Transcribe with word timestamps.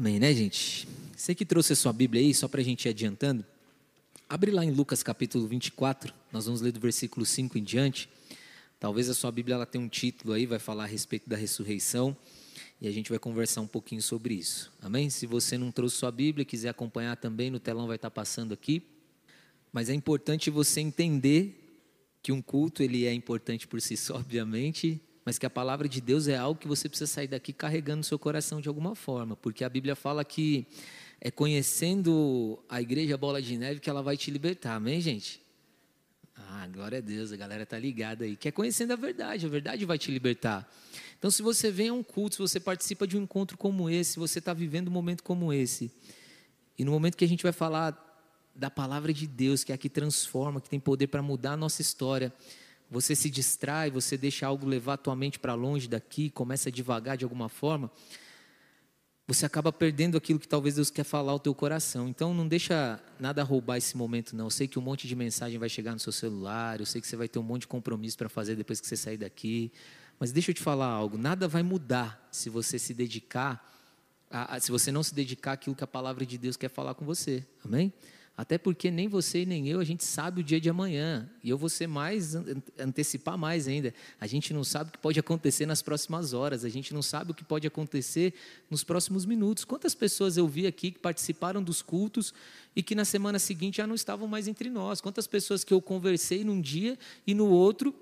Amém, 0.00 0.18
né, 0.18 0.32
gente? 0.32 0.88
Você 1.14 1.34
que 1.34 1.44
trouxe 1.44 1.74
a 1.74 1.76
sua 1.76 1.92
Bíblia 1.92 2.22
aí, 2.22 2.32
só 2.32 2.48
para 2.48 2.62
a 2.62 2.64
gente 2.64 2.86
ir 2.86 2.88
adiantando, 2.88 3.44
abre 4.26 4.50
lá 4.50 4.64
em 4.64 4.70
Lucas 4.70 5.02
capítulo 5.02 5.46
24, 5.46 6.14
nós 6.32 6.46
vamos 6.46 6.62
ler 6.62 6.72
do 6.72 6.80
versículo 6.80 7.26
5 7.26 7.58
em 7.58 7.62
diante. 7.62 8.08
Talvez 8.78 9.10
a 9.10 9.14
sua 9.14 9.30
Bíblia 9.30 9.56
ela 9.56 9.66
tenha 9.66 9.84
um 9.84 9.90
título 9.90 10.32
aí, 10.32 10.46
vai 10.46 10.58
falar 10.58 10.84
a 10.84 10.86
respeito 10.86 11.28
da 11.28 11.36
ressurreição, 11.36 12.16
e 12.80 12.88
a 12.88 12.90
gente 12.90 13.10
vai 13.10 13.18
conversar 13.18 13.60
um 13.60 13.66
pouquinho 13.66 14.00
sobre 14.00 14.32
isso. 14.32 14.72
Amém? 14.80 15.10
Se 15.10 15.26
você 15.26 15.58
não 15.58 15.70
trouxe 15.70 15.96
sua 15.96 16.10
Bíblia, 16.10 16.46
quiser 16.46 16.70
acompanhar 16.70 17.18
também, 17.18 17.50
no 17.50 17.60
telão 17.60 17.86
vai 17.86 17.96
estar 17.96 18.10
passando 18.10 18.54
aqui. 18.54 18.82
Mas 19.70 19.90
é 19.90 19.92
importante 19.92 20.48
você 20.48 20.80
entender 20.80 21.78
que 22.22 22.32
um 22.32 22.40
culto 22.40 22.82
ele 22.82 23.04
é 23.04 23.12
importante 23.12 23.68
por 23.68 23.82
si 23.82 23.98
só, 23.98 24.14
obviamente, 24.16 24.98
mas 25.24 25.38
que 25.38 25.46
a 25.46 25.50
palavra 25.50 25.88
de 25.88 26.00
Deus 26.00 26.28
é 26.28 26.36
algo 26.36 26.60
que 26.60 26.68
você 26.68 26.88
precisa 26.88 27.10
sair 27.10 27.28
daqui 27.28 27.52
carregando 27.52 27.98
no 27.98 28.04
seu 28.04 28.18
coração 28.18 28.60
de 28.60 28.68
alguma 28.68 28.94
forma, 28.94 29.36
porque 29.36 29.64
a 29.64 29.68
Bíblia 29.68 29.94
fala 29.94 30.24
que 30.24 30.66
é 31.20 31.30
conhecendo 31.30 32.58
a 32.68 32.80
igreja 32.80 33.16
Bola 33.16 33.42
de 33.42 33.56
Neve 33.58 33.80
que 33.80 33.90
ela 33.90 34.02
vai 34.02 34.16
te 34.16 34.30
libertar, 34.30 34.76
amém, 34.76 35.00
gente? 35.00 35.40
Ah, 36.48 36.66
glória 36.66 36.98
a 36.98 37.00
Deus, 37.00 37.32
a 37.32 37.36
galera 37.36 37.66
tá 37.66 37.78
ligada 37.78 38.24
aí. 38.24 38.34
Que 38.34 38.48
é 38.48 38.50
conhecendo 38.50 38.92
a 38.92 38.96
verdade, 38.96 39.44
a 39.44 39.48
verdade 39.48 39.84
vai 39.84 39.98
te 39.98 40.10
libertar. 40.10 40.68
Então, 41.18 41.30
se 41.30 41.42
você 41.42 41.70
vem 41.70 41.88
a 41.88 41.92
um 41.92 42.02
culto, 42.02 42.36
se 42.36 42.42
você 42.42 42.58
participa 42.58 43.06
de 43.06 43.16
um 43.18 43.22
encontro 43.22 43.58
como 43.58 43.90
esse, 43.90 44.12
se 44.12 44.18
você 44.18 44.38
está 44.38 44.54
vivendo 44.54 44.88
um 44.88 44.90
momento 44.90 45.22
como 45.22 45.52
esse, 45.52 45.92
e 46.78 46.84
no 46.84 46.90
momento 46.90 47.16
que 47.16 47.24
a 47.24 47.28
gente 47.28 47.42
vai 47.42 47.52
falar 47.52 48.06
da 48.54 48.70
palavra 48.70 49.12
de 49.12 49.26
Deus, 49.26 49.62
que 49.62 49.72
é 49.72 49.74
a 49.74 49.78
que 49.78 49.88
transforma, 49.88 50.60
que 50.60 50.68
tem 50.68 50.80
poder 50.80 51.08
para 51.08 51.22
mudar 51.22 51.52
a 51.52 51.56
nossa 51.56 51.82
história, 51.82 52.32
você 52.90 53.14
se 53.14 53.30
distrai, 53.30 53.90
você 53.90 54.16
deixa 54.16 54.46
algo 54.46 54.66
levar 54.66 54.94
a 54.94 54.96
tua 54.96 55.14
mente 55.14 55.38
para 55.38 55.54
longe 55.54 55.86
daqui, 55.86 56.28
começa 56.28 56.68
a 56.68 56.72
devagar 56.72 57.16
de 57.16 57.24
alguma 57.24 57.48
forma, 57.48 57.90
você 59.28 59.46
acaba 59.46 59.72
perdendo 59.72 60.16
aquilo 60.16 60.40
que 60.40 60.48
talvez 60.48 60.74
Deus 60.74 60.90
quer 60.90 61.04
falar 61.04 61.30
ao 61.30 61.38
teu 61.38 61.54
coração. 61.54 62.08
Então 62.08 62.34
não 62.34 62.48
deixa 62.48 63.00
nada 63.20 63.44
roubar 63.44 63.76
esse 63.76 63.96
momento 63.96 64.34
não. 64.34 64.46
Eu 64.46 64.50
sei 64.50 64.66
que 64.66 64.76
um 64.76 64.82
monte 64.82 65.06
de 65.06 65.14
mensagem 65.14 65.56
vai 65.56 65.68
chegar 65.68 65.92
no 65.92 66.00
seu 66.00 66.10
celular, 66.10 66.80
eu 66.80 66.86
sei 66.86 67.00
que 67.00 67.06
você 67.06 67.14
vai 67.14 67.28
ter 67.28 67.38
um 67.38 67.44
monte 67.44 67.62
de 67.62 67.68
compromisso 67.68 68.18
para 68.18 68.28
fazer 68.28 68.56
depois 68.56 68.80
que 68.80 68.88
você 68.88 68.96
sair 68.96 69.18
daqui. 69.18 69.70
Mas 70.18 70.32
deixa 70.32 70.50
eu 70.50 70.54
te 70.54 70.60
falar 70.60 70.88
algo, 70.88 71.16
nada 71.16 71.46
vai 71.46 71.62
mudar 71.62 72.28
se 72.32 72.50
você 72.50 72.76
se 72.76 72.92
dedicar, 72.92 73.72
a, 74.28 74.56
a, 74.56 74.60
se 74.60 74.72
você 74.72 74.90
não 74.90 75.02
se 75.02 75.14
dedicar 75.14 75.52
àquilo 75.52 75.76
que 75.76 75.84
a 75.84 75.86
palavra 75.86 76.26
de 76.26 76.36
Deus 76.36 76.56
quer 76.56 76.68
falar 76.68 76.94
com 76.94 77.04
você. 77.04 77.46
Amém? 77.64 77.92
Até 78.40 78.56
porque 78.56 78.90
nem 78.90 79.06
você 79.06 79.44
nem 79.44 79.68
eu, 79.68 79.80
a 79.80 79.84
gente 79.84 80.02
sabe 80.02 80.40
o 80.40 80.42
dia 80.42 80.58
de 80.58 80.70
amanhã. 80.70 81.28
E 81.44 81.50
eu 81.50 81.58
vou 81.58 81.68
ser 81.68 81.86
mais, 81.86 82.34
antecipar 82.78 83.36
mais 83.36 83.68
ainda. 83.68 83.92
A 84.18 84.26
gente 84.26 84.54
não 84.54 84.64
sabe 84.64 84.88
o 84.88 84.92
que 84.92 84.98
pode 84.98 85.20
acontecer 85.20 85.66
nas 85.66 85.82
próximas 85.82 86.32
horas, 86.32 86.64
a 86.64 86.70
gente 86.70 86.94
não 86.94 87.02
sabe 87.02 87.32
o 87.32 87.34
que 87.34 87.44
pode 87.44 87.66
acontecer 87.66 88.32
nos 88.70 88.82
próximos 88.82 89.26
minutos. 89.26 89.62
Quantas 89.62 89.94
pessoas 89.94 90.38
eu 90.38 90.48
vi 90.48 90.66
aqui 90.66 90.90
que 90.90 90.98
participaram 90.98 91.62
dos 91.62 91.82
cultos 91.82 92.32
e 92.74 92.82
que 92.82 92.94
na 92.94 93.04
semana 93.04 93.38
seguinte 93.38 93.76
já 93.76 93.86
não 93.86 93.94
estavam 93.94 94.26
mais 94.26 94.48
entre 94.48 94.70
nós? 94.70 95.02
Quantas 95.02 95.26
pessoas 95.26 95.62
que 95.62 95.74
eu 95.74 95.82
conversei 95.82 96.42
num 96.42 96.62
dia 96.62 96.98
e 97.26 97.34
no 97.34 97.46
outro, 97.46 97.94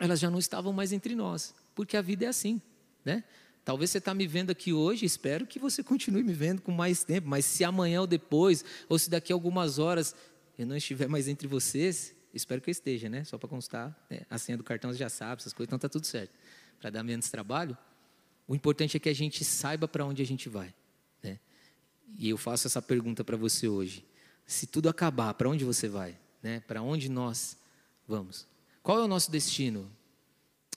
elas 0.00 0.18
já 0.18 0.30
não 0.30 0.38
estavam 0.38 0.72
mais 0.72 0.94
entre 0.94 1.14
nós? 1.14 1.54
Porque 1.74 1.94
a 1.94 2.00
vida 2.00 2.24
é 2.24 2.28
assim, 2.28 2.58
né? 3.04 3.22
Talvez 3.68 3.90
você 3.90 3.98
está 3.98 4.14
me 4.14 4.26
vendo 4.26 4.48
aqui 4.48 4.72
hoje, 4.72 5.04
espero 5.04 5.46
que 5.46 5.58
você 5.58 5.82
continue 5.82 6.22
me 6.22 6.32
vendo 6.32 6.62
com 6.62 6.72
mais 6.72 7.04
tempo, 7.04 7.28
mas 7.28 7.44
se 7.44 7.62
amanhã 7.62 8.00
ou 8.00 8.06
depois, 8.06 8.64
ou 8.88 8.98
se 8.98 9.10
daqui 9.10 9.30
a 9.30 9.36
algumas 9.36 9.78
horas 9.78 10.16
eu 10.58 10.66
não 10.66 10.74
estiver 10.74 11.06
mais 11.06 11.28
entre 11.28 11.46
vocês, 11.46 12.16
espero 12.32 12.62
que 12.62 12.70
eu 12.70 12.72
esteja, 12.72 13.10
né? 13.10 13.24
Só 13.24 13.36
para 13.36 13.46
constar, 13.46 13.94
né? 14.08 14.22
a 14.30 14.38
senha 14.38 14.56
do 14.56 14.64
cartão 14.64 14.90
você 14.90 14.96
já 14.96 15.10
sabe, 15.10 15.42
essas 15.42 15.52
coisas, 15.52 15.68
então 15.68 15.76
está 15.76 15.86
tudo 15.86 16.06
certo. 16.06 16.30
Para 16.80 16.88
dar 16.88 17.02
menos 17.02 17.28
trabalho, 17.28 17.76
o 18.46 18.54
importante 18.54 18.96
é 18.96 19.00
que 19.00 19.10
a 19.10 19.14
gente 19.14 19.44
saiba 19.44 19.86
para 19.86 20.02
onde 20.02 20.22
a 20.22 20.26
gente 20.26 20.48
vai. 20.48 20.74
Né? 21.22 21.38
E 22.18 22.26
eu 22.30 22.38
faço 22.38 22.66
essa 22.66 22.80
pergunta 22.80 23.22
para 23.22 23.36
você 23.36 23.68
hoje. 23.68 24.02
Se 24.46 24.66
tudo 24.66 24.88
acabar, 24.88 25.34
para 25.34 25.46
onde 25.46 25.66
você 25.66 25.88
vai? 25.88 26.18
Né? 26.42 26.60
Para 26.60 26.80
onde 26.80 27.10
nós 27.10 27.58
vamos? 28.06 28.46
Qual 28.82 28.98
é 28.98 29.02
o 29.02 29.08
nosso 29.08 29.30
destino? 29.30 29.92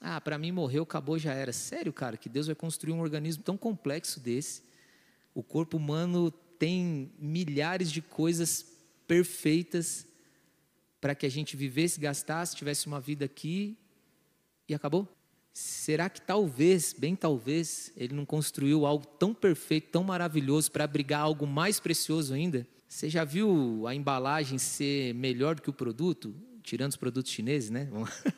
Ah, 0.04 0.20
para 0.20 0.40
mim 0.40 0.52
morreu, 0.52 0.82
acabou, 0.82 1.20
já 1.20 1.32
era. 1.32 1.54
Sério, 1.54 1.94
cara, 1.94 2.18
que 2.18 2.28
Deus 2.28 2.48
vai 2.48 2.56
construir 2.56 2.92
um 2.92 3.02
organismo 3.02 3.44
tão 3.44 3.56
complexo 3.56 4.20
desse. 4.20 4.64
O 5.32 5.44
corpo 5.44 5.78
humano 5.78 6.32
tem 6.58 7.12
milhares 7.20 7.92
de 7.92 8.02
coisas 8.02 8.66
perfeitas 9.08 10.08
para 11.00 11.14
que 11.14 11.26
a 11.26 11.30
gente 11.30 11.56
vivesse, 11.56 12.00
gastasse, 12.00 12.56
tivesse 12.56 12.88
uma 12.88 13.00
vida 13.00 13.26
aqui 13.26 13.78
e 14.68 14.74
acabou? 14.74 15.08
Será 15.54 16.10
que 16.10 16.22
talvez, 16.22 16.96
bem 16.98 17.16
talvez, 17.16 17.92
ele 17.96 18.16
não 18.16 18.26
construiu 18.26 18.86
algo 18.86 19.06
tão 19.06 19.34
perfeito, 19.34 19.90
tão 19.92 20.04
maravilhoso 20.04 20.72
para 20.72 20.84
abrigar 20.84 21.22
algo 21.22 21.46
mais 21.46 21.80
precioso 21.80 22.34
ainda? 22.34 22.66
Você 22.88 23.10
já 23.10 23.24
viu 23.24 23.86
a 23.86 23.94
embalagem 23.94 24.58
ser 24.58 25.14
melhor 25.14 25.56
do 25.56 25.62
que 25.62 25.70
o 25.70 25.74
produto? 25.74 26.36
Tirando 26.64 26.92
os 26.92 26.98
produtos 26.98 27.32
chineses, 27.32 27.70
né? 27.70 27.90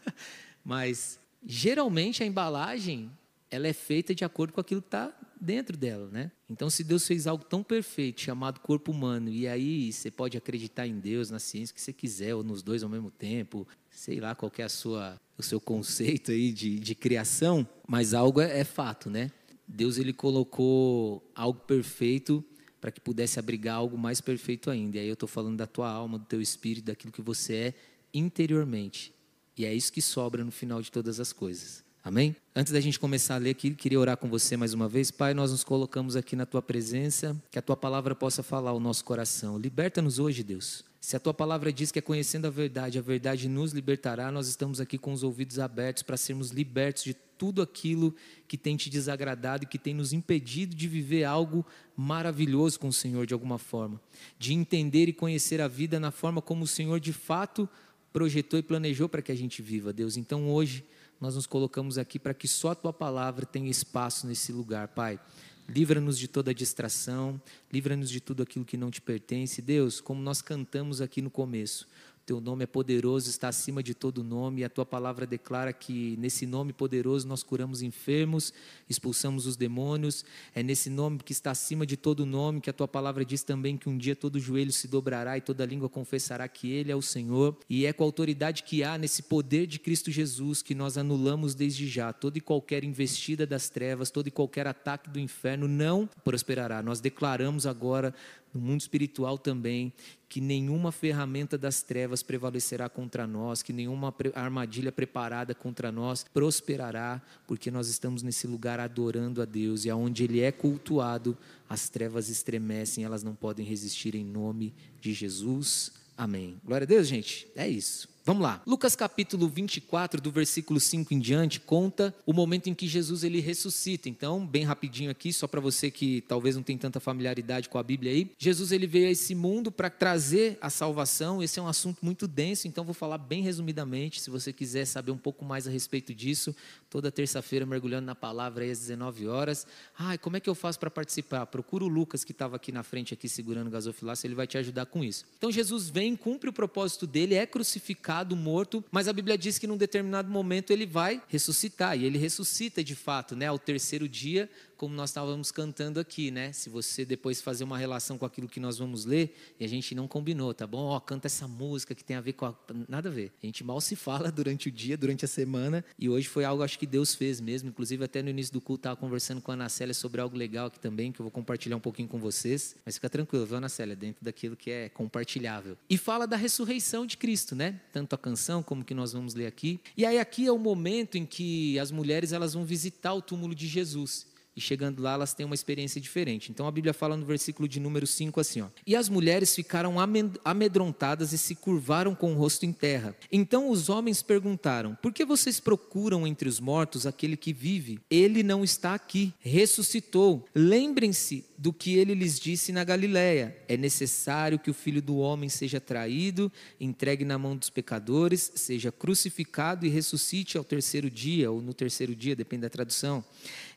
Mas 0.63 1.19
geralmente 1.45 2.23
a 2.23 2.25
embalagem 2.25 3.11
ela 3.49 3.67
é 3.67 3.73
feita 3.73 4.15
de 4.15 4.25
acordo 4.25 4.51
com 4.51 4.61
aquilo 4.61 4.81
que 4.81 4.87
está 4.87 5.13
dentro 5.39 5.77
dela, 5.77 6.09
né? 6.11 6.31
Então, 6.49 6.69
se 6.69 6.83
Deus 6.83 7.05
fez 7.05 7.27
algo 7.27 7.43
tão 7.43 7.61
perfeito 7.61 8.21
chamado 8.21 8.59
corpo 8.59 8.91
humano, 8.91 9.29
e 9.29 9.47
aí 9.47 9.91
você 9.91 10.09
pode 10.09 10.35
acreditar 10.35 10.87
em 10.87 10.99
Deus, 10.99 11.29
na 11.29 11.37
ciência 11.37 11.75
que 11.75 11.81
você 11.81 11.93
quiser, 11.93 12.33
ou 12.33 12.43
nos 12.43 12.63
dois 12.63 12.81
ao 12.81 12.89
mesmo 12.89 13.11
tempo, 13.11 13.67
sei 13.91 14.19
lá 14.19 14.33
qual 14.33 14.51
é 14.57 14.63
a 14.63 14.69
sua, 14.69 15.21
o 15.37 15.43
seu 15.43 15.61
conceito 15.61 16.31
aí 16.31 16.51
de, 16.51 16.79
de 16.79 16.95
criação, 16.95 17.67
mas 17.87 18.15
algo 18.15 18.41
é, 18.41 18.59
é 18.59 18.63
fato, 18.63 19.09
né? 19.09 19.29
Deus 19.67 19.97
ele 19.97 20.13
colocou 20.13 21.23
algo 21.35 21.59
perfeito 21.59 22.43
para 22.81 22.91
que 22.91 22.99
pudesse 22.99 23.37
abrigar 23.37 23.75
algo 23.75 23.97
mais 23.97 24.19
perfeito 24.19 24.69
ainda. 24.69 24.97
E 24.97 25.01
aí 25.01 25.07
eu 25.07 25.13
estou 25.13 25.29
falando 25.29 25.57
da 25.57 25.67
tua 25.67 25.89
alma, 25.89 26.17
do 26.17 26.25
teu 26.25 26.41
espírito, 26.41 26.85
daquilo 26.85 27.13
que 27.13 27.21
você 27.21 27.53
é 27.53 27.73
interiormente. 28.13 29.13
E 29.58 29.66
é 29.66 29.74
isso 29.74 29.91
que 29.94 30.02
sobra 30.02 30.44
no 30.44 30.52
final 30.52 30.81
de 30.81 30.91
todas 30.91 31.19
as 31.19 31.31
coisas. 31.31 31.84
Amém? 32.03 32.36
Antes 32.53 32.74
da 32.74 32.81
gente 32.81 33.00
começar 33.00 33.36
a 33.36 33.38
ler 33.38 33.52
aqui, 33.52 33.72
queria 33.72 34.00
orar 34.00 34.18
com 34.18 34.28
você 34.28 34.58
mais 34.58 34.74
uma 34.74 34.90
vez. 34.90 35.09
Pai, 35.09 35.34
nós 35.34 35.52
nos 35.52 35.64
colocamos 35.64 36.18
aqui 36.18 36.36
na 36.36 36.46
tua 36.46 36.62
presença, 36.62 37.41
que 37.50 37.58
a 37.58 37.62
tua 37.62 37.78
palavra 37.78 38.14
possa 38.14 38.44
falar 38.44 38.72
ao 38.72 38.80
nosso 38.80 39.06
coração. 39.06 39.58
Liberta-nos 39.58 40.19
hoje, 40.19 40.44
Deus. 40.44 40.84
Se 41.00 41.16
a 41.16 41.19
tua 41.19 41.34
palavra 41.34 41.72
diz 41.72 41.91
que 41.91 42.00
é 42.00 42.02
conhecendo 42.02 42.46
a 42.46 42.50
verdade, 42.50 42.97
a 42.97 43.02
verdade 43.02 43.47
nos 43.47 43.72
libertará, 43.72 44.31
nós 44.31 44.47
estamos 44.47 44.81
aqui 44.81 44.97
com 44.97 45.14
os 45.14 45.24
ouvidos 45.24 45.59
abertos 45.59 46.03
para 46.03 46.18
sermos 46.18 46.52
libertos 46.52 47.03
de 47.03 47.14
tudo 47.14 47.62
aquilo 47.62 48.16
que 48.47 48.58
tem 48.58 48.75
te 48.75 48.90
desagradado 48.90 49.64
e 49.64 49.68
que 49.68 49.78
tem 49.78 49.94
nos 49.94 50.14
impedido 50.14 50.75
de 50.75 50.88
viver 50.88 51.25
algo 51.25 51.66
maravilhoso 51.96 52.80
com 52.80 52.88
o 52.88 52.94
Senhor 52.94 53.25
de 53.25 53.34
alguma 53.34 53.58
forma, 53.58 54.00
de 54.40 54.53
entender 54.53 55.08
e 55.08 55.14
conhecer 55.14 55.62
a 55.62 55.68
vida 55.68 56.00
na 56.00 56.12
forma 56.12 56.41
como 56.41 56.64
o 56.64 56.68
Senhor 56.68 57.00
de 57.00 57.12
fato 57.12 57.68
projetou 58.13 58.59
e 58.59 58.63
planejou 58.63 59.09
para 59.09 59.22
que 59.22 59.31
a 59.31 59.35
gente 59.35 59.62
viva, 59.62 59.91
Deus. 59.91 60.16
Então 60.16 60.50
hoje 60.51 60.85
nós 61.19 61.35
nos 61.35 61.47
colocamos 61.47 61.97
aqui 61.97 62.19
para 62.19 62.34
que 62.34 62.47
só 62.47 62.72
a 62.72 62.75
tua 62.75 62.94
palavra 62.94 63.46
tenha 63.46 63.69
espaço 63.69 64.28
nesse 64.28 64.51
lugar, 64.51 64.90
Pai. 64.90 65.19
Livra-nos 65.68 66.19
de 66.19 66.28
toda 66.28 66.53
distração, 66.53 67.41
livra-nos 67.72 68.09
de 68.09 68.19
tudo 68.19 68.44
aquilo 68.44 68.66
que 68.66 68.78
não 68.78 68.91
te 68.91 69.02
pertence. 69.02 69.62
Deus, 69.62 70.00
como 70.00 70.22
nós 70.22 70.41
cantamos 70.41 71.02
aqui 71.02 71.22
no 71.22 71.29
começo, 71.29 71.88
teu 72.25 72.39
nome 72.39 72.63
é 72.63 72.67
poderoso, 72.67 73.29
está 73.29 73.50
acima 73.50 73.84
de 73.84 73.94
todo 73.94 74.23
nome, 74.23 74.61
e 74.61 74.63
a 74.63 74.69
tua 74.69 74.85
palavra 74.85 75.25
declara 75.25 75.73
que 75.73 76.16
nesse 76.17 76.45
nome 76.45 76.72
poderoso 76.72 77.28
nós 77.28 77.44
curamos 77.44 77.81
enfermos, 77.81 78.53
expulsamos 78.89 79.45
os 79.45 79.57
demônios. 79.57 80.23
É 80.56 80.63
nesse 80.63 80.89
nome 80.89 81.19
que 81.19 81.34
está 81.34 81.51
acima 81.51 81.85
de 81.85 81.97
todo 81.97 82.25
nome 82.25 82.61
que 82.61 82.69
a 82.69 82.73
tua 82.73 82.88
palavra 82.88 83.25
diz 83.25 83.44
também 83.44 83.78
que 83.78 83.89
um 83.89 83.97
dia 83.97 84.16
todo 84.16 84.39
joelho 84.39 84.72
se 84.72 84.88
dobrará 84.88 85.38
e 85.38 85.41
toda 85.41 85.66
língua 85.66 85.89
confessará 85.89 86.47
que 86.47 86.72
Ele 86.72 86.91
é 86.91 86.95
o 86.95 87.01
Senhor. 87.01 87.57
E 87.69 87.85
é 87.85 87.91
com 87.91 88.03
a 88.03 88.07
autoridade 88.07 88.63
que 88.63 88.84
há 88.84 88.97
nesse 88.97 89.23
poder 89.23 89.67
de 89.67 89.78
Cristo 89.79 90.09
Jesus 90.09 90.61
que 90.61 90.73
nós 90.73 90.97
anulamos 90.97 91.53
desde 91.53 91.88
já 91.88 92.13
toda 92.13 92.38
e 92.38 92.41
qualquer 92.41 92.84
investida 92.84 93.46
das 93.46 93.70
trevas, 93.70 94.09
todo 94.09 94.28
e 94.28 94.31
qualquer 94.31 94.66
ataque 94.66 95.09
do 95.09 95.20
inferno 95.20 95.67
não 95.67 96.09
prosperará. 96.23 96.81
Nós 96.81 97.02
declaramos 97.02 97.66
agora 97.66 98.14
no 98.53 98.61
mundo 98.61 98.82
espiritual 98.82 99.38
também, 99.38 99.91
que 100.29 100.40
nenhuma 100.40 100.91
ferramenta 100.91 101.58
das 101.58 101.82
trevas 101.82 102.22
prevalecerá 102.22 102.88
contra 102.90 103.26
nós, 103.26 103.61
que 103.61 103.73
nenhuma 103.73 104.14
armadilha 104.34 104.91
preparada 104.91 105.55
contra 105.55 105.91
nós 105.91 106.23
prosperará, 106.23 107.22
porque 107.47 107.72
nós 107.72 107.88
estamos 107.88 108.23
nesse 108.23 108.47
lugar 108.47 108.79
adorando 108.79 109.41
a 109.41 109.46
Deus 109.46 109.85
e 109.85 109.90
aonde 109.90 110.23
Ele 110.23 110.41
é 110.41 110.52
cultuado, 110.52 111.38
as 111.67 111.90
trevas 111.90 112.29
estremecem, 112.29 113.03
elas 113.03 113.23
não 113.23 113.35
podem 113.35 113.66
resistir 113.66 114.16
em 114.16 114.23
nome 114.23 114.73
de 115.02 115.14
Jesus. 115.14 115.91
Amém. 116.16 116.59
Glória 116.64 116.85
a 116.85 116.88
Deus, 116.88 117.08
gente. 117.08 117.47
É 117.56 117.67
isso. 117.67 118.12
Vamos 118.25 118.41
lá. 118.41 118.61
Lucas 118.66 118.96
capítulo 118.96 119.49
24, 119.49 120.22
do 120.22 120.31
versículo 120.31 120.79
5 120.79 121.14
em 121.14 121.20
diante, 121.20 121.59
conta 121.59 122.16
o 122.25 122.31
momento 122.31 122.70
em 122.70 122.73
que 122.73 122.87
Jesus 122.87 123.22
ele 123.22 123.41
ressuscita. 123.41 124.08
Então, 124.08 124.47
bem 124.47 124.64
rapidinho 124.64 125.11
aqui, 125.11 125.34
só 125.34 125.46
para 125.46 125.59
você 125.59 125.91
que 125.91 126.22
talvez 126.22 126.55
não 126.55 126.64
tem 126.64 126.78
tanta 126.78 127.02
familiaridade 127.02 127.67
com 127.67 127.78
a 127.78 127.84
Bíblia 127.84 128.14
aí. 128.14 128.31
Jesus 128.37 128.72
ele 128.72 128.87
veio 128.87 129.09
a 129.09 129.11
esse 129.11 129.35
mundo 129.35 129.70
para 129.70 129.90
trazer 129.90 130.58
a 130.61 130.70
salvação. 130.70 131.43
Esse 131.43 131.59
é 131.59 131.61
um 131.61 131.67
assunto 131.67 131.97
muito 132.02 132.25
denso, 132.25 132.66
então 132.66 132.85
vou 132.85 132.93
falar 132.93 133.17
bem 133.17 133.41
resumidamente. 133.41 134.22
Se 134.22 134.29
você 134.29 134.53
quiser 134.53 134.85
saber 134.85 135.11
um 135.11 135.17
pouco 135.17 135.43
mais 135.43 135.67
a 135.67 135.70
respeito 135.70 136.16
disso, 136.16 136.55
toda 136.90 137.11
terça-feira 137.11 137.66
mergulhando 137.66 138.05
na 138.05 138.16
palavra 138.16 138.64
aí 138.64 138.72
às 138.72 138.79
19 138.79 139.28
horas. 139.28 139.67
Ai, 139.99 140.17
como 140.17 140.37
é 140.37 140.40
que 140.40 140.49
eu 140.49 140.55
faço 140.55 140.79
para 140.79 140.90
participar? 140.90 141.46
Procura 141.47 141.84
o 141.84 141.90
Lucas 141.90 142.23
que 142.23 142.31
estava 142.31 142.55
aqui 142.55 142.72
na 142.72 142.84
frente 142.84 143.14
aqui 143.14 143.28
segurando 143.28 143.67
o 143.67 143.72
gasofilácio, 143.72 144.28
ele 144.28 144.35
vai 144.35 144.47
te 144.47 144.58
ajudar 144.58 144.85
com 144.85 145.03
isso. 145.03 145.25
Então 145.37 145.52
Jesus 145.52 145.90
vem, 145.90 146.16
cumpre 146.16 146.49
o 146.49 146.53
propósito 146.53 147.05
dele, 147.05 147.35
é 147.35 147.46
crucificado, 147.46 148.12
morto, 148.35 148.83
mas 148.91 149.07
a 149.07 149.13
Bíblia 149.13 149.37
diz 149.37 149.57
que 149.57 149.65
num 149.65 149.77
determinado 149.77 150.29
momento 150.29 150.71
ele 150.71 150.85
vai 150.85 151.21
ressuscitar, 151.27 151.97
e 151.97 152.05
ele 152.05 152.17
ressuscita 152.17 152.83
de 152.83 152.95
fato, 152.95 153.35
né, 153.35 153.47
ao 153.47 153.57
terceiro 153.57 154.07
dia, 154.07 154.49
como 154.84 154.94
nós 154.96 155.12
estávamos 155.12 155.50
cantando 155.50 155.97
aqui, 155.97 156.30
né? 156.30 156.52
Se 156.52 156.70
você 156.70 157.06
depois 157.06 157.41
fazer 157.41 157.64
uma 157.64 157.78
relação 157.78 158.18
com 158.18 158.26
aquilo 158.26 158.50
que 158.50 158.59
nós 158.59 158.80
vamos 158.80 159.06
ler, 159.06 159.34
e 159.58 159.64
a 159.64 159.68
gente 159.70 159.96
não 159.96 160.09
combinou, 160.09 160.53
tá 160.53 160.68
bom? 160.68 160.88
Ó, 160.88 161.00
canta 161.00 161.28
essa 161.28 161.47
música 161.47 161.96
que 161.96 162.03
tem 162.03 162.18
a 162.18 162.22
ver 162.22 162.34
com 162.34 162.47
a... 162.47 162.56
nada 162.90 163.08
a 163.08 163.12
ver. 163.12 163.32
A 163.41 163.46
gente 163.46 163.64
mal 163.64 163.80
se 163.80 163.96
fala 163.96 164.28
durante 164.30 164.68
o 164.68 164.72
dia, 164.72 164.97
durante 164.97 165.24
a 165.24 165.28
semana, 165.28 165.85
e 165.97 166.09
hoje 166.09 166.28
foi 166.28 166.44
algo 166.44 166.62
acho 166.64 166.78
que 166.78 166.85
Deus 166.85 167.16
fez 167.16 167.40
mesmo, 167.40 167.70
inclusive 167.70 168.03
até 168.03 168.22
no 168.22 168.30
início 168.30 168.52
do 168.52 168.59
culto 168.59 168.82
estava 168.82 168.97
conversando 168.97 169.41
com 169.41 169.52
a 169.52 169.53
Ana 169.53 169.70
Célia 169.70 169.94
sobre 169.94 170.20
algo 170.20 170.35
legal 170.35 170.68
aqui 170.68 170.82
também, 170.82 171.14
que 171.14 171.22
eu 171.22 171.24
vou 171.24 171.32
compartilhar 171.32 171.78
um 171.78 171.80
pouquinho 171.80 172.09
com 172.09 172.20
vocês. 172.20 172.76
Mas 172.85 172.96
fica 172.96 173.09
tranquilo, 173.09 173.46
viu, 173.46 173.56
Ana 173.56 173.70
Célia, 173.70 173.96
dentro 173.96 174.26
daquilo 174.26 174.58
que 174.58 174.70
é 174.70 174.90
compartilhável. 174.90 175.78
E 175.90 175.97
fala 175.97 176.28
da 176.28 176.35
ressurreição 176.35 177.06
de 177.06 177.16
Cristo, 177.16 177.56
né? 177.56 177.80
Tanto 177.94 178.16
a 178.16 178.18
canção 178.18 178.62
como 178.62 178.84
que 178.84 178.94
nós 178.94 179.14
vamos 179.14 179.34
ler 179.34 179.46
aqui. 179.46 179.80
E 179.96 180.06
aí 180.06 180.20
aqui 180.20 180.46
é 180.46 180.52
o 180.52 180.59
momento 180.59 181.18
em 181.18 181.26
que 181.26 181.80
as 181.80 181.90
mulheres 181.90 182.34
elas 182.34 182.53
vão 182.53 182.66
visitar 182.66 183.14
o 183.14 183.22
túmulo 183.22 183.56
de 183.56 183.66
Jesus 183.66 184.33
e 184.55 184.61
chegando 184.61 185.02
lá 185.02 185.14
elas 185.14 185.34
têm 185.34 185.46
uma 185.46 185.55
experiência 185.55 186.00
diferente. 186.00 186.52
Então 186.52 186.67
a 186.67 186.72
Bíblia 186.72 186.94
fala 186.94 187.17
no 187.17 187.26
versículo 187.26 187.67
de 187.67 187.79
número 187.79 188.05
5 188.08 188.40
assim, 188.40 188.61
ó: 188.61 188.67
"E 188.85 188.96
as 188.96 189.09
mulheres 189.09 189.55
ficaram 189.55 189.96
amedrontadas 190.44 191.34
e 191.34 191.38
se 191.38 191.55
curvaram 191.55 192.16
com 192.16 192.34
o 192.34 192.38
rosto 192.38 192.66
em 192.66 192.73
terra. 192.73 193.16
Então 193.32 193.70
os 193.70 193.90
homens 193.90 194.22
perguntaram: 194.22 194.96
Por 195.02 195.14
que 195.14 195.26
vocês 195.26 195.59
procuram 195.59 196.26
entre 196.28 196.47
os 196.47 196.59
mortos 196.59 197.05
aquele 197.05 197.38
que 197.38 197.53
vive? 197.53 198.00
Ele 198.09 198.44
não 198.44 198.64
está 198.64 198.94
aqui, 198.94 199.34
ressuscitou. 199.40 200.46
Lembrem-se 200.53 201.46
do 201.58 201.72
que 201.72 201.96
ele 201.96 202.14
lhes 202.14 202.40
disse 202.40 202.72
na 202.72 202.84
Galiléia: 202.84 203.56
É 203.67 203.78
necessário 203.78 204.59
que 204.59 204.70
o 204.70 204.73
filho 204.73 205.02
do 205.02 205.17
homem 205.17 205.49
seja 205.49 205.79
traído, 205.79 206.52
entregue 206.79 207.23
na 207.23 207.38
mão 207.38 207.56
dos 207.56 207.70
pecadores, 207.70 208.52
seja 208.56 208.91
crucificado 208.91 209.85
e 209.85 209.90
ressuscite 209.90 210.58
ao 210.58 210.64
terceiro 210.64 211.09
dia 211.09 211.52
ou 211.52 211.61
no 211.61 211.73
terceiro 211.73 212.16
dia, 212.16 212.35
depende 212.35 212.64
da 212.64 212.70
tradução." 212.70 213.23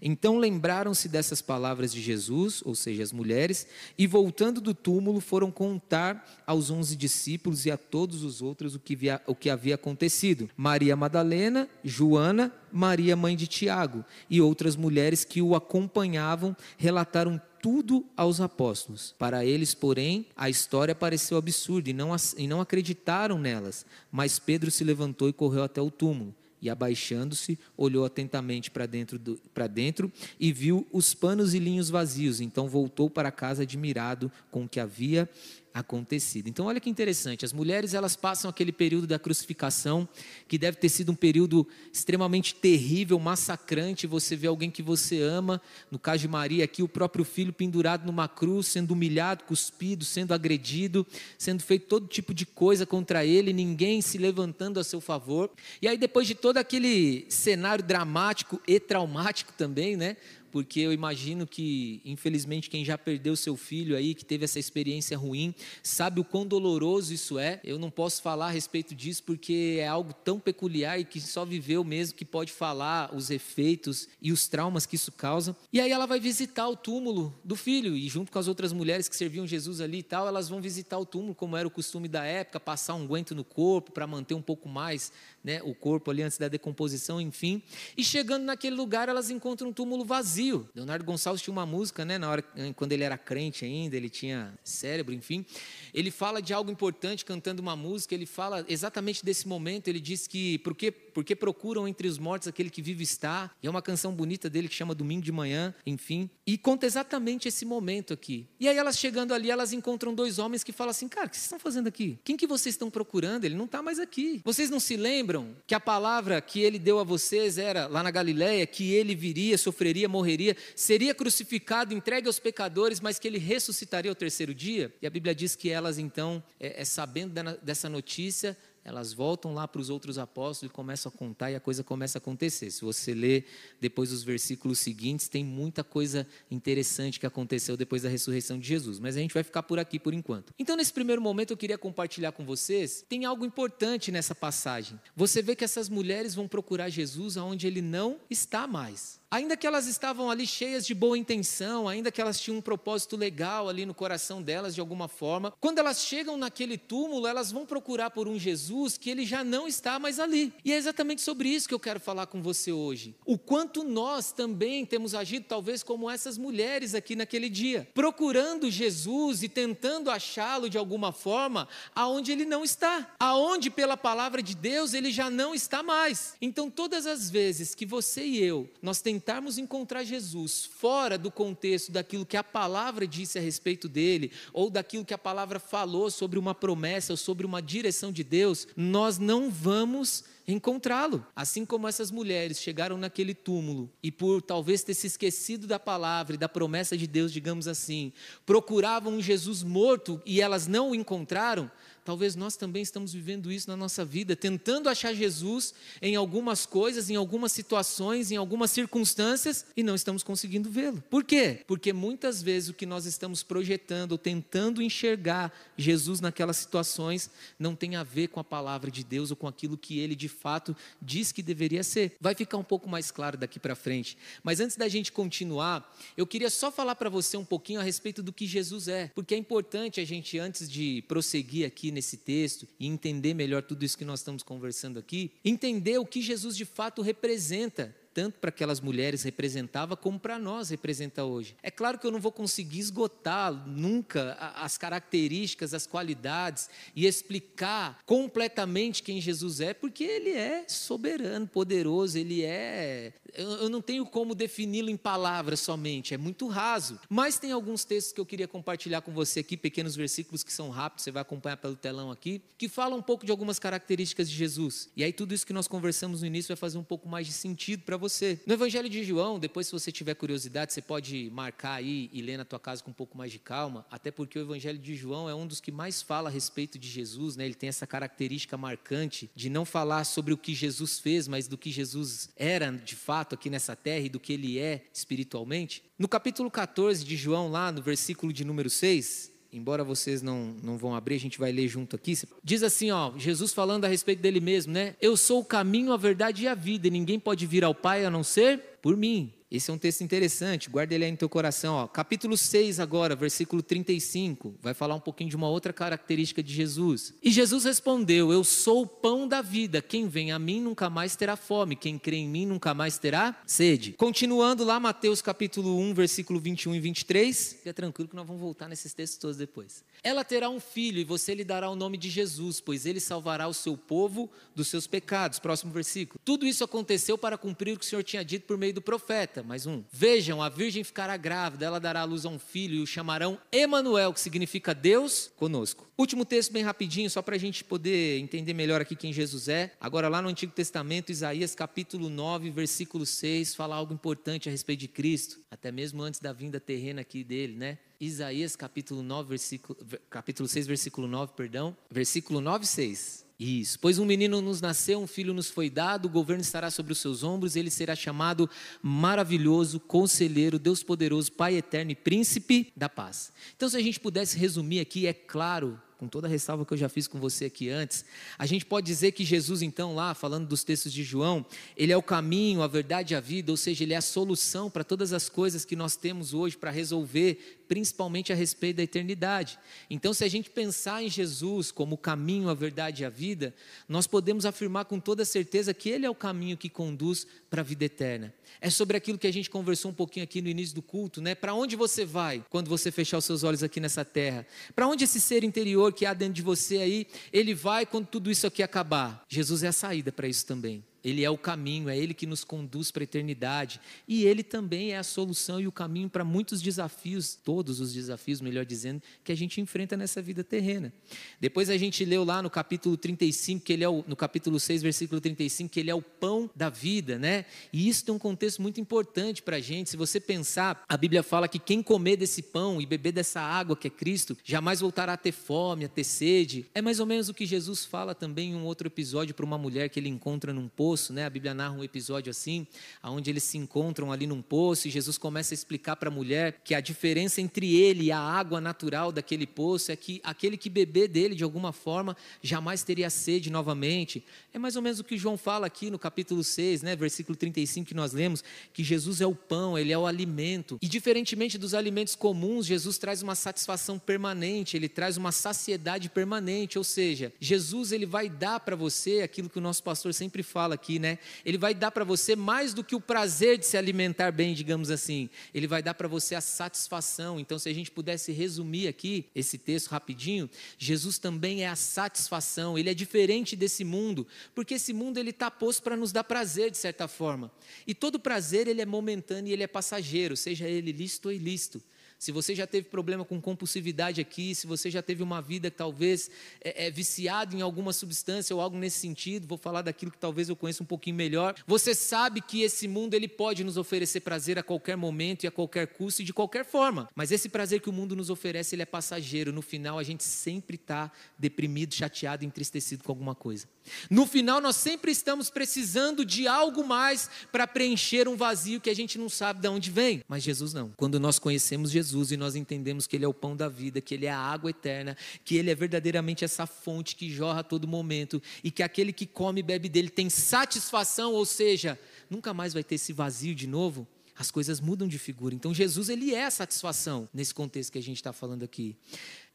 Então 0.00 0.38
lembraram-se 0.38 1.08
dessas 1.08 1.40
palavras 1.40 1.93
de 1.93 2.00
Jesus, 2.00 2.62
ou 2.64 2.75
seja, 2.75 3.02
as 3.02 3.12
mulheres, 3.12 3.66
e 3.96 4.06
voltando 4.06 4.60
do 4.60 4.75
túmulo 4.75 5.20
foram 5.20 5.50
contar 5.50 6.43
aos 6.46 6.70
onze 6.70 6.96
discípulos 6.96 7.66
e 7.66 7.70
a 7.70 7.76
todos 7.76 8.22
os 8.22 8.43
outros 8.43 8.75
o 8.75 8.81
que, 8.81 8.94
via, 8.94 9.20
o 9.26 9.34
que 9.34 9.50
havia 9.50 9.75
acontecido. 9.75 10.48
Maria 10.56 10.96
Madalena, 10.96 11.69
Joana, 11.82 12.52
Maria, 12.72 13.16
mãe 13.16 13.37
de 13.37 13.46
Tiago, 13.46 14.04
e 14.28 14.40
outras 14.40 14.76
mulheres 14.76 15.25
que 15.25 15.40
o 15.40 15.54
acompanhavam 15.54 16.56
relataram 16.76 17.40
tudo 17.62 18.04
aos 18.16 18.40
apóstolos. 18.40 19.14
Para 19.19 19.44
eles, 19.44 19.75
porém, 19.75 20.26
a 20.37 20.48
história 20.48 20.94
pareceu 20.94 21.37
absurda 21.37 21.90
e 21.90 21.93
não, 21.93 22.14
e 22.37 22.46
não 22.46 22.60
acreditaram 22.60 23.38
nelas. 23.38 23.84
Mas 24.12 24.38
Pedro 24.38 24.70
se 24.70 24.84
levantou 24.84 25.28
e 25.28 25.32
correu 25.32 25.64
até 25.64 25.81
o 25.81 25.90
túmulo 25.90 26.34
e 26.61 26.70
abaixando-se, 26.70 27.58
olhou 27.76 28.05
atentamente 28.05 28.70
para 28.70 28.87
dentro, 28.87 29.19
dentro 29.67 30.12
e 30.38 30.53
viu 30.53 30.87
os 30.93 31.14
panos 31.14 31.55
e 31.55 31.58
linhos 31.58 31.91
vazios. 31.91 32.41
Então 32.41 32.69
voltou 32.69 33.11
para 33.11 33.31
casa 33.31 33.62
admirado 33.62 34.31
com 34.50 34.64
o 34.64 34.69
que 34.69 34.81
havia 34.81 35.29
acontecido. 35.76 36.49
Então 36.49 36.67
olha 36.67 36.81
que 36.81 36.88
interessante, 36.88 37.44
as 37.44 37.52
mulheres 37.52 37.93
elas 37.93 38.17
passam 38.17 38.49
aquele 38.49 38.73
período 38.73 39.06
da 39.06 39.19
crucificação, 39.19 40.08
que 40.49 40.56
deve 40.56 40.78
ter 40.78 40.88
sido 40.88 41.12
um 41.12 41.14
período 41.14 41.67
extremamente 41.93 42.55
terrível, 42.55 43.19
massacrante, 43.19 44.06
você 44.06 44.34
vê 44.34 44.46
alguém 44.46 44.70
que 44.70 44.82
você 44.82 45.20
ama, 45.20 45.61
no 45.90 45.99
caso 45.99 46.20
de 46.20 46.28
Maria 46.28 46.64
aqui, 46.64 46.82
o 46.82 46.88
próprio 46.88 47.25
filho 47.25 47.52
pendurado 47.52 48.06
numa 48.06 48.26
cruz, 48.26 48.69
sendo 48.69 48.93
humilhado, 48.93 49.44
cuspido, 49.44 50.05
sendo 50.05 50.32
agredido, 50.32 51.06
sendo 51.37 51.62
feito 51.62 51.87
todo 51.87 52.06
tipo 52.06 52.32
de 52.32 52.46
coisa 52.46 52.87
contra 52.87 53.26
ele, 53.26 53.52
ninguém 53.52 54.00
se 54.00 54.17
levantando 54.17 54.81
a 54.81 54.84
seu 54.84 55.00
favor. 55.00 55.50
E 55.82 55.87
aí 55.87 55.99
depois 55.99 56.26
de 56.26 56.34
todo 56.34 56.56
aquele 56.56 57.26
cenário 57.29 57.84
dramático 57.84 58.61
e 58.67 58.81
traumático 58.81 59.52
também, 59.52 59.94
né? 59.94 60.17
Porque 60.56 60.81
eu 60.81 60.91
imagino 60.91 61.47
que, 61.47 62.00
infelizmente, 62.03 62.70
quem 62.70 62.82
já 62.82 62.97
perdeu 62.97 63.37
seu 63.37 63.58
filho 63.58 63.94
aí, 63.94 64.14
que 64.14 64.25
teve 64.25 64.47
essa 64.47 64.58
experiência 64.58 65.14
ruim, 65.14 65.55
sabe 65.82 66.19
o 66.19 66.25
quão 66.25 66.47
doloroso 66.47 67.12
isso 67.12 67.38
é. 67.38 67.61
Eu 67.62 67.79
não 67.79 67.91
posso 67.91 68.23
falar 68.23 68.47
a 68.47 68.50
respeito 68.50 68.94
disso 68.94 69.23
porque 69.23 69.76
é 69.79 69.87
algo 69.87 70.14
tão 70.14 70.41
peculiar 70.41 70.99
e 70.99 71.05
que 71.05 71.20
só 71.20 71.44
viveu 71.44 71.85
mesmo 71.85 72.17
que 72.17 72.25
pode 72.25 72.53
falar 72.53 73.14
os 73.14 73.29
efeitos 73.29 74.08
e 74.23 74.32
os 74.32 74.49
traumas 74.49 74.87
que 74.87 74.97
isso 74.97 75.12
causa. 75.12 75.55
E 75.70 75.79
aí 75.79 75.91
ela 75.91 76.06
vai 76.06 76.19
visitar 76.19 76.67
o 76.67 76.75
túmulo 76.75 77.38
do 77.44 77.55
filho 77.55 77.94
e 77.94 78.08
junto 78.08 78.32
com 78.32 78.38
as 78.38 78.49
outras 78.49 78.73
mulheres 78.73 79.11
que 79.11 79.17
serviam 79.17 79.47
Jesus 79.47 79.82
ali 79.82 79.99
e 79.99 80.03
tal, 80.03 80.26
elas 80.26 80.49
vão 80.49 80.62
visitar 80.62 80.97
o 80.99 81.05
túmulo 81.05 81.35
como 81.35 81.55
era 81.55 81.69
o 81.69 81.70
costume 81.70 82.08
da 82.08 82.25
época, 82.25 82.58
passar 82.58 82.94
um 82.94 83.06
guento 83.06 83.35
no 83.35 83.44
corpo 83.44 83.93
para 83.93 84.06
manter 84.06 84.32
um 84.32 84.41
pouco 84.41 84.70
mais 84.70 85.12
né, 85.47 85.61
o 85.62 85.75
corpo 85.75 86.11
ali 86.11 86.23
antes 86.23 86.38
da 86.38 86.49
decomposição, 86.49 87.20
enfim. 87.20 87.62
E 87.97 88.03
chegando 88.03 88.43
naquele 88.43 88.75
lugar, 88.75 89.08
elas 89.08 89.31
encontram 89.31 89.69
um 89.69 89.73
túmulo 89.73 90.05
vazio. 90.05 90.45
Leonardo 90.75 91.04
Gonçalves 91.04 91.43
tinha 91.43 91.52
uma 91.52 91.66
música, 91.66 92.04
né, 92.04 92.19
na 92.19 92.31
hora 92.31 92.44
quando 92.75 92.93
ele 92.93 93.04
era 93.04 93.19
crente 93.19 93.64
ainda, 93.64 93.96
ele 93.96 94.08
tinha 94.08 94.54
cérebro, 94.62 95.14
enfim. 95.14 95.44
Ele 95.93 96.10
fala 96.10 96.40
de 96.40 96.52
algo 96.52 96.70
importante 96.70 97.25
cantando 97.25 97.62
uma 97.62 97.76
música, 97.76 98.14
ele 98.14 98.26
fala 98.26 98.64
exatamente 98.69 99.25
desse 99.25 99.48
momento, 99.48 99.88
ele 99.88 100.00
diz 100.00 100.26
que 100.26 100.58
porque 100.58 100.90
porque 101.16 101.34
procuram 101.34 101.88
entre 101.88 102.06
os 102.06 102.19
mortos 102.19 102.46
aquele 102.46 102.69
que 102.69 102.82
vive 102.82 103.02
está. 103.02 103.50
E 103.62 103.66
é 103.66 103.70
uma 103.70 103.81
canção 103.81 104.12
bonita 104.12 104.50
dele 104.50 104.69
que 104.69 104.75
chama 104.75 104.94
Domingo 104.94 105.22
de 105.22 105.32
Manhã, 105.32 105.75
enfim. 105.87 106.28
E 106.46 106.58
conta 106.58 106.84
exatamente 106.84 107.48
esse 107.48 107.64
momento 107.64 108.12
aqui. 108.12 108.46
E 108.60 108.69
aí 108.69 108.76
elas 108.76 108.98
chegando 108.98 109.32
ali, 109.32 109.50
elas 109.50 109.72
encontram 109.72 110.14
dois 110.14 110.38
homens 110.38 110.62
que 110.62 110.72
falam 110.72 110.90
assim: 110.90 111.08
"Cara, 111.08 111.26
o 111.26 111.31
que 111.31 111.37
vocês 111.37 111.44
estão 111.46 111.58
fazendo 111.58 111.87
aqui? 111.87 112.19
Quem 112.22 112.37
que 112.37 112.46
vocês 112.46 112.75
estão 112.75 112.90
procurando? 112.90 113.44
Ele 113.44 113.54
não 113.54 113.64
está 113.64 113.81
mais 113.81 113.98
aqui. 113.98 114.43
Vocês 114.44 114.69
não 114.69 114.78
se 114.78 114.94
lembram 114.94 115.56
que 115.66 115.75
a 115.75 115.81
palavra 115.81 116.38
que 116.43 116.60
ele 116.60 116.78
deu 116.78 116.98
a 116.98 117.04
vocês 117.04 117.56
era 117.56 117.87
lá 117.87 118.02
na 118.02 118.10
Galiléia 118.10 118.66
que 118.66 118.93
ele 118.93 119.14
viria, 119.14 119.56
sofreria, 119.56 120.08
morreria, 120.08 120.25
seria 120.75 121.14
crucificado, 121.14 121.94
entregue 121.94 122.26
aos 122.26 122.38
pecadores, 122.38 123.00
mas 123.00 123.19
que 123.19 123.28
ele 123.28 123.38
ressuscitaria 123.38 124.11
ao 124.11 124.14
terceiro 124.14 124.55
dia?" 124.55 124.93
E 125.00 125.06
a 125.06 125.11
Bíblia 125.11 125.34
diz 125.34 125.55
que 125.55 125.70
elas 125.70 125.99
então, 125.99 126.43
é, 126.58 126.82
é 126.82 126.84
sabendo 126.84 127.34
dessa 127.62 127.88
notícia, 127.88 128.56
elas 128.87 129.12
voltam 129.12 129.52
lá 129.52 129.67
para 129.67 129.81
os 129.81 129.90
outros 129.90 130.17
apóstolos 130.17 130.70
e 130.70 130.75
começam 130.75 131.11
a 131.12 131.19
contar 131.19 131.50
e 131.50 131.56
a 131.56 131.61
coisa 131.61 131.82
começa 131.82 132.19
a 132.19 132.20
acontecer. 132.20 132.70
Se 132.70 132.82
você 132.82 133.12
ler 133.12 133.44
depois 133.81 134.12
os 134.12 134.23
versículos 134.23 134.78
seguintes, 134.78 135.26
tem 135.26 135.44
muita 135.44 135.82
coisa 135.82 136.24
interessante 136.48 137.19
que 137.19 137.27
aconteceu 137.27 137.77
depois 137.77 138.03
da 138.03 138.08
ressurreição 138.08 138.56
de 138.56 138.69
Jesus, 138.69 139.00
mas 139.00 139.17
a 139.17 139.20
gente 139.20 139.34
vai 139.34 139.43
ficar 139.43 139.65
por 139.65 139.81
aqui 139.81 139.98
por 139.98 140.15
enquanto. 140.15 140.55
Então, 140.56 140.77
nesse 140.77 140.93
primeiro 140.93 141.20
momento, 141.20 141.50
eu 141.50 141.56
queria 141.56 141.77
compartilhar 141.77 142.31
com 142.31 142.44
vocês, 142.44 143.05
tem 143.08 143.24
algo 143.24 143.44
importante 143.44 144.12
nessa 144.12 144.36
passagem. 144.36 145.00
Você 145.17 145.43
vê 145.43 145.56
que 145.56 145.65
essas 145.65 145.89
mulheres 145.89 146.32
vão 146.32 146.46
procurar 146.46 146.89
Jesus 146.89 147.36
aonde 147.36 147.67
ele 147.67 147.82
não 147.82 148.20
está 148.31 148.69
mais. 148.69 149.19
Ainda 149.28 149.56
que 149.56 149.66
elas 149.66 149.88
estavam 149.88 150.30
ali 150.30 150.46
cheias 150.46 150.86
de 150.86 150.94
boa 150.94 151.18
intenção, 151.18 151.88
ainda 151.88 152.12
que 152.12 152.20
elas 152.20 152.38
tinham 152.40 152.58
um 152.58 152.62
propósito 152.62 153.16
legal 153.16 153.68
ali 153.68 153.84
no 153.84 153.92
coração 153.92 154.40
delas 154.40 154.72
de 154.72 154.80
alguma 154.80 155.08
forma, 155.08 155.52
quando 155.60 155.78
elas 155.78 156.00
chegam 156.02 156.36
naquele 156.36 156.78
túmulo, 156.78 157.26
elas 157.26 157.50
vão 157.50 157.66
procurar 157.66 158.10
por 158.10 158.28
um 158.28 158.38
Jesus 158.38 158.96
que 158.96 159.10
ele 159.10 159.26
já 159.26 159.42
não 159.42 159.66
está 159.66 159.98
mais 159.98 160.20
ali. 160.20 160.52
E 160.64 160.72
é 160.72 160.76
exatamente 160.76 161.22
sobre 161.22 161.48
isso 161.48 161.66
que 161.66 161.74
eu 161.74 161.80
quero 161.80 161.98
falar 161.98 162.26
com 162.26 162.40
você 162.40 162.70
hoje. 162.70 163.16
O 163.24 163.36
quanto 163.36 163.82
nós 163.82 164.30
também 164.30 164.86
temos 164.86 165.12
agido, 165.12 165.46
talvez 165.48 165.82
como 165.82 166.08
essas 166.08 166.38
mulheres 166.38 166.94
aqui 166.94 167.16
naquele 167.16 167.48
dia, 167.48 167.88
procurando 167.94 168.70
Jesus 168.70 169.42
e 169.42 169.48
tentando 169.48 170.08
achá-lo 170.08 170.70
de 170.70 170.78
alguma 170.78 171.10
forma 171.10 171.66
aonde 171.96 172.30
ele 172.30 172.44
não 172.44 172.62
está, 172.62 173.12
aonde 173.18 173.70
pela 173.70 173.96
palavra 173.96 174.40
de 174.40 174.54
Deus 174.54 174.94
ele 174.94 175.10
já 175.10 175.28
não 175.28 175.52
está 175.52 175.82
mais. 175.82 176.36
Então, 176.40 176.70
todas 176.70 177.06
as 177.06 177.28
vezes 177.28 177.74
que 177.74 177.84
você 177.84 178.24
e 178.24 178.40
eu 178.40 178.70
nós 178.80 179.00
temos 179.00 179.16
tentarmos 179.17 179.56
encontrar 179.56 180.05
Jesus 180.05 180.67
fora 180.67 181.17
do 181.17 181.31
contexto 181.31 181.91
daquilo 181.91 182.27
que 182.27 182.37
a 182.37 182.44
palavra 182.44 183.06
disse 183.06 183.39
a 183.39 183.41
respeito 183.41 183.89
dele, 183.89 184.31
ou 184.53 184.69
daquilo 184.69 185.06
que 185.06 185.15
a 185.15 185.19
palavra 185.19 185.58
falou 185.58 186.11
sobre 186.11 186.39
uma 186.39 186.55
promessa 186.55 187.15
ou 187.15 187.17
sobre 187.17 187.46
uma 187.46 187.63
direção 187.63 188.13
de 188.13 188.23
Deus, 188.23 188.69
nós 188.77 189.19
não 189.19 189.51
vamos 189.51 190.23
encontrá-lo. 190.46 191.27
Assim 191.35 191.65
como 191.65 191.89
essas 191.89 192.11
mulheres 192.11 192.61
chegaram 192.61 192.99
naquele 192.99 193.35
túmulo 193.35 193.91
e, 194.03 194.13
por 194.13 194.43
talvez 194.43 194.82
ter 194.82 194.93
se 194.93 195.06
esquecido 195.06 195.67
da 195.67 195.79
palavra 195.79 196.35
e 196.35 196.39
da 196.39 196.49
promessa 196.49 196.94
de 196.94 197.06
Deus, 197.06 197.32
digamos 197.32 197.67
assim, 197.67 198.13
procuravam 198.44 199.15
um 199.15 199.23
Jesus 199.23 199.63
morto 199.63 200.20
e 200.27 200.43
elas 200.43 200.67
não 200.67 200.91
o 200.91 200.94
encontraram, 200.94 201.70
talvez 202.06 202.36
nós 202.36 202.56
também 202.56 202.82
estamos 202.84 203.13
vivendo 203.13 203.51
isso 203.51 203.69
na 203.69 203.77
nossa 203.77 204.05
vida, 204.05 204.36
tentando 204.36 204.89
achar 204.89 205.13
Jesus 205.13 205.75
em 206.01 206.15
algumas 206.15 206.65
coisas, 206.65 207.10
em 207.10 207.17
algumas 207.17 207.51
situações, 207.51 208.31
em 208.31 208.36
algumas 208.36 208.70
circunstâncias 208.70 209.67
e 209.77 209.82
não 209.82 209.96
estamos 209.96 210.22
conseguindo 210.22 210.70
vê-lo. 210.70 211.03
Por 211.10 211.25
quê? 211.25 211.65
Porque 211.67 211.93
muitas 211.93 212.41
vezes 212.41 212.69
o 212.69 212.75
que 212.75 212.86
nós 212.86 213.06
estamos 213.06 213.43
projetando, 213.43 214.13
ou 214.13 214.19
tentando 214.19 214.81
enxergar 214.81 215.53
Jesus 215.77 216.20
naquelas 216.20 216.58
situações, 216.58 217.29
não 217.58 217.75
tem 217.75 217.96
a 217.96 218.05
ver 218.05 218.29
com 218.29 218.39
a 218.39 218.44
palavra 218.44 218.89
de 218.89 219.03
Deus 219.03 219.32
ou 219.32 219.36
com 219.36 219.48
aquilo 219.48 219.77
que 219.77 219.98
ele 219.98 220.15
de 220.15 220.29
fato 220.29 220.77
diz 221.03 221.32
que 221.32 221.43
deveria 221.43 221.82
ser. 221.82 222.17
Vai 222.20 222.36
ficar 222.36 222.56
um 222.56 222.65
pouco 222.65 222.89
mais 222.89 223.10
claro 223.10 223.36
daqui 223.36 223.58
para 223.58 223.75
frente. 223.75 224.17
Mas 224.44 224.60
antes 224.60 224.77
da 224.77 224.86
gente 224.86 225.10
continuar, 225.10 225.93
eu 226.17 226.25
queria 226.25 226.51
só 226.51 226.70
falar 226.70 226.94
para 226.94 227.10
você 227.10 227.36
um 227.36 227.44
pouquinho 227.44 227.81
a 227.81 227.82
respeito 227.82 228.22
do 228.22 228.32
que 228.32 228.46
Jesus 228.46 228.86
é, 228.86 229.10
porque 229.13 229.34
é 229.34 229.39
importante 229.39 230.01
a 230.01 230.05
gente, 230.05 230.39
antes 230.39 230.70
de 230.70 231.03
prosseguir 231.08 231.67
aqui 231.67 231.95
nesse 231.96 232.19
texto 232.19 232.69
e 232.79 232.86
entender 232.86 233.34
melhor 233.34 233.62
tudo 233.62 233.84
isso 233.84 233.98
que 233.98 234.05
nós 234.05 234.20
estamos 234.20 234.43
conversando 234.43 234.98
aqui, 234.98 235.32
entender 235.44 235.98
o 235.98 236.06
que 236.06 236.20
Jesus 236.20 236.56
de 236.56 236.65
fato 236.65 237.03
representa 237.03 237.94
tanto 238.17 238.38
para 238.38 238.48
aquelas 238.48 238.81
mulheres 238.81 239.22
representava, 239.24 239.94
como 239.94 240.19
para 240.19 240.38
nós 240.38 240.70
representa 240.70 241.22
hoje. 241.22 241.55
É 241.62 241.70
claro 241.70 241.98
que 241.98 242.06
eu 242.06 242.10
não 242.10 242.19
vou 242.19 242.32
conseguir 242.32 242.79
esgotar 242.79 243.53
nunca 243.69 244.32
as 244.55 244.79
características, 244.79 245.74
as 245.74 245.86
qualidades 245.86 246.70
e 246.94 247.05
explicar 247.05 247.98
completamente 248.06 249.03
quem 249.03 249.20
Jesus 249.20 249.60
é, 249.60 249.74
porque 249.74 250.03
ele 250.03 250.31
é 250.31 250.65
soberano, 250.67 251.46
poderoso, 251.46 252.17
ele 252.17 252.43
é. 252.43 253.12
Eu 253.36 253.69
não 253.69 253.82
tenho 253.82 254.06
como 254.06 254.34
defini-lo 254.34 254.88
em 254.88 254.96
palavras 254.96 255.60
somente, 255.60 256.14
é 256.14 256.16
muito 256.16 256.46
raso. 256.48 256.98
Mas 257.08 257.38
tem 257.38 257.52
alguns 257.52 257.84
textos 257.84 258.12
que 258.12 258.20
eu 258.20 258.26
queria 258.26 258.48
compartilhar 258.48 259.02
com 259.02 259.12
você 259.12 259.40
aqui, 259.40 259.56
pequenos 259.56 259.94
versículos 259.94 260.43
que 260.43 260.52
são 260.52 260.70
rápidos, 260.70 261.05
você 261.05 261.10
vai 261.10 261.22
acompanhar 261.22 261.56
pelo 261.56 261.76
telão 261.76 262.10
aqui, 262.10 262.40
que 262.56 262.69
falam 262.69 262.98
um 262.98 263.02
pouco 263.02 263.26
de 263.26 263.31
algumas 263.31 263.58
características 263.58 264.31
de 264.31 264.36
Jesus. 264.36 264.88
E 264.96 265.05
aí 265.05 265.12
tudo 265.12 265.34
isso 265.34 265.46
que 265.46 265.52
nós 265.52 265.69
conversamos 265.69 266.22
no 266.22 266.26
início 266.26 266.48
vai 266.48 266.56
fazer 266.56 266.78
um 266.78 266.84
pouco 266.84 267.08
mais 267.08 267.26
de 267.26 267.32
sentido 267.32 267.82
para 267.82 267.96
você. 267.96 268.40
No 268.46 268.55
Evangelho 268.55 268.88
de 268.88 269.05
João, 269.05 269.38
depois 269.38 269.66
se 269.66 269.72
você 269.72 269.93
tiver 269.93 270.14
curiosidade, 270.14 270.72
você 270.72 270.81
pode 270.81 271.31
marcar 271.31 271.74
aí 271.74 272.08
e 272.12 272.22
ler 272.22 272.38
na 272.38 272.44
tua 272.44 272.58
casa 272.58 272.82
com 272.82 272.90
um 272.90 272.94
pouco 272.94 273.19
mais 273.19 273.31
de 273.31 273.38
calma, 273.38 273.84
até 273.90 274.10
porque 274.10 274.38
o 274.38 274.43
Evangelho 274.43 274.78
de 274.78 274.94
João 274.94 275.28
é 275.28 275.34
um 275.34 275.46
dos 275.46 275.60
que 275.60 275.70
mais 275.70 276.00
fala 276.00 276.28
a 276.28 276.32
respeito 276.32 276.78
de 276.78 276.88
Jesus, 276.88 277.36
né? 277.36 277.44
Ele 277.44 277.55
tem 277.55 277.69
essa 277.69 277.86
característica 277.86 278.56
marcante 278.56 279.31
de 279.34 279.50
não 279.50 279.64
falar 279.64 280.05
sobre 280.05 280.32
o 280.32 280.38
que 280.38 280.55
Jesus 280.55 280.98
fez, 280.98 281.28
mas 281.28 281.48
do 281.48 281.58
que 281.58 281.70
Jesus 281.70 282.31
era 282.36 282.70
de 282.70 282.96
fato 282.96 283.25
aqui 283.34 283.50
nessa 283.50 283.74
terra 283.74 284.06
e 284.06 284.08
do 284.08 284.20
que 284.20 284.32
ele 284.32 284.58
é 284.58 284.84
espiritualmente. 284.92 285.82
No 285.98 286.08
capítulo 286.08 286.50
14 286.50 287.04
de 287.04 287.16
João, 287.16 287.50
lá 287.50 287.72
no 287.72 287.82
versículo 287.82 288.32
de 288.32 288.44
número 288.44 288.70
6, 288.70 289.32
embora 289.52 289.82
vocês 289.82 290.22
não, 290.22 290.54
não 290.62 290.76
vão 290.76 290.94
abrir, 290.94 291.14
a 291.14 291.20
gente 291.20 291.38
vai 291.38 291.50
ler 291.50 291.68
junto 291.68 291.96
aqui. 291.96 292.14
Diz 292.44 292.62
assim, 292.62 292.90
ó, 292.90 293.12
Jesus 293.16 293.52
falando 293.52 293.84
a 293.84 293.88
respeito 293.88 294.20
dele 294.20 294.40
mesmo, 294.40 294.72
né? 294.72 294.94
Eu 295.00 295.16
sou 295.16 295.40
o 295.40 295.44
caminho, 295.44 295.92
a 295.92 295.96
verdade 295.96 296.44
e 296.44 296.48
a 296.48 296.54
vida, 296.54 296.88
e 296.88 296.90
ninguém 296.90 297.18
pode 297.18 297.46
vir 297.46 297.64
ao 297.64 297.74
Pai 297.74 298.04
a 298.04 298.10
não 298.10 298.22
ser 298.22 298.78
por 298.82 298.96
mim. 298.96 299.32
Esse 299.48 299.70
é 299.70 299.74
um 299.74 299.79
texto 299.79 300.00
interessante, 300.00 300.69
guarda 300.69 300.93
ele 300.93 301.05
aí 301.05 301.10
no 301.12 301.17
teu 301.17 301.29
coração. 301.29 301.76
Ó. 301.76 301.86
Capítulo 301.86 302.36
6 302.36 302.81
agora, 302.81 303.15
versículo 303.15 303.62
35, 303.62 304.56
vai 304.60 304.74
falar 304.74 304.96
um 304.96 305.00
pouquinho 305.00 305.31
de 305.31 305.36
uma 305.36 305.48
outra 305.48 305.72
característica 305.72 306.43
de 306.43 306.53
Jesus. 306.53 307.15
E 307.22 307.31
Jesus 307.31 307.62
respondeu, 307.62 308.32
eu 308.32 308.43
sou 308.43 308.82
o 308.82 308.86
pão 308.88 309.29
da 309.29 309.41
vida, 309.43 309.81
quem 309.81 310.08
vem 310.08 310.32
a 310.32 310.38
mim 310.38 310.60
nunca 310.60 310.91
mais 310.91 311.15
terá 311.15 311.36
fome, 311.36 311.76
quem 311.76 311.96
crê 311.96 312.17
em 312.17 312.29
mim 312.29 312.44
nunca 312.44 312.74
mais 312.74 312.98
terá 312.98 313.41
sede. 313.46 313.93
Continuando 313.93 314.65
lá, 314.65 314.81
Mateus 314.81 315.22
capítulo 315.22 315.79
1, 315.79 315.94
versículo 315.94 316.41
21 316.41 316.74
e 316.74 316.81
23, 316.81 317.53
fica 317.58 317.72
tranquilo 317.72 318.08
que 318.08 318.17
nós 318.17 318.26
vamos 318.26 318.43
voltar 318.43 318.69
nesses 318.69 318.93
textos 318.93 319.17
todos 319.17 319.36
depois. 319.36 319.84
Ela 320.03 320.24
terá 320.24 320.50
um 320.50 320.58
filho 320.58 320.98
e 320.98 321.05
você 321.05 321.36
lhe 321.36 321.44
dará 321.44 321.70
o 321.70 321.76
nome 321.76 321.96
de 321.96 322.10
Jesus, 322.10 322.60
pois 322.60 322.84
ele 322.84 322.98
salvará 322.98 323.46
o 323.46 323.55
seu 323.55 323.76
povo 323.76 324.29
dos 324.56 324.67
seus 324.67 324.88
pecados. 324.88 325.38
Próximo 325.38 325.72
versículo. 325.72 326.19
Tudo 326.24 326.48
isso 326.48 326.65
aconteceu 326.65 327.17
para 327.17 327.38
cumprir 327.38 327.76
o 327.76 327.79
que 327.79 327.84
o 327.84 327.88
Senhor 327.88 328.03
tinha 328.03 328.24
dito 328.24 328.44
por 328.44 328.58
meio 328.58 328.74
do 328.74 328.82
profeta 328.82 329.35
mais 329.43 329.66
um. 329.66 329.82
Vejam, 329.93 330.43
a 330.43 330.48
virgem 330.48 330.84
ficará 330.84 331.16
grávida, 331.16 331.66
ela 331.66 331.81
dará 331.81 332.00
à 332.00 332.05
luz 332.05 332.24
a 332.24 332.28
um 332.28 332.38
filho 332.38 332.76
e 332.76 332.81
o 332.81 332.86
chamarão 332.86 333.38
Emanuel, 333.52 334.12
que 334.12 334.20
significa 334.20 334.74
Deus 334.74 335.31
conosco. 335.36 335.86
Último 335.98 336.24
texto 336.24 336.52
bem 336.52 336.62
rapidinho, 336.62 337.10
só 337.10 337.22
para 337.22 337.36
a 337.36 337.38
gente 337.38 337.64
poder 337.64 338.19
entender 338.19 338.55
melhor 338.55 338.81
aqui 338.81 338.94
quem 338.94 339.12
Jesus 339.12 339.48
é. 339.48 339.72
Agora 339.81 340.08
lá 340.08 340.20
no 340.22 340.28
Antigo 340.28 340.52
Testamento, 340.52 341.10
Isaías 341.10 341.55
capítulo 341.55 342.08
9, 342.08 342.50
versículo 342.50 343.05
6, 343.05 343.55
fala 343.55 343.76
algo 343.76 343.93
importante 343.94 344.48
a 344.48 344.52
respeito 344.52 344.81
de 344.81 344.88
Cristo, 344.88 345.40
até 345.50 345.72
mesmo 345.72 346.02
antes 346.02 346.20
da 346.20 346.32
vinda 346.32 346.60
terrena 346.60 347.00
aqui 347.00 347.24
dele, 347.24 347.56
né? 347.56 347.78
Isaías 348.00 348.55
capítulo 348.55 349.02
9, 349.02 349.28
versículo, 349.28 349.78
capítulo 350.10 350.48
6, 350.48 350.66
versículo 350.66 351.06
9, 351.06 351.32
perdão, 351.34 351.76
versículo 351.90 352.40
9 352.40 352.66
6. 352.66 353.25
Isso. 353.38 353.78
Pois 353.78 353.98
um 353.98 354.06
menino 354.06 354.40
nos 354.40 354.62
nasceu, 354.62 354.98
um 354.98 355.06
filho 355.06 355.34
nos 355.34 355.50
foi 355.50 355.69
dado, 355.69 356.06
o 356.06 356.10
governo 356.10 356.40
estará 356.40 356.70
sobre 356.70 356.93
os 356.93 356.98
seus 356.98 357.22
ombros, 357.22 357.55
ele 357.55 357.70
será 357.70 357.94
chamado 357.94 358.48
maravilhoso, 358.82 359.78
conselheiro, 359.78 360.58
Deus 360.58 360.82
poderoso, 360.82 361.31
Pai 361.32 361.55
eterno 361.56 361.90
e 361.90 361.94
príncipe 361.94 362.72
da 362.74 362.88
paz. 362.88 363.31
Então, 363.55 363.69
se 363.69 363.76
a 363.76 363.82
gente 363.82 364.00
pudesse 364.00 364.38
resumir 364.38 364.81
aqui, 364.81 365.06
é 365.06 365.12
claro 365.12 365.78
com 365.98 366.08
toda 366.08 366.26
a 366.26 366.31
ressalva 366.31 366.64
que 366.64 366.72
eu 366.72 366.76
já 366.76 366.88
fiz 366.88 367.08
com 367.08 367.19
você 367.19 367.46
aqui 367.46 367.70
antes, 367.70 368.05
a 368.38 368.44
gente 368.44 368.66
pode 368.66 368.86
dizer 368.86 369.12
que 369.12 369.24
Jesus, 369.24 369.62
então, 369.62 369.94
lá, 369.94 370.14
falando 370.14 370.46
dos 370.46 370.62
textos 370.62 370.93
de 370.93 371.02
João, 371.02 371.44
ele 371.76 371.93
é 371.93 371.96
o 371.96 372.02
caminho, 372.02 372.62
a 372.62 372.66
verdade 372.66 373.14
e 373.14 373.16
a 373.16 373.20
vida, 373.20 373.50
ou 373.50 373.56
seja, 373.56 373.82
ele 373.82 373.94
é 373.94 373.96
a 373.96 374.02
solução 374.02 374.70
para 374.70 374.84
todas 374.84 375.12
as 375.12 375.28
coisas 375.28 375.64
que 375.64 375.74
nós 375.74 375.96
temos 375.96 376.34
hoje 376.34 376.56
para 376.56 376.70
resolver, 376.70 377.56
principalmente 377.69 378.32
a 378.32 378.37
respeito 378.37 378.77
da 378.77 378.82
eternidade. 378.82 379.58
Então, 379.89 380.13
se 380.15 380.25
a 380.25 380.29
gente 380.29 380.51
pensar 380.51 381.03
em 381.03 381.08
Jesus 381.08 381.70
como 381.70 381.94
o 381.94 381.99
caminho, 381.99 382.49
a 382.49 382.55
verdade 382.55 383.03
e 383.03 383.06
a 383.06 383.08
vida, 383.08 383.55
nós 383.89 384.06
podemos 384.06 384.46
afirmar 384.46 384.85
com 384.85 384.99
toda 384.99 385.25
certeza 385.25 385.75
que 385.75 385.89
ele 385.89 386.06
é 386.06 386.11
o 386.11 386.15
caminho 386.15 386.56
que 386.56 386.69
conduz 386.69 387.27
para 387.51 387.61
a 387.61 387.65
vida 387.65 387.85
eterna. 387.85 388.35
É 388.61 388.70
sobre 388.70 388.96
aquilo 388.96 389.19
que 389.19 389.27
a 389.27 389.32
gente 389.32 389.51
conversou 389.51 389.91
um 389.91 389.94
pouquinho 389.94 390.25
aqui 390.25 390.41
no 390.41 390.49
início 390.49 390.75
do 390.75 390.82
culto, 390.82 391.20
né? 391.20 391.35
Para 391.35 391.55
onde 391.55 391.77
você 391.77 392.05
vai 392.05 392.44
quando 392.49 392.69
você 392.69 392.91
fechar 392.91 393.19
os 393.19 393.25
seus 393.25 393.43
olhos 393.43 393.63
aqui 393.63 393.81
nessa 393.81 394.05
terra? 394.05 394.46
Para 394.75 394.87
onde 394.87 395.05
esse 395.05 395.20
ser 395.20 395.44
interior 395.44 395.93
que 395.93 396.06
há 396.06 396.15
dentro 396.15 396.35
de 396.35 396.43
você 396.43 396.79
aí, 396.79 397.06
ele 397.32 397.55
vai 397.55 397.85
quando 397.85 398.06
tudo 398.06 398.31
isso 398.31 398.46
aqui 398.46 398.63
acabar? 398.63 399.25
Jesus 399.29 399.63
é 399.63 399.69
a 399.69 399.73
saída 399.73 400.11
para 400.13 400.29
isso 400.29 400.46
também. 400.46 400.85
Ele 401.06 401.22
é 401.22 401.31
o 401.31 401.39
caminho, 401.39 401.89
é 401.89 401.96
Ele 401.96 402.13
que 402.13 402.27
nos 402.27 402.43
conduz 402.43 402.91
para 402.91 403.05
a 403.05 403.05
eternidade. 403.05 403.81
E 404.08 404.25
Ele 404.25 404.43
também 404.43 404.91
é 404.91 404.98
a 404.98 405.05
solução 405.05 405.60
e 405.60 405.69
o 405.69 405.72
caminho 405.72 406.10
para 406.10 406.25
muitos 406.25 406.60
desafios, 406.60 407.36
todos 407.36 407.79
os 407.79 407.93
desafios, 407.94 408.41
melhor 408.41 408.65
dizendo, 408.65 409.01
que 409.22 409.31
a 409.31 409.36
gente 409.36 409.60
enfrenta 409.60 409.96
nessa 409.96 410.20
vida 410.20 410.43
terrena. 410.43 410.93
Depois 411.41 411.70
a 411.70 411.77
gente 411.77 412.05
leu 412.05 412.25
lá 412.25 412.43
no 412.43 412.51
capítulo 412.51 412.96
35, 412.96 413.65
que 413.65 413.72
ele 413.72 413.84
é 413.84 413.89
o, 413.89 414.05
no 414.05 414.17
capítulo 414.17 414.58
6, 414.58 414.82
versículo 414.82 415.20
35, 415.20 415.70
que 415.70 415.79
Ele 415.79 415.93
é 415.93 415.94
o 415.94 416.03
pão 416.03 416.51
da 416.56 416.69
vida, 416.69 417.20
né? 417.20 417.44
E 417.72 417.89
isso 417.89 418.05
tem 418.05 418.13
um 418.13 418.19
contexto 418.19 418.60
muito 418.60 418.81
importante 418.81 419.44
para 419.44 419.58
a 419.58 419.60
gente. 419.60 419.91
Se 419.91 419.96
você 419.96 420.19
pensar, 420.19 420.84
a 420.89 420.96
Bíblia 420.96 421.22
fala 421.22 421.46
que 421.46 421.60
quem 421.60 421.84
comer 421.84 422.17
desse 422.17 422.43
pão 422.43 422.81
e 422.81 422.86
beber 422.86 423.13
dessa 423.13 423.41
água 423.41 423.77
que 423.77 423.86
é 423.86 423.91
Cristo, 423.91 424.36
jamais 424.43 424.81
voltará 424.81 425.13
a 425.13 425.17
ter 425.17 425.31
fome, 425.31 425.84
a 425.84 425.89
ter 425.89 426.03
sede. 426.03 426.67
É 426.75 426.82
mais 426.82 426.98
ou 426.98 427.06
menos 427.06 427.29
o 427.29 427.34
que 427.34 427.46
Jesus 427.46 427.84
fala 427.84 428.13
também 428.13 428.51
em 428.51 428.55
um 428.56 428.65
outro 428.65 428.89
episódio 428.89 429.36
para 429.36 429.46
uma 429.46 429.56
mulher 429.56 429.89
que 429.89 430.01
ele 430.01 430.08
encontra 430.08 430.53
num 430.53 430.67
poço 430.67 430.95
poço, 430.96 431.12
né? 431.12 431.26
A 431.26 431.31
Bíblia 431.31 431.53
narra 431.53 431.74
um 431.74 431.84
episódio 431.84 432.31
assim, 432.31 432.67
onde 433.05 433.29
eles 433.29 433.43
se 433.43 433.58
encontram 433.58 434.10
ali 434.10 434.26
num 434.26 434.41
poço 434.41 434.88
e 434.88 434.91
Jesus 434.91 435.19
começa 435.19 435.53
a 435.53 435.56
explicar 435.56 435.94
para 435.94 436.08
a 436.08 436.10
mulher 436.10 436.62
que 436.65 436.74
a 436.74 436.81
diferença 436.81 437.38
entre 437.38 437.76
ele 437.76 438.05
e 438.05 438.12
a 438.12 438.19
água 438.19 438.62
natural 438.62 439.12
daquele 439.12 439.46
poço 439.46 439.93
é 439.93 439.96
que 439.96 440.22
aquele 440.24 440.56
que 440.56 440.70
beber 440.70 441.08
dele 441.08 441.34
de 441.34 441.44
alguma 441.44 441.70
forma 441.70 442.17
jamais 442.41 442.82
teria 442.82 443.10
sede 443.10 443.50
novamente. 443.50 444.24
É 444.55 444.58
mais 444.58 444.74
ou 444.74 444.81
menos 444.81 444.98
o 444.98 445.05
que 445.05 445.19
João 445.19 445.36
fala 445.36 445.67
aqui 445.67 445.91
no 445.91 445.98
capítulo 445.98 446.43
6, 446.43 446.81
né, 446.81 446.96
versículo 446.96 447.36
35 447.36 447.86
que 447.86 447.94
nós 447.94 448.15
lemos, 448.15 448.43
que 448.72 448.82
Jesus 448.82 449.20
é 449.20 449.26
o 449.26 449.34
pão, 449.34 449.79
ele 449.79 449.93
é 449.93 449.98
o 449.98 450.06
alimento. 450.06 450.79
E 450.81 450.88
diferentemente 450.88 451.58
dos 451.58 451.74
alimentos 451.74 452.15
comuns, 452.15 452.65
Jesus 452.65 452.96
traz 452.96 453.20
uma 453.20 453.34
satisfação 453.34 453.98
permanente, 453.98 454.79
ele 454.79 454.88
traz 454.88 455.19
uma 455.19 455.31
saciedade 455.31 456.08
permanente, 456.08 456.79
ou 456.79 456.84
seja, 456.84 457.34
Jesus 457.38 457.93
ele 457.93 458.06
vai 458.06 458.31
dar 458.31 458.60
para 458.60 458.74
você 458.74 459.20
aquilo 459.20 459.50
que 459.50 459.58
o 459.58 459.60
nosso 459.62 459.82
pastor 459.82 460.15
sempre 460.15 460.43
fala 460.43 460.74
aqui 460.86 460.98
né? 461.00 461.19
Ele 461.44 461.58
vai 461.58 461.74
dar 461.74 461.90
para 461.90 462.05
você 462.05 462.36
mais 462.36 462.72
do 462.72 462.84
que 462.84 462.94
o 462.94 463.00
prazer 463.00 463.58
de 463.58 463.66
se 463.66 463.76
alimentar 463.76 464.31
bem, 464.31 464.55
digamos 464.55 464.90
assim. 464.90 465.28
Ele 465.52 465.66
vai 465.66 465.82
dar 465.82 465.94
para 465.94 466.06
você 466.06 466.36
a 466.36 466.40
satisfação. 466.40 467.40
Então, 467.40 467.58
se 467.58 467.69
a 467.69 467.74
gente 467.74 467.90
pudesse 467.90 468.31
resumir 468.31 468.86
aqui 468.86 469.26
esse 469.34 469.58
texto 469.58 469.88
rapidinho, 469.88 470.48
Jesus 470.78 471.19
também 471.19 471.64
é 471.64 471.69
a 471.69 471.76
satisfação. 471.76 472.78
Ele 472.78 472.88
é 472.88 472.94
diferente 472.94 473.56
desse 473.56 473.82
mundo, 473.84 474.26
porque 474.55 474.74
esse 474.74 474.93
mundo 474.93 475.19
ele 475.19 475.31
está 475.31 475.50
posto 475.50 475.82
para 475.82 475.96
nos 475.96 476.12
dar 476.12 476.24
prazer 476.24 476.70
de 476.70 476.78
certa 476.78 477.08
forma. 477.08 477.50
E 477.86 477.94
todo 477.94 478.20
prazer 478.20 478.69
ele 478.69 478.81
é 478.81 478.86
momentâneo 478.86 479.50
e 479.50 479.52
ele 479.52 479.64
é 479.64 479.66
passageiro, 479.66 480.36
seja 480.36 480.69
ele 480.69 480.93
lícito 480.93 481.28
ou 481.28 481.34
ilícito. 481.34 481.82
Se 482.19 482.32
você 482.32 482.55
já 482.55 482.67
teve 482.67 482.89
problema 482.89 483.25
com 483.25 483.41
compulsividade 483.41 484.20
aqui, 484.20 484.55
se 484.55 484.67
você 484.67 484.91
já 484.91 485.03
teve 485.03 485.23
uma 485.23 485.43
vida 485.43 485.70
que 485.70 485.77
talvez 485.77 486.31
é, 486.63 486.87
é 486.87 486.91
viciado 486.91 487.56
em 487.56 487.61
alguma 487.61 487.93
substância 487.93 488.56
ou 488.56 488.63
algo 488.63 488.77
nesse 488.77 488.99
sentido, 488.99 489.46
vou 489.46 489.58
falar 489.58 489.82
daquilo 489.82 490.11
que 490.11 490.19
talvez 490.19 490.49
eu 490.49 490.56
conheça 490.56 490.82
um 490.82 490.87
pouquinho 490.87 491.17
melhor. 491.17 491.55
Você 491.67 491.94
sabe 491.94 492.41
que 492.41 492.63
esse 492.63 492.89
mundo 492.89 493.15
ele 493.15 493.29
pode 493.29 493.63
nos 493.63 493.77
oferecer 493.77 494.20
prazer 494.20 494.58
a 494.58 494.63
qualquer 494.63 494.96
momento 494.96 495.44
e 495.44 495.46
a 495.46 495.51
qualquer 495.51 495.87
custo 495.89 496.23
e 496.23 496.25
de 496.25 496.32
qualquer 496.32 496.65
forma. 496.65 497.08
Mas 497.15 497.31
esse 497.31 497.49
prazer 497.49 497.81
que 497.81 497.91
o 497.91 497.93
mundo 497.93 498.17
nos 498.17 498.31
oferece 498.31 498.75
ele 498.75 498.82
é 498.82 498.87
passageiro. 498.87 499.53
No 499.53 499.63
final 499.63 499.99
a 499.99 500.03
gente 500.03 500.25
sempre 500.25 500.77
está 500.77 501.13
deprimido, 501.39 501.94
chateado, 501.94 502.44
entristecido 502.44 503.05
com 503.05 503.13
alguma 503.13 503.35
coisa. 503.35 503.69
No 504.08 504.27
final 504.27 504.61
nós 504.61 504.77
sempre 504.77 505.13
estamos 505.13 505.51
precisando 505.51 506.25
de 506.25 506.49
algo 506.49 506.85
mais 506.85 507.29
para 507.53 507.67
preencher 507.67 508.27
um 508.27 508.37
vazio 508.37 508.81
que 508.81 508.91
a 508.91 508.94
gente 508.94 509.19
não 509.19 509.29
sabe 509.29 509.61
de 509.61 509.69
onde 509.69 509.91
vem. 509.91 510.23
Mas 510.27 510.43
Jesus 510.43 510.73
não. 510.73 510.93
Quando 510.96 511.20
nós 511.20 511.39
conhecemos 511.39 511.91
Jesus 511.91 512.06
Jesus 512.07 512.31
e 512.31 512.37
nós 512.37 512.55
entendemos 512.55 513.07
que 513.07 513.16
Ele 513.16 513.25
é 513.25 513.29
o 513.29 513.35
pão 513.35 513.57
da 513.57 513.68
vida, 513.68 514.01
que 514.01 514.14
Ele 514.14 514.27
é 514.27 514.31
a 514.31 514.38
água 514.38 514.70
eterna, 514.70 515.16
que 515.44 515.57
Ele 515.57 515.70
é 515.70 515.75
verdadeiramente 515.75 516.44
essa 516.44 516.66
fonte 516.66 517.16
que 517.16 517.29
jorra 517.29 517.61
a 517.61 517.64
todo 517.64 517.88
momento 517.88 518.40
e 518.62 518.70
que 518.70 518.83
aquele 518.83 519.12
que 519.12 519.27
come 519.27 519.61
e 519.61 519.62
bebe 519.62 519.88
dele 519.88 520.09
tem 520.09 520.31
satisfação, 520.31 521.33
ou 521.33 521.44
seja, 521.44 521.98
nunca 522.31 522.55
mais 522.55 522.72
vai 522.72 522.85
ter 522.85 522.94
esse 522.94 523.12
vazio 523.12 523.55
de 523.55 523.66
novo. 523.66 524.07
As 524.38 524.51
coisas 524.51 524.81
mudam 524.81 525.09
de 525.09 525.18
figura. 525.18 525.55
Então, 525.55 525.72
Jesus, 525.72 526.11
ele 526.11 526.35
é 526.35 526.44
a 526.44 526.51
satisfação 526.51 527.27
nesse 527.33 527.55
contexto 527.55 527.90
que 527.90 527.98
a 527.98 528.03
gente 528.03 528.18
está 528.18 528.35
falando 528.35 528.62
aqui. 528.62 528.94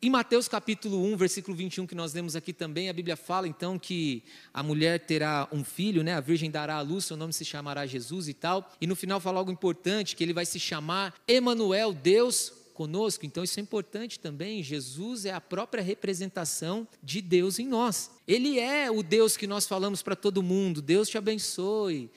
Em 0.04 0.10
Mateus 0.10 0.48
capítulo 0.48 1.00
1, 1.14 1.16
versículo 1.16 1.56
21, 1.56 1.86
que 1.86 1.94
nós 1.94 2.12
lemos 2.12 2.36
aqui 2.36 2.52
também, 2.52 2.90
a 2.90 2.94
Bíblia 2.94 3.16
fala 3.16 3.48
então 3.48 3.78
que 3.78 4.24
a 4.52 4.64
mulher 4.64 5.00
terá 5.02 5.48
um 5.52 5.64
filho, 5.64 6.02
né? 6.02 6.16
A 6.16 6.20
virgem 6.20 6.50
dará 6.50 6.78
à 6.78 6.82
luz, 6.82 7.06
seu 7.06 7.16
nome 7.16 7.32
se 7.32 7.46
chamará 7.46 7.86
Jesus 7.86 8.28
e 8.28 8.34
tal. 8.34 8.68
E 8.82 8.88
no 8.88 8.96
final 8.96 9.20
fala 9.20 9.38
algo 9.38 9.52
importante, 9.52 10.16
que 10.16 10.24
ele 10.24 10.34
vai 10.34 10.44
se 10.44 10.60
chamar 10.60 11.14
Emanuel, 11.28 11.94
Deus 11.94 12.52
conosco. 12.74 13.28
Então 13.28 13.44
isso 13.44 13.60
é 13.60 13.62
importante 13.62 14.20
também. 14.20 14.64
Jesus 14.64 15.24
é 15.26 15.32
a 15.34 15.40
própria 15.40 15.84
representação 15.84 16.88
de 17.04 17.22
Deus 17.22 17.60
em 17.60 17.68
nós. 17.68 18.10
Ele 18.32 18.58
é 18.62 18.90
o 18.90 19.04
Deus 19.04 19.36
que 19.36 19.46
nós 19.46 19.68
falamos 19.68 20.02
para 20.02 20.16
todo 20.16 20.42
mundo. 20.42 20.82
Deus 20.82 21.10
te 21.10 21.18
abençoe. 21.18 22.10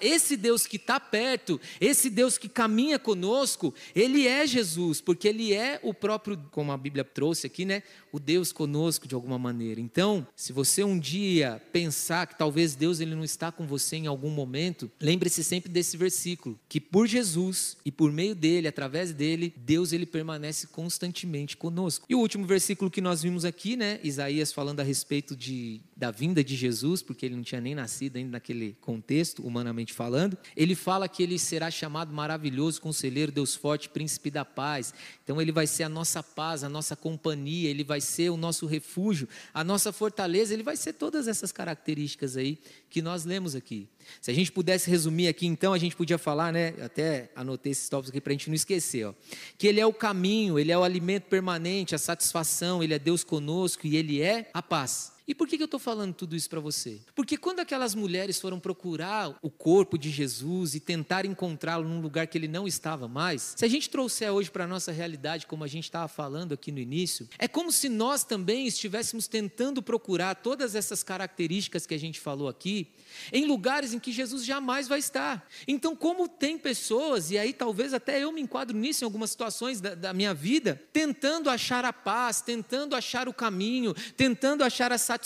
Esse 0.00 0.36
Deus 0.36 0.66
que 0.66 0.74
está 0.74 0.98
perto, 0.98 1.60
esse 1.80 2.10
Deus 2.10 2.36
que 2.36 2.48
caminha 2.48 2.98
conosco, 2.98 3.72
ele 3.94 4.26
é 4.26 4.44
Jesus, 4.44 5.00
porque 5.00 5.28
ele 5.28 5.54
é 5.54 5.78
o 5.84 5.94
próprio, 5.94 6.36
como 6.50 6.72
a 6.72 6.76
Bíblia 6.76 7.04
trouxe 7.04 7.46
aqui, 7.46 7.64
né? 7.64 7.84
O 8.10 8.18
Deus 8.18 8.50
conosco 8.50 9.06
de 9.06 9.14
alguma 9.14 9.38
maneira. 9.38 9.80
Então, 9.80 10.26
se 10.34 10.52
você 10.52 10.82
um 10.82 10.98
dia 10.98 11.62
pensar 11.70 12.26
que 12.26 12.36
talvez 12.36 12.74
Deus 12.74 12.98
ele 12.98 13.14
não 13.14 13.22
está 13.22 13.52
com 13.52 13.68
você 13.68 13.98
em 13.98 14.08
algum 14.08 14.30
momento, 14.30 14.90
lembre-se 15.00 15.44
sempre 15.44 15.70
desse 15.70 15.96
versículo, 15.96 16.58
que 16.68 16.80
por 16.80 17.06
Jesus 17.06 17.76
e 17.84 17.92
por 17.92 18.10
meio 18.10 18.34
dele, 18.34 18.66
através 18.66 19.12
dele, 19.12 19.54
Deus 19.56 19.92
ele 19.92 20.06
permanece 20.06 20.66
constantemente 20.66 21.56
conosco. 21.56 22.04
E 22.08 22.16
o 22.16 22.18
último 22.18 22.44
versículo 22.44 22.90
que 22.90 23.00
nós 23.00 23.22
vimos 23.22 23.44
aqui, 23.44 23.76
né? 23.76 24.00
Isaías 24.02 24.52
falando 24.52 24.80
a 24.80 24.82
respeito 24.82 25.19
respeito 25.20 25.36
de, 25.36 25.82
da 26.00 26.10
vinda 26.10 26.42
de 26.42 26.56
Jesus, 26.56 27.02
porque 27.02 27.26
ele 27.26 27.36
não 27.36 27.42
tinha 27.42 27.60
nem 27.60 27.74
nascido 27.74 28.16
ainda 28.16 28.30
naquele 28.30 28.74
contexto, 28.80 29.46
humanamente 29.46 29.92
falando. 29.92 30.36
Ele 30.56 30.74
fala 30.74 31.06
que 31.06 31.22
ele 31.22 31.38
será 31.38 31.70
chamado 31.70 32.10
maravilhoso, 32.10 32.80
conselheiro, 32.80 33.30
Deus 33.30 33.54
forte, 33.54 33.90
príncipe 33.90 34.30
da 34.30 34.42
paz. 34.42 34.94
Então 35.22 35.42
ele 35.42 35.52
vai 35.52 35.66
ser 35.66 35.82
a 35.82 35.90
nossa 35.90 36.22
paz, 36.22 36.64
a 36.64 36.70
nossa 36.70 36.96
companhia, 36.96 37.68
ele 37.68 37.84
vai 37.84 38.00
ser 38.00 38.30
o 38.30 38.36
nosso 38.38 38.64
refúgio, 38.64 39.28
a 39.52 39.62
nossa 39.62 39.92
fortaleza, 39.92 40.54
ele 40.54 40.62
vai 40.62 40.74
ser 40.74 40.94
todas 40.94 41.28
essas 41.28 41.52
características 41.52 42.34
aí 42.34 42.58
que 42.88 43.02
nós 43.02 43.26
lemos 43.26 43.54
aqui. 43.54 43.86
Se 44.22 44.30
a 44.30 44.34
gente 44.34 44.50
pudesse 44.50 44.88
resumir 44.88 45.28
aqui, 45.28 45.46
então, 45.46 45.74
a 45.74 45.78
gente 45.78 45.94
podia 45.94 46.16
falar, 46.16 46.50
né? 46.50 46.74
Até 46.82 47.30
anotei 47.36 47.72
esses 47.72 47.90
tópicos 47.90 48.08
aqui 48.08 48.22
para 48.22 48.32
a 48.32 48.34
gente 48.34 48.48
não 48.48 48.54
esquecer, 48.54 49.04
ó, 49.04 49.14
que 49.58 49.66
Ele 49.66 49.78
é 49.78 49.86
o 49.86 49.92
caminho, 49.92 50.58
Ele 50.58 50.72
é 50.72 50.78
o 50.78 50.82
alimento 50.82 51.24
permanente, 51.24 51.94
a 51.94 51.98
satisfação, 51.98 52.82
Ele 52.82 52.94
é 52.94 52.98
Deus 52.98 53.22
conosco 53.22 53.86
e 53.86 53.96
Ele 53.96 54.22
é 54.22 54.50
a 54.54 54.62
paz. 54.62 55.19
E 55.30 55.34
por 55.34 55.46
que 55.46 55.62
eu 55.62 55.64
estou 55.66 55.78
falando 55.78 56.12
tudo 56.12 56.34
isso 56.34 56.50
para 56.50 56.58
você? 56.58 56.98
Porque 57.14 57.36
quando 57.36 57.60
aquelas 57.60 57.94
mulheres 57.94 58.40
foram 58.40 58.58
procurar 58.58 59.38
o 59.40 59.48
corpo 59.48 59.96
de 59.96 60.10
Jesus 60.10 60.74
e 60.74 60.80
tentar 60.80 61.24
encontrá-lo 61.24 61.88
num 61.88 62.00
lugar 62.00 62.26
que 62.26 62.36
ele 62.36 62.48
não 62.48 62.66
estava 62.66 63.06
mais, 63.06 63.54
se 63.56 63.64
a 63.64 63.68
gente 63.68 63.88
trouxer 63.88 64.32
hoje 64.32 64.50
para 64.50 64.64
a 64.64 64.66
nossa 64.66 64.90
realidade, 64.90 65.46
como 65.46 65.62
a 65.62 65.68
gente 65.68 65.84
estava 65.84 66.08
falando 66.08 66.52
aqui 66.52 66.72
no 66.72 66.80
início, 66.80 67.28
é 67.38 67.46
como 67.46 67.70
se 67.70 67.88
nós 67.88 68.24
também 68.24 68.66
estivéssemos 68.66 69.28
tentando 69.28 69.80
procurar 69.80 70.34
todas 70.34 70.74
essas 70.74 71.04
características 71.04 71.86
que 71.86 71.94
a 71.94 71.98
gente 71.98 72.18
falou 72.18 72.48
aqui 72.48 72.88
em 73.32 73.46
lugares 73.46 73.94
em 73.94 74.00
que 74.00 74.10
Jesus 74.10 74.44
jamais 74.44 74.88
vai 74.88 74.98
estar. 74.98 75.48
Então, 75.68 75.94
como 75.94 76.26
tem 76.26 76.58
pessoas, 76.58 77.30
e 77.30 77.38
aí 77.38 77.52
talvez 77.52 77.94
até 77.94 78.20
eu 78.20 78.32
me 78.32 78.40
enquadro 78.40 78.76
nisso 78.76 79.04
em 79.04 79.06
algumas 79.06 79.30
situações 79.30 79.80
da, 79.80 79.94
da 79.94 80.12
minha 80.12 80.34
vida, 80.34 80.82
tentando 80.92 81.48
achar 81.48 81.84
a 81.84 81.92
paz, 81.92 82.40
tentando 82.40 82.96
achar 82.96 83.28
o 83.28 83.32
caminho, 83.32 83.94
tentando 84.16 84.64
achar 84.64 84.90
a 84.90 84.98
satisfação, 84.98 85.19